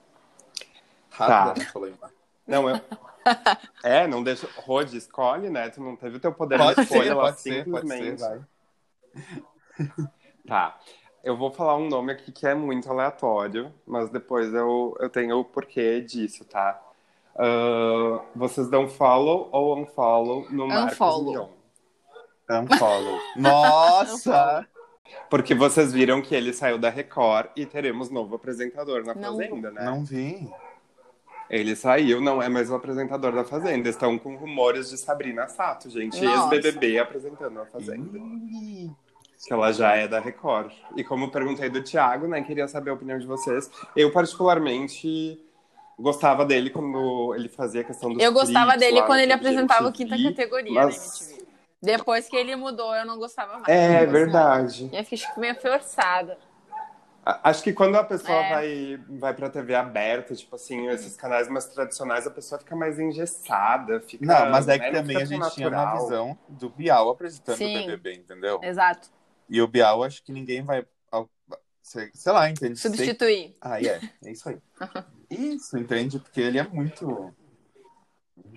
Tá. 1.17 1.55
Não, 2.47 2.69
eu. 2.69 2.81
É, 3.83 4.07
não 4.07 4.23
deixa. 4.23 4.49
Rod, 4.57 4.93
escolhe, 4.95 5.51
né? 5.51 5.69
Tu 5.69 5.83
não 5.83 5.97
teve 5.97 6.17
o 6.17 6.21
teu 6.21 6.33
poder 6.33 6.59
pode 6.59 6.77
de 6.77 6.83
escolha, 6.83 7.05
ser, 7.05 7.15
pode 7.15 7.41
simplesmente. 7.41 8.21
Ser, 8.21 8.47
pode 9.77 9.97
ser, 9.97 10.09
Tá. 10.47 10.79
Eu 11.23 11.37
vou 11.37 11.51
falar 11.51 11.77
um 11.77 11.89
nome 11.89 12.13
aqui 12.13 12.31
que 12.31 12.47
é 12.47 12.55
muito 12.55 12.89
aleatório, 12.91 13.73
mas 13.87 14.09
depois 14.09 14.53
eu, 14.55 14.97
eu 15.01 15.11
tenho 15.11 15.39
o 15.39 15.45
porquê 15.45 16.01
disso, 16.01 16.45
tá? 16.45 16.81
Uh, 17.35 18.21
vocês 18.35 18.69
dão 18.69 18.89
follow 18.89 19.49
ou 19.53 19.79
unfollow 19.79 20.47
no 20.51 20.67
Marcos 20.67 21.23
Mion? 21.25 21.49
Unfollow. 22.51 23.19
Nossa! 23.37 24.67
Porque 25.31 25.55
vocês 25.55 25.93
viram 25.93 26.21
que 26.21 26.35
ele 26.35 26.53
saiu 26.53 26.79
da 26.79 26.91
Record 26.91 27.49
e 27.57 27.67
teremos 27.67 28.11
novo 28.11 28.37
apresentador 28.37 29.05
na 29.05 29.15
não, 29.15 29.23
Fazenda, 29.23 29.71
né? 29.71 29.85
Não 29.85 30.05
vi. 30.05 30.49
Ele 31.49 31.75
saiu, 31.75 32.21
não 32.21 32.43
é 32.43 32.49
mais 32.49 32.71
o 32.71 32.75
apresentador 32.75 33.33
da 33.33 33.45
Fazenda. 33.45 33.89
Estão 33.89 34.19
com 34.19 34.37
rumores 34.37 34.91
de 34.91 34.99
Sabrina 34.99 35.49
Sato, 35.49 35.89
gente. 35.89 36.23
Ex-BBB 36.23 36.99
apresentando 36.99 37.61
a 37.61 37.67
Fazenda. 37.67 38.19
Ih 38.19 38.91
que 39.47 39.53
ela 39.53 39.73
já 39.73 39.95
é 39.95 40.09
da 40.09 40.21
Record. 40.21 40.73
E 40.97 41.05
como 41.05 41.27
eu 41.27 41.31
perguntei 41.31 41.69
do 41.69 41.83
Thiago, 41.83 42.27
né, 42.27 42.43
queria 42.43 42.67
saber 42.67 42.91
a 42.91 42.95
opinião 42.95 43.19
de 43.19 43.27
vocês. 43.27 43.71
Eu, 43.95 44.13
particularmente, 44.13 45.41
gostava 45.99 46.45
dele 46.45 46.71
quando 46.71 47.35
ele 47.35 47.49
fazia 47.49 47.83
a 47.83 47.85
questão 47.85 48.13
do 48.13 48.21
Eu 48.21 48.33
gostava 48.33 48.77
dele 48.77 49.03
quando 49.03 49.21
ele 49.21 49.33
apresentava 49.33 49.89
o 49.89 49.93
quinta 49.93 50.21
categoria 50.21 50.73
mas... 50.73 51.21
MTV. 51.21 51.49
Depois 51.81 52.29
que 52.29 52.37
ele 52.37 52.57
mudou, 52.57 52.93
eu 52.95 53.07
não 53.07 53.19
gostava 53.19 53.53
mais. 53.55 53.69
É, 53.69 54.05
verdade. 54.05 54.91
E 54.93 54.97
eu 54.97 55.05
fiquei 55.05 55.29
meio 55.37 55.55
forçada. 55.61 56.37
Acho 57.45 57.63
que 57.63 57.73
quando 57.73 57.95
a 57.97 58.03
pessoa 58.03 58.39
é. 58.39 58.51
vai, 58.51 59.01
vai 59.19 59.35
pra 59.35 59.51
TV 59.51 59.75
aberta, 59.75 60.35
tipo 60.35 60.57
assim, 60.57 60.89
esses 60.89 61.15
canais 61.15 61.47
mais 61.47 61.67
tradicionais, 61.67 62.27
a 62.27 62.31
pessoa 62.31 62.59
fica 62.59 62.75
mais 62.75 62.99
engessada. 62.99 64.01
Fica, 64.01 64.25
não, 64.25 64.51
mas 64.51 64.67
é 64.67 64.79
que 64.79 64.91
né, 64.91 64.93
também 64.93 65.17
a 65.17 65.25
gente 65.25 65.39
natural. 65.39 65.51
tinha 65.51 65.69
uma 65.69 66.01
visão 66.01 66.39
do 66.49 66.71
Bial 66.71 67.11
apresentando 67.11 67.59
Sim. 67.59 67.77
o 67.77 67.81
BBB, 67.81 68.15
entendeu? 68.15 68.59
Exato. 68.63 69.11
E 69.49 69.61
o 69.61 69.69
Bial, 69.69 70.05
acho 70.05 70.23
que 70.23 70.33
ninguém 70.33 70.63
vai. 70.63 70.85
Sei 72.13 72.33
lá, 72.33 72.51
entende? 72.51 72.79
Substituir. 72.79 73.45
Sei... 73.45 73.57
Ah, 73.61 73.83
é. 73.83 74.01
É 74.23 74.31
isso 74.31 74.49
aí. 74.49 74.59
Isso, 75.31 75.77
entende? 75.79 76.19
Porque 76.19 76.41
ele 76.41 76.59
é 76.59 76.67
muito. 76.67 77.35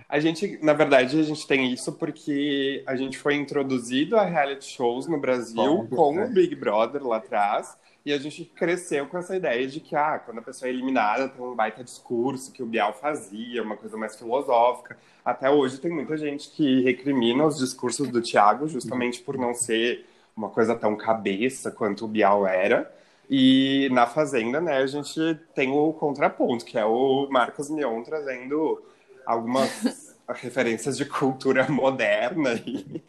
A 0.08 0.20
gente, 0.20 0.60
na 0.62 0.74
verdade, 0.74 1.20
a 1.20 1.24
gente 1.24 1.46
tem 1.46 1.72
isso 1.72 1.94
porque 1.94 2.82
a 2.86 2.96
gente 2.96 3.18
foi 3.18 3.36
introduzido 3.36 4.18
a 4.18 4.24
reality 4.24 4.66
shows 4.66 5.06
no 5.06 5.20
Brasil 5.20 5.56
Bom, 5.84 5.88
com 5.88 6.20
é. 6.20 6.26
o 6.26 6.30
Big 6.30 6.56
Brother 6.56 7.06
lá 7.06 7.18
atrás. 7.18 7.78
E 8.06 8.12
a 8.12 8.18
gente 8.18 8.46
cresceu 8.46 9.06
com 9.08 9.18
essa 9.18 9.36
ideia 9.36 9.68
de 9.68 9.80
que, 9.80 9.96
ah, 9.96 10.18
quando 10.18 10.39
a 10.39 10.42
pessoa 10.42 10.68
é 10.68 10.74
eliminada, 10.74 11.30
tem 11.30 11.46
um 11.46 11.56
baita 11.56 11.84
discurso 11.84 12.52
que 12.52 12.64
o 12.64 12.66
Bial 12.66 12.94
fazia, 12.94 13.62
uma 13.62 13.78
coisa 13.78 13.96
mais 13.96 14.16
filosófica. 14.16 14.98
Até 15.24 15.50
hoje 15.50 15.78
tem 15.78 15.92
muita 15.92 16.18
gente 16.18 16.50
que 16.52 16.82
recrimina 16.82 17.46
os 17.46 17.58
discursos 17.58 18.08
do 18.08 18.22
Thiago 18.22 18.68
justamente 18.68 19.22
por 19.22 19.38
não 19.38 19.54
ser 19.54 20.06
uma 20.42 20.50
coisa 20.50 20.76
tão 20.76 20.96
cabeça 20.96 21.70
quanto 21.72 22.06
o 22.06 22.08
Bial 22.08 22.48
era. 22.48 22.92
E 23.30 23.88
na 23.92 24.08
Fazenda, 24.08 24.60
né, 24.60 24.78
a 24.78 24.88
gente 24.88 25.20
tem 25.56 25.72
o 25.72 25.94
contraponto, 25.94 26.66
que 26.66 26.78
é 26.78 26.84
o 26.86 27.28
Marcos 27.30 27.70
Mion 27.70 28.02
trazendo 28.04 28.84
algumas 29.26 30.16
referências 30.28 30.98
de 30.98 31.06
cultura 31.06 31.66
moderna. 31.70 32.54
E... 32.66 33.02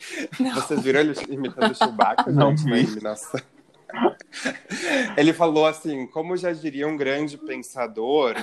Vocês 0.55 0.81
viram 0.83 1.01
ele 1.01 1.15
imitando 1.29 1.73
o 1.73 1.75
Chewbacca, 1.75 2.31
Não 2.31 2.51
gente, 2.57 2.67
na 2.69 2.75
vi. 2.77 2.81
eliminação? 2.83 3.41
Ele 5.17 5.33
falou 5.33 5.67
assim, 5.67 6.07
como 6.07 6.37
já 6.37 6.53
diria 6.53 6.87
um 6.87 6.97
grande 6.97 7.37
pensador... 7.39 8.37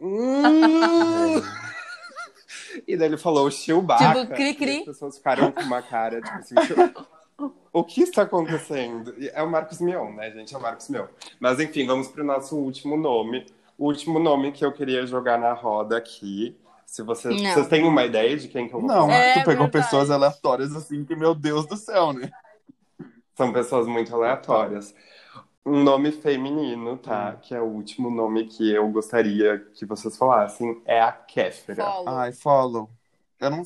"Hum." 0.00 1.40
E 2.88 2.96
daí 2.96 3.06
ele 3.08 3.18
falou 3.18 3.50
Chewbacca. 3.50 4.20
Tipo, 4.22 4.34
cri-cri. 4.34 4.76
e 4.76 4.78
as 4.80 4.84
pessoas 4.86 5.18
ficaram 5.18 5.52
com 5.52 5.60
uma 5.60 5.82
cara, 5.82 6.22
tipo 6.22 6.36
assim, 6.38 6.54
"Chew- 6.66 6.76
o 7.72 7.82
que 7.84 8.02
está 8.02 8.22
acontecendo? 8.22 9.14
É 9.32 9.42
o 9.42 9.50
Marcos 9.50 9.80
Mion, 9.80 10.12
né, 10.12 10.30
gente? 10.30 10.54
É 10.54 10.58
o 10.58 10.60
Marcos 10.60 10.88
Mion. 10.88 11.06
Mas 11.40 11.58
enfim, 11.58 11.86
vamos 11.86 12.08
para 12.08 12.22
o 12.22 12.26
nosso 12.26 12.56
último 12.56 12.96
nome. 12.96 13.46
O 13.78 13.86
último 13.86 14.18
nome 14.18 14.52
que 14.52 14.64
eu 14.64 14.72
queria 14.72 15.06
jogar 15.06 15.38
na 15.38 15.52
roda 15.52 15.96
aqui. 15.96 16.56
Se 16.84 17.02
vocês, 17.02 17.40
Não. 17.40 17.54
vocês 17.54 17.68
têm 17.68 17.84
uma 17.84 18.04
ideia 18.04 18.36
de 18.36 18.48
quem 18.48 18.68
que 18.68 18.74
eu 18.74 18.80
vou 18.80 18.88
Não, 18.88 19.06
falar? 19.06 19.14
É 19.14 19.32
tu 19.32 19.44
pegou 19.46 19.64
verdade. 19.64 19.70
pessoas 19.72 20.10
aleatórias 20.10 20.76
assim 20.76 21.04
que, 21.04 21.16
meu 21.16 21.34
Deus 21.34 21.64
do 21.66 21.76
céu, 21.76 22.12
né? 22.12 22.30
São 23.34 23.50
pessoas 23.52 23.86
muito 23.86 24.14
aleatórias. 24.14 24.94
Um 25.64 25.82
nome 25.82 26.12
feminino, 26.12 26.98
tá? 26.98 27.36
Que 27.40 27.54
é 27.54 27.60
o 27.60 27.64
último 27.64 28.10
nome 28.10 28.46
que 28.46 28.70
eu 28.70 28.86
gostaria 28.90 29.58
que 29.74 29.86
vocês 29.86 30.16
falassem. 30.18 30.82
É 30.84 31.00
a 31.00 31.12
Kéfera. 31.12 31.82
Follow. 31.82 32.08
Ai, 32.08 32.32
follow. 32.32 32.90
Eu, 33.40 33.50
não, 33.50 33.62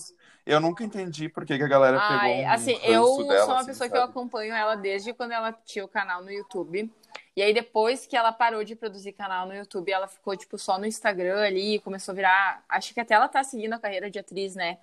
eu 0.46 0.60
nunca 0.60 0.84
entendi 0.84 1.28
por 1.28 1.44
que, 1.44 1.58
que 1.58 1.64
a 1.64 1.68
galera 1.68 1.98
pegou 1.98 2.16
Ai, 2.20 2.44
um 2.44 2.50
assim, 2.50 2.74
ranço 2.74 2.86
eu 2.86 3.26
dela, 3.26 3.40
sou 3.40 3.48
uma 3.48 3.56
assim, 3.56 3.66
pessoa 3.66 3.88
que 3.90 3.96
eu 3.96 4.00
sabe? 4.00 4.10
acompanho 4.10 4.54
ela 4.54 4.76
desde 4.76 5.12
quando 5.12 5.32
ela 5.32 5.52
tinha 5.52 5.84
o 5.84 5.88
canal 5.88 6.22
no 6.22 6.30
YouTube. 6.30 6.90
E 7.34 7.42
aí, 7.42 7.52
depois 7.52 8.06
que 8.06 8.16
ela 8.16 8.32
parou 8.32 8.64
de 8.64 8.74
produzir 8.74 9.12
canal 9.12 9.46
no 9.46 9.54
YouTube, 9.54 9.92
ela 9.92 10.08
ficou, 10.08 10.34
tipo, 10.36 10.56
só 10.56 10.78
no 10.78 10.86
Instagram 10.86 11.42
ali, 11.42 11.78
começou 11.80 12.12
a 12.12 12.14
virar. 12.14 12.64
Acho 12.66 12.94
que 12.94 13.00
até 13.00 13.14
ela 13.14 13.28
tá 13.28 13.44
seguindo 13.44 13.74
a 13.74 13.78
carreira 13.78 14.10
de 14.10 14.18
atriz, 14.18 14.54
né? 14.54 14.78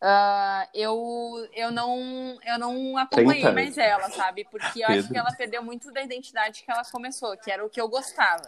Ah, 0.00 0.68
eu, 0.74 1.48
eu 1.54 1.70
não 1.70 2.38
eu 2.44 2.58
não 2.58 2.96
acompanhei 2.98 3.42
Tenta. 3.42 3.52
mais 3.52 3.76
ela, 3.78 4.10
sabe? 4.10 4.46
Porque 4.50 4.80
eu 4.80 4.88
acho 4.88 5.08
que 5.08 5.16
ela 5.16 5.32
perdeu 5.32 5.62
muito 5.62 5.90
da 5.92 6.02
identidade 6.02 6.62
que 6.62 6.70
ela 6.70 6.84
começou, 6.84 7.36
que 7.36 7.50
era 7.50 7.64
o 7.64 7.70
que 7.70 7.80
eu 7.80 7.88
gostava. 7.88 8.42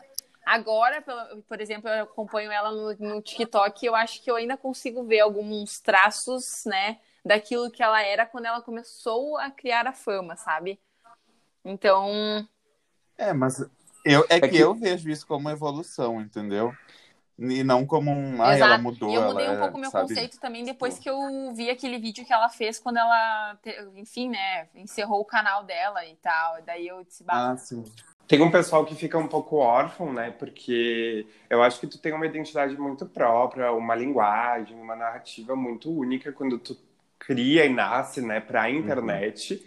Agora, 0.47 1.03
por 1.49 1.61
exemplo, 1.61 1.88
eu 1.90 2.05
acompanho 2.05 2.53
ela 2.53 2.70
no, 2.70 2.94
no 2.99 3.20
TikTok 3.20 3.84
e 3.84 3.88
eu 3.88 3.97
acho 3.97 4.22
que 4.22 4.30
eu 4.30 4.36
ainda 4.36 4.57
consigo 4.57 5.03
ver 5.03 5.18
alguns 5.18 5.80
traços, 5.80 6.62
né, 6.64 7.01
daquilo 7.24 7.68
que 7.68 7.82
ela 7.82 8.01
era 8.01 8.24
quando 8.24 8.44
ela 8.44 8.62
começou 8.62 9.36
a 9.38 9.51
criar 9.51 9.88
a 9.88 9.92
fama, 9.92 10.36
sabe? 10.36 10.78
Então, 11.64 12.49
É, 13.18 13.32
mas 13.32 13.59
eu, 14.05 14.24
é, 14.30 14.40
que, 14.40 14.49
que- 14.51 14.59
eu 14.59 14.72
vejo 14.72 15.11
isso 15.11 15.26
como 15.26 15.51
evolução, 15.51 16.20
entendeu? 16.20 16.72
E 17.36 17.64
não 17.64 17.84
como 17.84 18.12
um. 18.12 18.40
Ai, 18.40 18.61
ela 18.61 18.78
mudou. 18.78 19.11
E 19.11 19.14
eu 19.14 19.22
mudei 19.22 19.47
ela 19.47 19.53
um 19.55 19.57
é, 19.57 19.61
pouco 19.61 19.78
meu 19.78 19.90
sabe? 19.90 20.09
conceito 20.09 20.38
também 20.38 20.64
depois 20.64 20.97
que 20.99 21.11
eu 21.11 21.53
vi 21.55 21.68
aquele 21.68 21.99
vídeo 21.99 22.24
que 22.24 22.32
ela 22.32 22.49
fez 22.49 22.78
quando 22.78 22.99
ela, 22.99 23.59
enfim, 23.97 24.30
né, 24.30 24.68
encerrou 24.76 25.20
o 25.20 25.24
canal 25.24 25.64
dela 25.64 26.07
e 26.07 26.14
tal. 26.16 26.62
Daí 26.62 26.86
eu 26.86 27.03
disse, 27.05 27.24
bah, 27.24 27.51
Ah, 27.51 27.57
sim. 27.57 27.84
Tem 28.28 28.42
um 28.42 28.50
pessoal 28.50 28.84
que 28.84 28.94
fica 28.94 29.16
um 29.16 29.28
pouco 29.28 29.56
órfão, 29.56 30.12
né? 30.12 30.34
Porque 30.36 31.26
eu 31.48 31.62
acho 31.62 31.78
que 31.78 31.86
tu 31.86 31.98
tem 31.98 32.12
uma 32.12 32.26
identidade 32.26 32.76
muito 32.76 33.06
própria, 33.06 33.70
uma 33.72 33.94
linguagem, 33.94 34.76
uma 34.80 34.96
narrativa 34.96 35.54
muito 35.54 35.90
única 35.90 36.32
quando 36.32 36.58
tu 36.58 36.76
cria 37.18 37.64
e 37.64 37.68
nasce, 37.72 38.20
né, 38.20 38.40
pra 38.40 38.68
internet. 38.68 39.64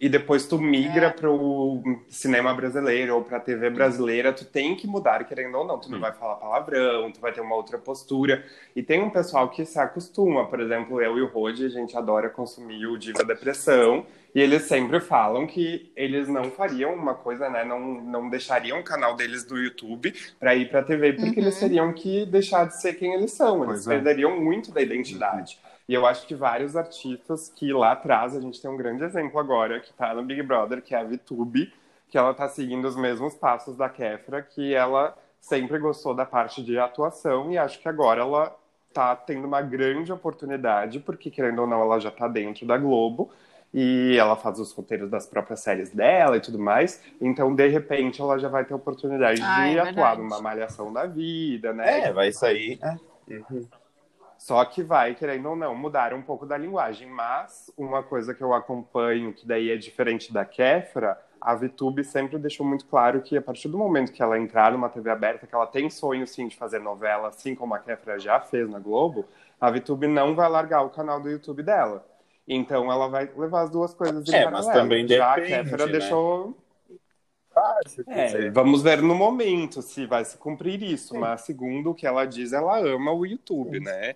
E 0.00 0.08
depois 0.08 0.46
tu 0.46 0.58
migra 0.58 1.06
É. 1.06 1.10
pro 1.10 1.82
cinema 2.08 2.54
brasileiro 2.54 3.16
ou 3.16 3.22
pra 3.24 3.40
TV 3.40 3.68
brasileira, 3.70 4.32
tu 4.32 4.44
tem 4.44 4.76
que 4.76 4.86
mudar, 4.86 5.24
querendo 5.24 5.58
ou 5.58 5.66
não. 5.66 5.78
Tu 5.78 5.90
não 5.90 5.98
vai 5.98 6.12
falar 6.12 6.36
palavrão, 6.36 7.10
tu 7.10 7.20
vai 7.20 7.32
ter 7.32 7.40
uma 7.40 7.56
outra 7.56 7.78
postura. 7.78 8.44
E 8.76 8.82
tem 8.82 9.02
um 9.02 9.10
pessoal 9.10 9.48
que 9.48 9.64
se 9.64 9.78
acostuma. 9.80 10.46
Por 10.46 10.60
exemplo, 10.60 11.00
eu 11.02 11.18
e 11.18 11.22
o 11.22 11.26
Rodi, 11.26 11.64
a 11.66 11.68
gente 11.68 11.96
adora 11.96 12.28
consumir 12.30 12.86
o 12.86 12.96
Diva 12.96 13.24
Depressão. 13.24 14.06
E 14.34 14.40
eles 14.40 14.62
sempre 14.62 14.98
falam 14.98 15.46
que 15.46 15.92
eles 15.94 16.26
não 16.26 16.44
fariam 16.50 16.94
uma 16.94 17.14
coisa, 17.14 17.50
né? 17.50 17.64
Não, 17.64 17.78
não 17.80 18.30
deixariam 18.30 18.80
o 18.80 18.84
canal 18.84 19.14
deles 19.14 19.44
do 19.44 19.58
YouTube 19.58 20.14
pra 20.40 20.54
ir 20.54 20.70
pra 20.70 20.82
TV, 20.82 21.12
porque 21.12 21.38
Uhum. 21.40 21.46
eles 21.46 21.58
teriam 21.60 21.92
que 21.92 22.24
deixar 22.24 22.66
de 22.66 22.80
ser 22.80 22.94
quem 22.94 23.12
eles 23.12 23.32
são. 23.32 23.56
Eles 23.64 23.66
Pois 23.84 23.86
é. 23.88 23.90
perderiam 23.90 24.40
muito 24.40 24.72
da 24.72 24.80
identidade. 24.80 25.58
E 25.86 25.92
eu 25.92 26.06
acho 26.06 26.26
que 26.26 26.34
vários 26.34 26.76
artistas 26.76 27.52
que 27.54 27.72
lá 27.74 27.92
atrás, 27.92 28.34
a 28.34 28.40
gente 28.40 28.60
tem 28.62 28.70
um 28.70 28.76
grande 28.76 29.04
exemplo 29.04 29.38
agora, 29.38 29.80
que 29.80 29.92
tá 29.92 30.14
no 30.14 30.22
Big 30.22 30.42
Brother, 30.42 30.80
que 30.80 30.94
é 30.94 30.98
a 30.98 31.04
VTube, 31.04 31.70
que 32.08 32.16
ela 32.16 32.32
tá 32.32 32.48
seguindo 32.48 32.86
os 32.86 32.96
mesmos 32.96 33.34
passos 33.34 33.76
da 33.76 33.88
Kefra, 33.90 34.40
que 34.42 34.72
ela 34.74 35.14
sempre 35.40 35.78
gostou 35.78 36.14
da 36.14 36.24
parte 36.24 36.62
de 36.62 36.78
atuação 36.78 37.50
e 37.50 37.58
acho 37.58 37.80
que 37.80 37.88
agora 37.88 38.22
ela 38.22 38.56
tá 38.94 39.14
tendo 39.16 39.46
uma 39.46 39.60
grande 39.60 40.12
oportunidade, 40.12 41.00
porque 41.00 41.30
querendo 41.30 41.60
ou 41.62 41.66
não, 41.66 41.82
ela 41.82 41.98
já 41.98 42.10
tá 42.10 42.28
dentro 42.28 42.64
da 42.66 42.78
Globo 42.78 43.30
e 43.74 44.16
ela 44.18 44.36
faz 44.36 44.58
os 44.58 44.72
roteiros 44.72 45.08
das 45.10 45.26
próprias 45.26 45.60
séries 45.60 45.90
dela 45.90 46.36
e 46.36 46.40
tudo 46.40 46.58
mais. 46.58 47.02
Então, 47.20 47.54
de 47.54 47.66
repente, 47.68 48.20
ela 48.20 48.38
já 48.38 48.48
vai 48.48 48.64
ter 48.64 48.74
a 48.74 48.76
oportunidade 48.76 49.40
Ah, 49.42 49.66
de 49.68 49.76
é 49.76 49.80
atuar 49.80 49.92
verdade. 50.16 50.22
numa 50.22 50.40
malhação 50.40 50.92
da 50.92 51.06
vida, 51.06 51.72
né? 51.72 52.00
É, 52.00 52.12
vai 52.12 52.32
sair. 52.32 52.78
É. 52.82 52.96
Só 54.36 54.64
que 54.64 54.82
vai, 54.82 55.14
querendo 55.14 55.48
ou 55.50 55.56
não, 55.56 55.74
mudar 55.74 56.12
um 56.12 56.20
pouco 56.20 56.44
da 56.44 56.56
linguagem. 56.58 57.08
Mas 57.08 57.72
uma 57.76 58.02
coisa 58.02 58.34
que 58.34 58.42
eu 58.42 58.52
acompanho, 58.52 59.32
que 59.32 59.46
daí 59.46 59.70
é 59.70 59.76
diferente 59.76 60.32
da 60.32 60.44
Kefra, 60.44 61.16
a 61.40 61.54
VTube 61.54 62.04
sempre 62.04 62.38
deixou 62.38 62.66
muito 62.66 62.84
claro 62.86 63.20
que 63.22 63.36
a 63.36 63.42
partir 63.42 63.68
do 63.68 63.78
momento 63.78 64.12
que 64.12 64.22
ela 64.22 64.38
entrar 64.38 64.72
numa 64.72 64.88
TV 64.88 65.10
aberta, 65.10 65.46
que 65.46 65.54
ela 65.54 65.66
tem 65.66 65.88
sonho 65.88 66.26
sim 66.26 66.46
de 66.46 66.56
fazer 66.56 66.78
novela, 66.78 67.28
assim 67.28 67.54
como 67.54 67.74
a 67.74 67.78
Kefra 67.78 68.18
já 68.18 68.40
fez 68.40 68.68
na 68.68 68.78
Globo, 68.78 69.24
a 69.60 69.70
VTube 69.70 70.06
não 70.08 70.34
vai 70.34 70.48
largar 70.48 70.82
o 70.82 70.90
canal 70.90 71.20
do 71.20 71.30
YouTube 71.30 71.62
dela. 71.62 72.04
Então 72.46 72.90
ela 72.90 73.08
vai 73.08 73.30
levar 73.36 73.62
as 73.62 73.70
duas 73.70 73.94
coisas 73.94 74.28
em 74.28 74.34
É, 74.34 74.50
mas 74.50 74.66
também 74.66 75.06
Já 75.06 75.34
depende, 75.34 75.54
a 75.54 75.64
Kefra 75.64 75.86
né? 75.86 75.92
deixou 75.92 76.56
Fácil, 77.52 78.04
é, 78.08 78.50
vamos 78.50 78.82
ver 78.82 79.02
no 79.02 79.14
momento 79.14 79.82
se 79.82 80.06
vai 80.06 80.24
se 80.24 80.38
cumprir 80.38 80.82
isso, 80.82 81.14
mas 81.18 81.42
segundo 81.42 81.90
o 81.90 81.94
que 81.94 82.06
ela 82.06 82.24
diz, 82.24 82.52
ela 82.52 82.78
ama 82.80 83.12
o 83.12 83.26
YouTube, 83.26 83.78
né? 83.78 84.14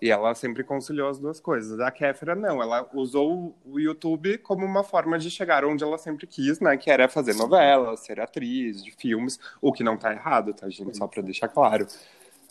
E 0.00 0.10
ela 0.10 0.34
sempre 0.34 0.64
conciliou 0.64 1.08
as 1.08 1.16
duas 1.16 1.38
coisas. 1.38 1.78
A 1.78 1.92
Kéfera 1.92 2.34
não, 2.34 2.60
ela 2.60 2.88
usou 2.92 3.56
o 3.64 3.78
YouTube 3.78 4.36
como 4.38 4.66
uma 4.66 4.82
forma 4.82 5.16
de 5.16 5.30
chegar 5.30 5.64
onde 5.64 5.84
ela 5.84 5.96
sempre 5.96 6.26
quis, 6.26 6.58
né? 6.58 6.76
Que 6.76 6.90
era 6.90 7.08
fazer 7.08 7.34
novela, 7.34 7.96
ser 7.96 8.20
atriz 8.20 8.82
de 8.82 8.90
filmes, 8.90 9.38
o 9.60 9.72
que 9.72 9.84
não 9.84 9.96
tá 9.96 10.12
errado, 10.12 10.52
tá, 10.52 10.68
gente? 10.68 10.96
Só 10.96 11.06
pra 11.06 11.22
deixar 11.22 11.46
claro. 11.46 11.86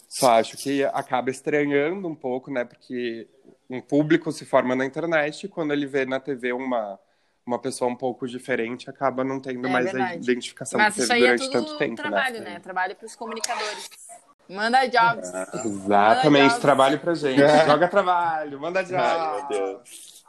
Só 0.07 0.31
acho 0.31 0.55
que 0.57 0.83
acaba 0.85 1.29
estranhando 1.29 2.07
um 2.07 2.15
pouco, 2.15 2.49
né? 2.49 2.63
Porque 2.63 3.27
um 3.71 3.81
público 3.81 4.31
se 4.31 4.45
forma 4.45 4.75
na 4.75 4.85
internet 4.85 5.45
e 5.45 5.49
quando 5.49 5.71
ele 5.71 5.85
vê 5.85 6.05
na 6.05 6.19
TV 6.19 6.51
uma 6.53 6.99
uma 7.45 7.57
pessoa 7.57 7.89
um 7.89 7.95
pouco 7.95 8.27
diferente 8.27 8.89
acaba 8.89 9.23
não 9.23 9.39
tendo 9.39 9.65
É 9.67 9.71
mais 9.71 9.87
a 9.87 9.91
verdade. 9.91 10.23
identificação 10.23 10.79
mas 10.79 10.93
que 10.93 11.01
teve 11.01 11.13
aí 11.13 11.23
é 11.23 11.25
durante 11.35 11.45
tudo 11.51 11.65
tanto 11.65 11.77
tempo, 11.77 11.95
trabalho, 11.95 12.39
né? 12.41 12.49
né? 12.51 12.59
Trabalho 12.59 12.95
pros 12.95 13.15
comunicadores. 13.15 13.89
Manda 14.47 14.85
jobs. 14.85 15.31
Exatamente, 15.65 16.49
Manda 16.49 16.59
trabalho 16.59 16.99
pra 16.99 17.13
gente. 17.15 17.41
É. 17.41 17.65
Joga 17.65 17.87
trabalho, 17.87 18.59
manda 18.59 18.83
jobs. 18.83 19.01
Ai, 19.01 19.37
meu 19.37 19.47
Deus. 19.47 20.23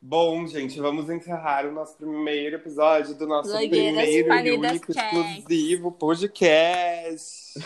Bom, 0.00 0.46
gente, 0.46 0.78
vamos 0.80 1.10
encerrar 1.10 1.66
o 1.66 1.72
nosso 1.72 1.96
primeiro 1.96 2.56
episódio 2.56 3.14
do 3.14 3.26
nosso 3.26 3.50
Blogueiras 3.50 4.04
primeiro 4.08 4.46
e 4.48 4.56
único 4.56 4.92
Cast. 4.92 5.16
exclusivo 5.16 5.92
podcast. 5.92 7.58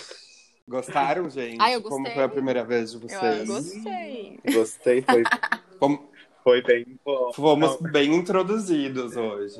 Gostaram, 0.69 1.29
gente? 1.31 1.59
Ah, 1.61 1.73
eu 1.73 1.83
Como 1.83 1.97
gostei. 1.99 2.15
foi 2.15 2.25
a 2.25 2.29
primeira 2.29 2.65
vez 2.65 2.91
de 2.93 2.97
Eu 2.97 3.01
vocês? 3.09 3.49
gostei. 3.49 4.41
Gostei, 4.53 5.03
foi, 5.03 5.23
Fom- 5.79 6.09
foi 6.45 6.63
bem 6.63 6.99
bom. 7.05 7.33
Fomos 7.33 7.81
Não, 7.81 7.91
bem 7.91 8.13
introduzidos 8.15 9.17
hoje. 9.17 9.57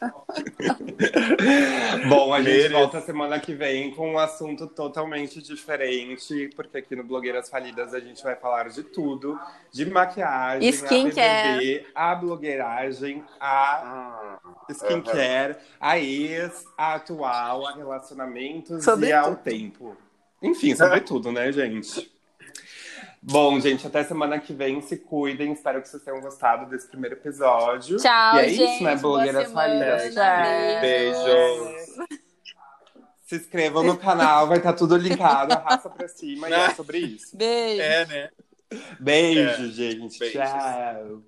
Bom, 2.08 2.34
a 2.34 2.38
gente 2.42 2.50
Mereço. 2.50 2.72
volta 2.72 3.00
semana 3.00 3.38
que 3.38 3.54
vem 3.54 3.92
com 3.94 4.12
um 4.12 4.18
assunto 4.18 4.66
totalmente 4.66 5.40
diferente, 5.40 6.50
porque 6.56 6.78
aqui 6.78 6.96
no 6.96 7.04
Blogueiras 7.04 7.48
Falidas 7.48 7.94
a 7.94 8.00
gente 8.00 8.22
vai 8.22 8.34
falar 8.36 8.68
de 8.68 8.82
tudo, 8.82 9.38
de 9.72 9.86
maquiagem, 9.86 10.68
Skincare. 10.70 11.86
a 11.94 12.12
a 12.12 12.14
blogueiragem, 12.16 13.24
a 13.40 13.56
Ah, 13.56 14.38
skincare, 14.70 15.56
a 15.80 15.98
ex, 15.98 16.64
a 16.76 16.94
atual, 16.94 17.66
a 17.66 17.72
relacionamentos 17.74 18.84
Sobre 18.84 19.08
e 19.08 19.12
ao 19.12 19.36
tempo. 19.36 19.96
Enfim, 20.44 20.74
sobre 20.76 21.00
tudo, 21.00 21.32
né, 21.32 21.50
gente? 21.52 22.12
Bom, 23.22 23.58
gente, 23.58 23.86
até 23.86 24.04
semana 24.04 24.38
que 24.38 24.52
vem. 24.52 24.80
Se 24.82 24.98
cuidem. 24.98 25.52
Espero 25.52 25.80
que 25.80 25.88
vocês 25.88 26.02
tenham 26.02 26.20
gostado 26.20 26.68
desse 26.70 26.86
primeiro 26.88 27.16
episódio. 27.16 27.96
Tchau, 27.96 28.36
e 28.36 28.38
é 28.40 28.48
gente. 28.50 28.74
isso, 28.74 28.84
né? 28.84 28.96
Blogueiras 28.96 29.50
falidas. 29.50 30.14
Beijos. 30.82 32.08
Se 33.24 33.36
inscrevam 33.36 33.82
no 33.82 33.96
canal, 33.96 34.46
vai 34.46 34.58
estar 34.58 34.74
tudo 34.74 34.96
linkado, 34.98 35.54
arrasta 35.54 35.88
pra 35.88 36.06
cima 36.06 36.50
e 36.50 36.52
é 36.52 36.70
sobre 36.76 36.98
isso. 36.98 37.34
Beijo. 37.34 37.80
É, 37.80 38.06
né? 38.06 38.30
Beijo, 39.00 39.64
É. 39.64 39.68
gente. 39.68 40.18
Beijos. 40.18 40.32
Tchau. 40.42 41.22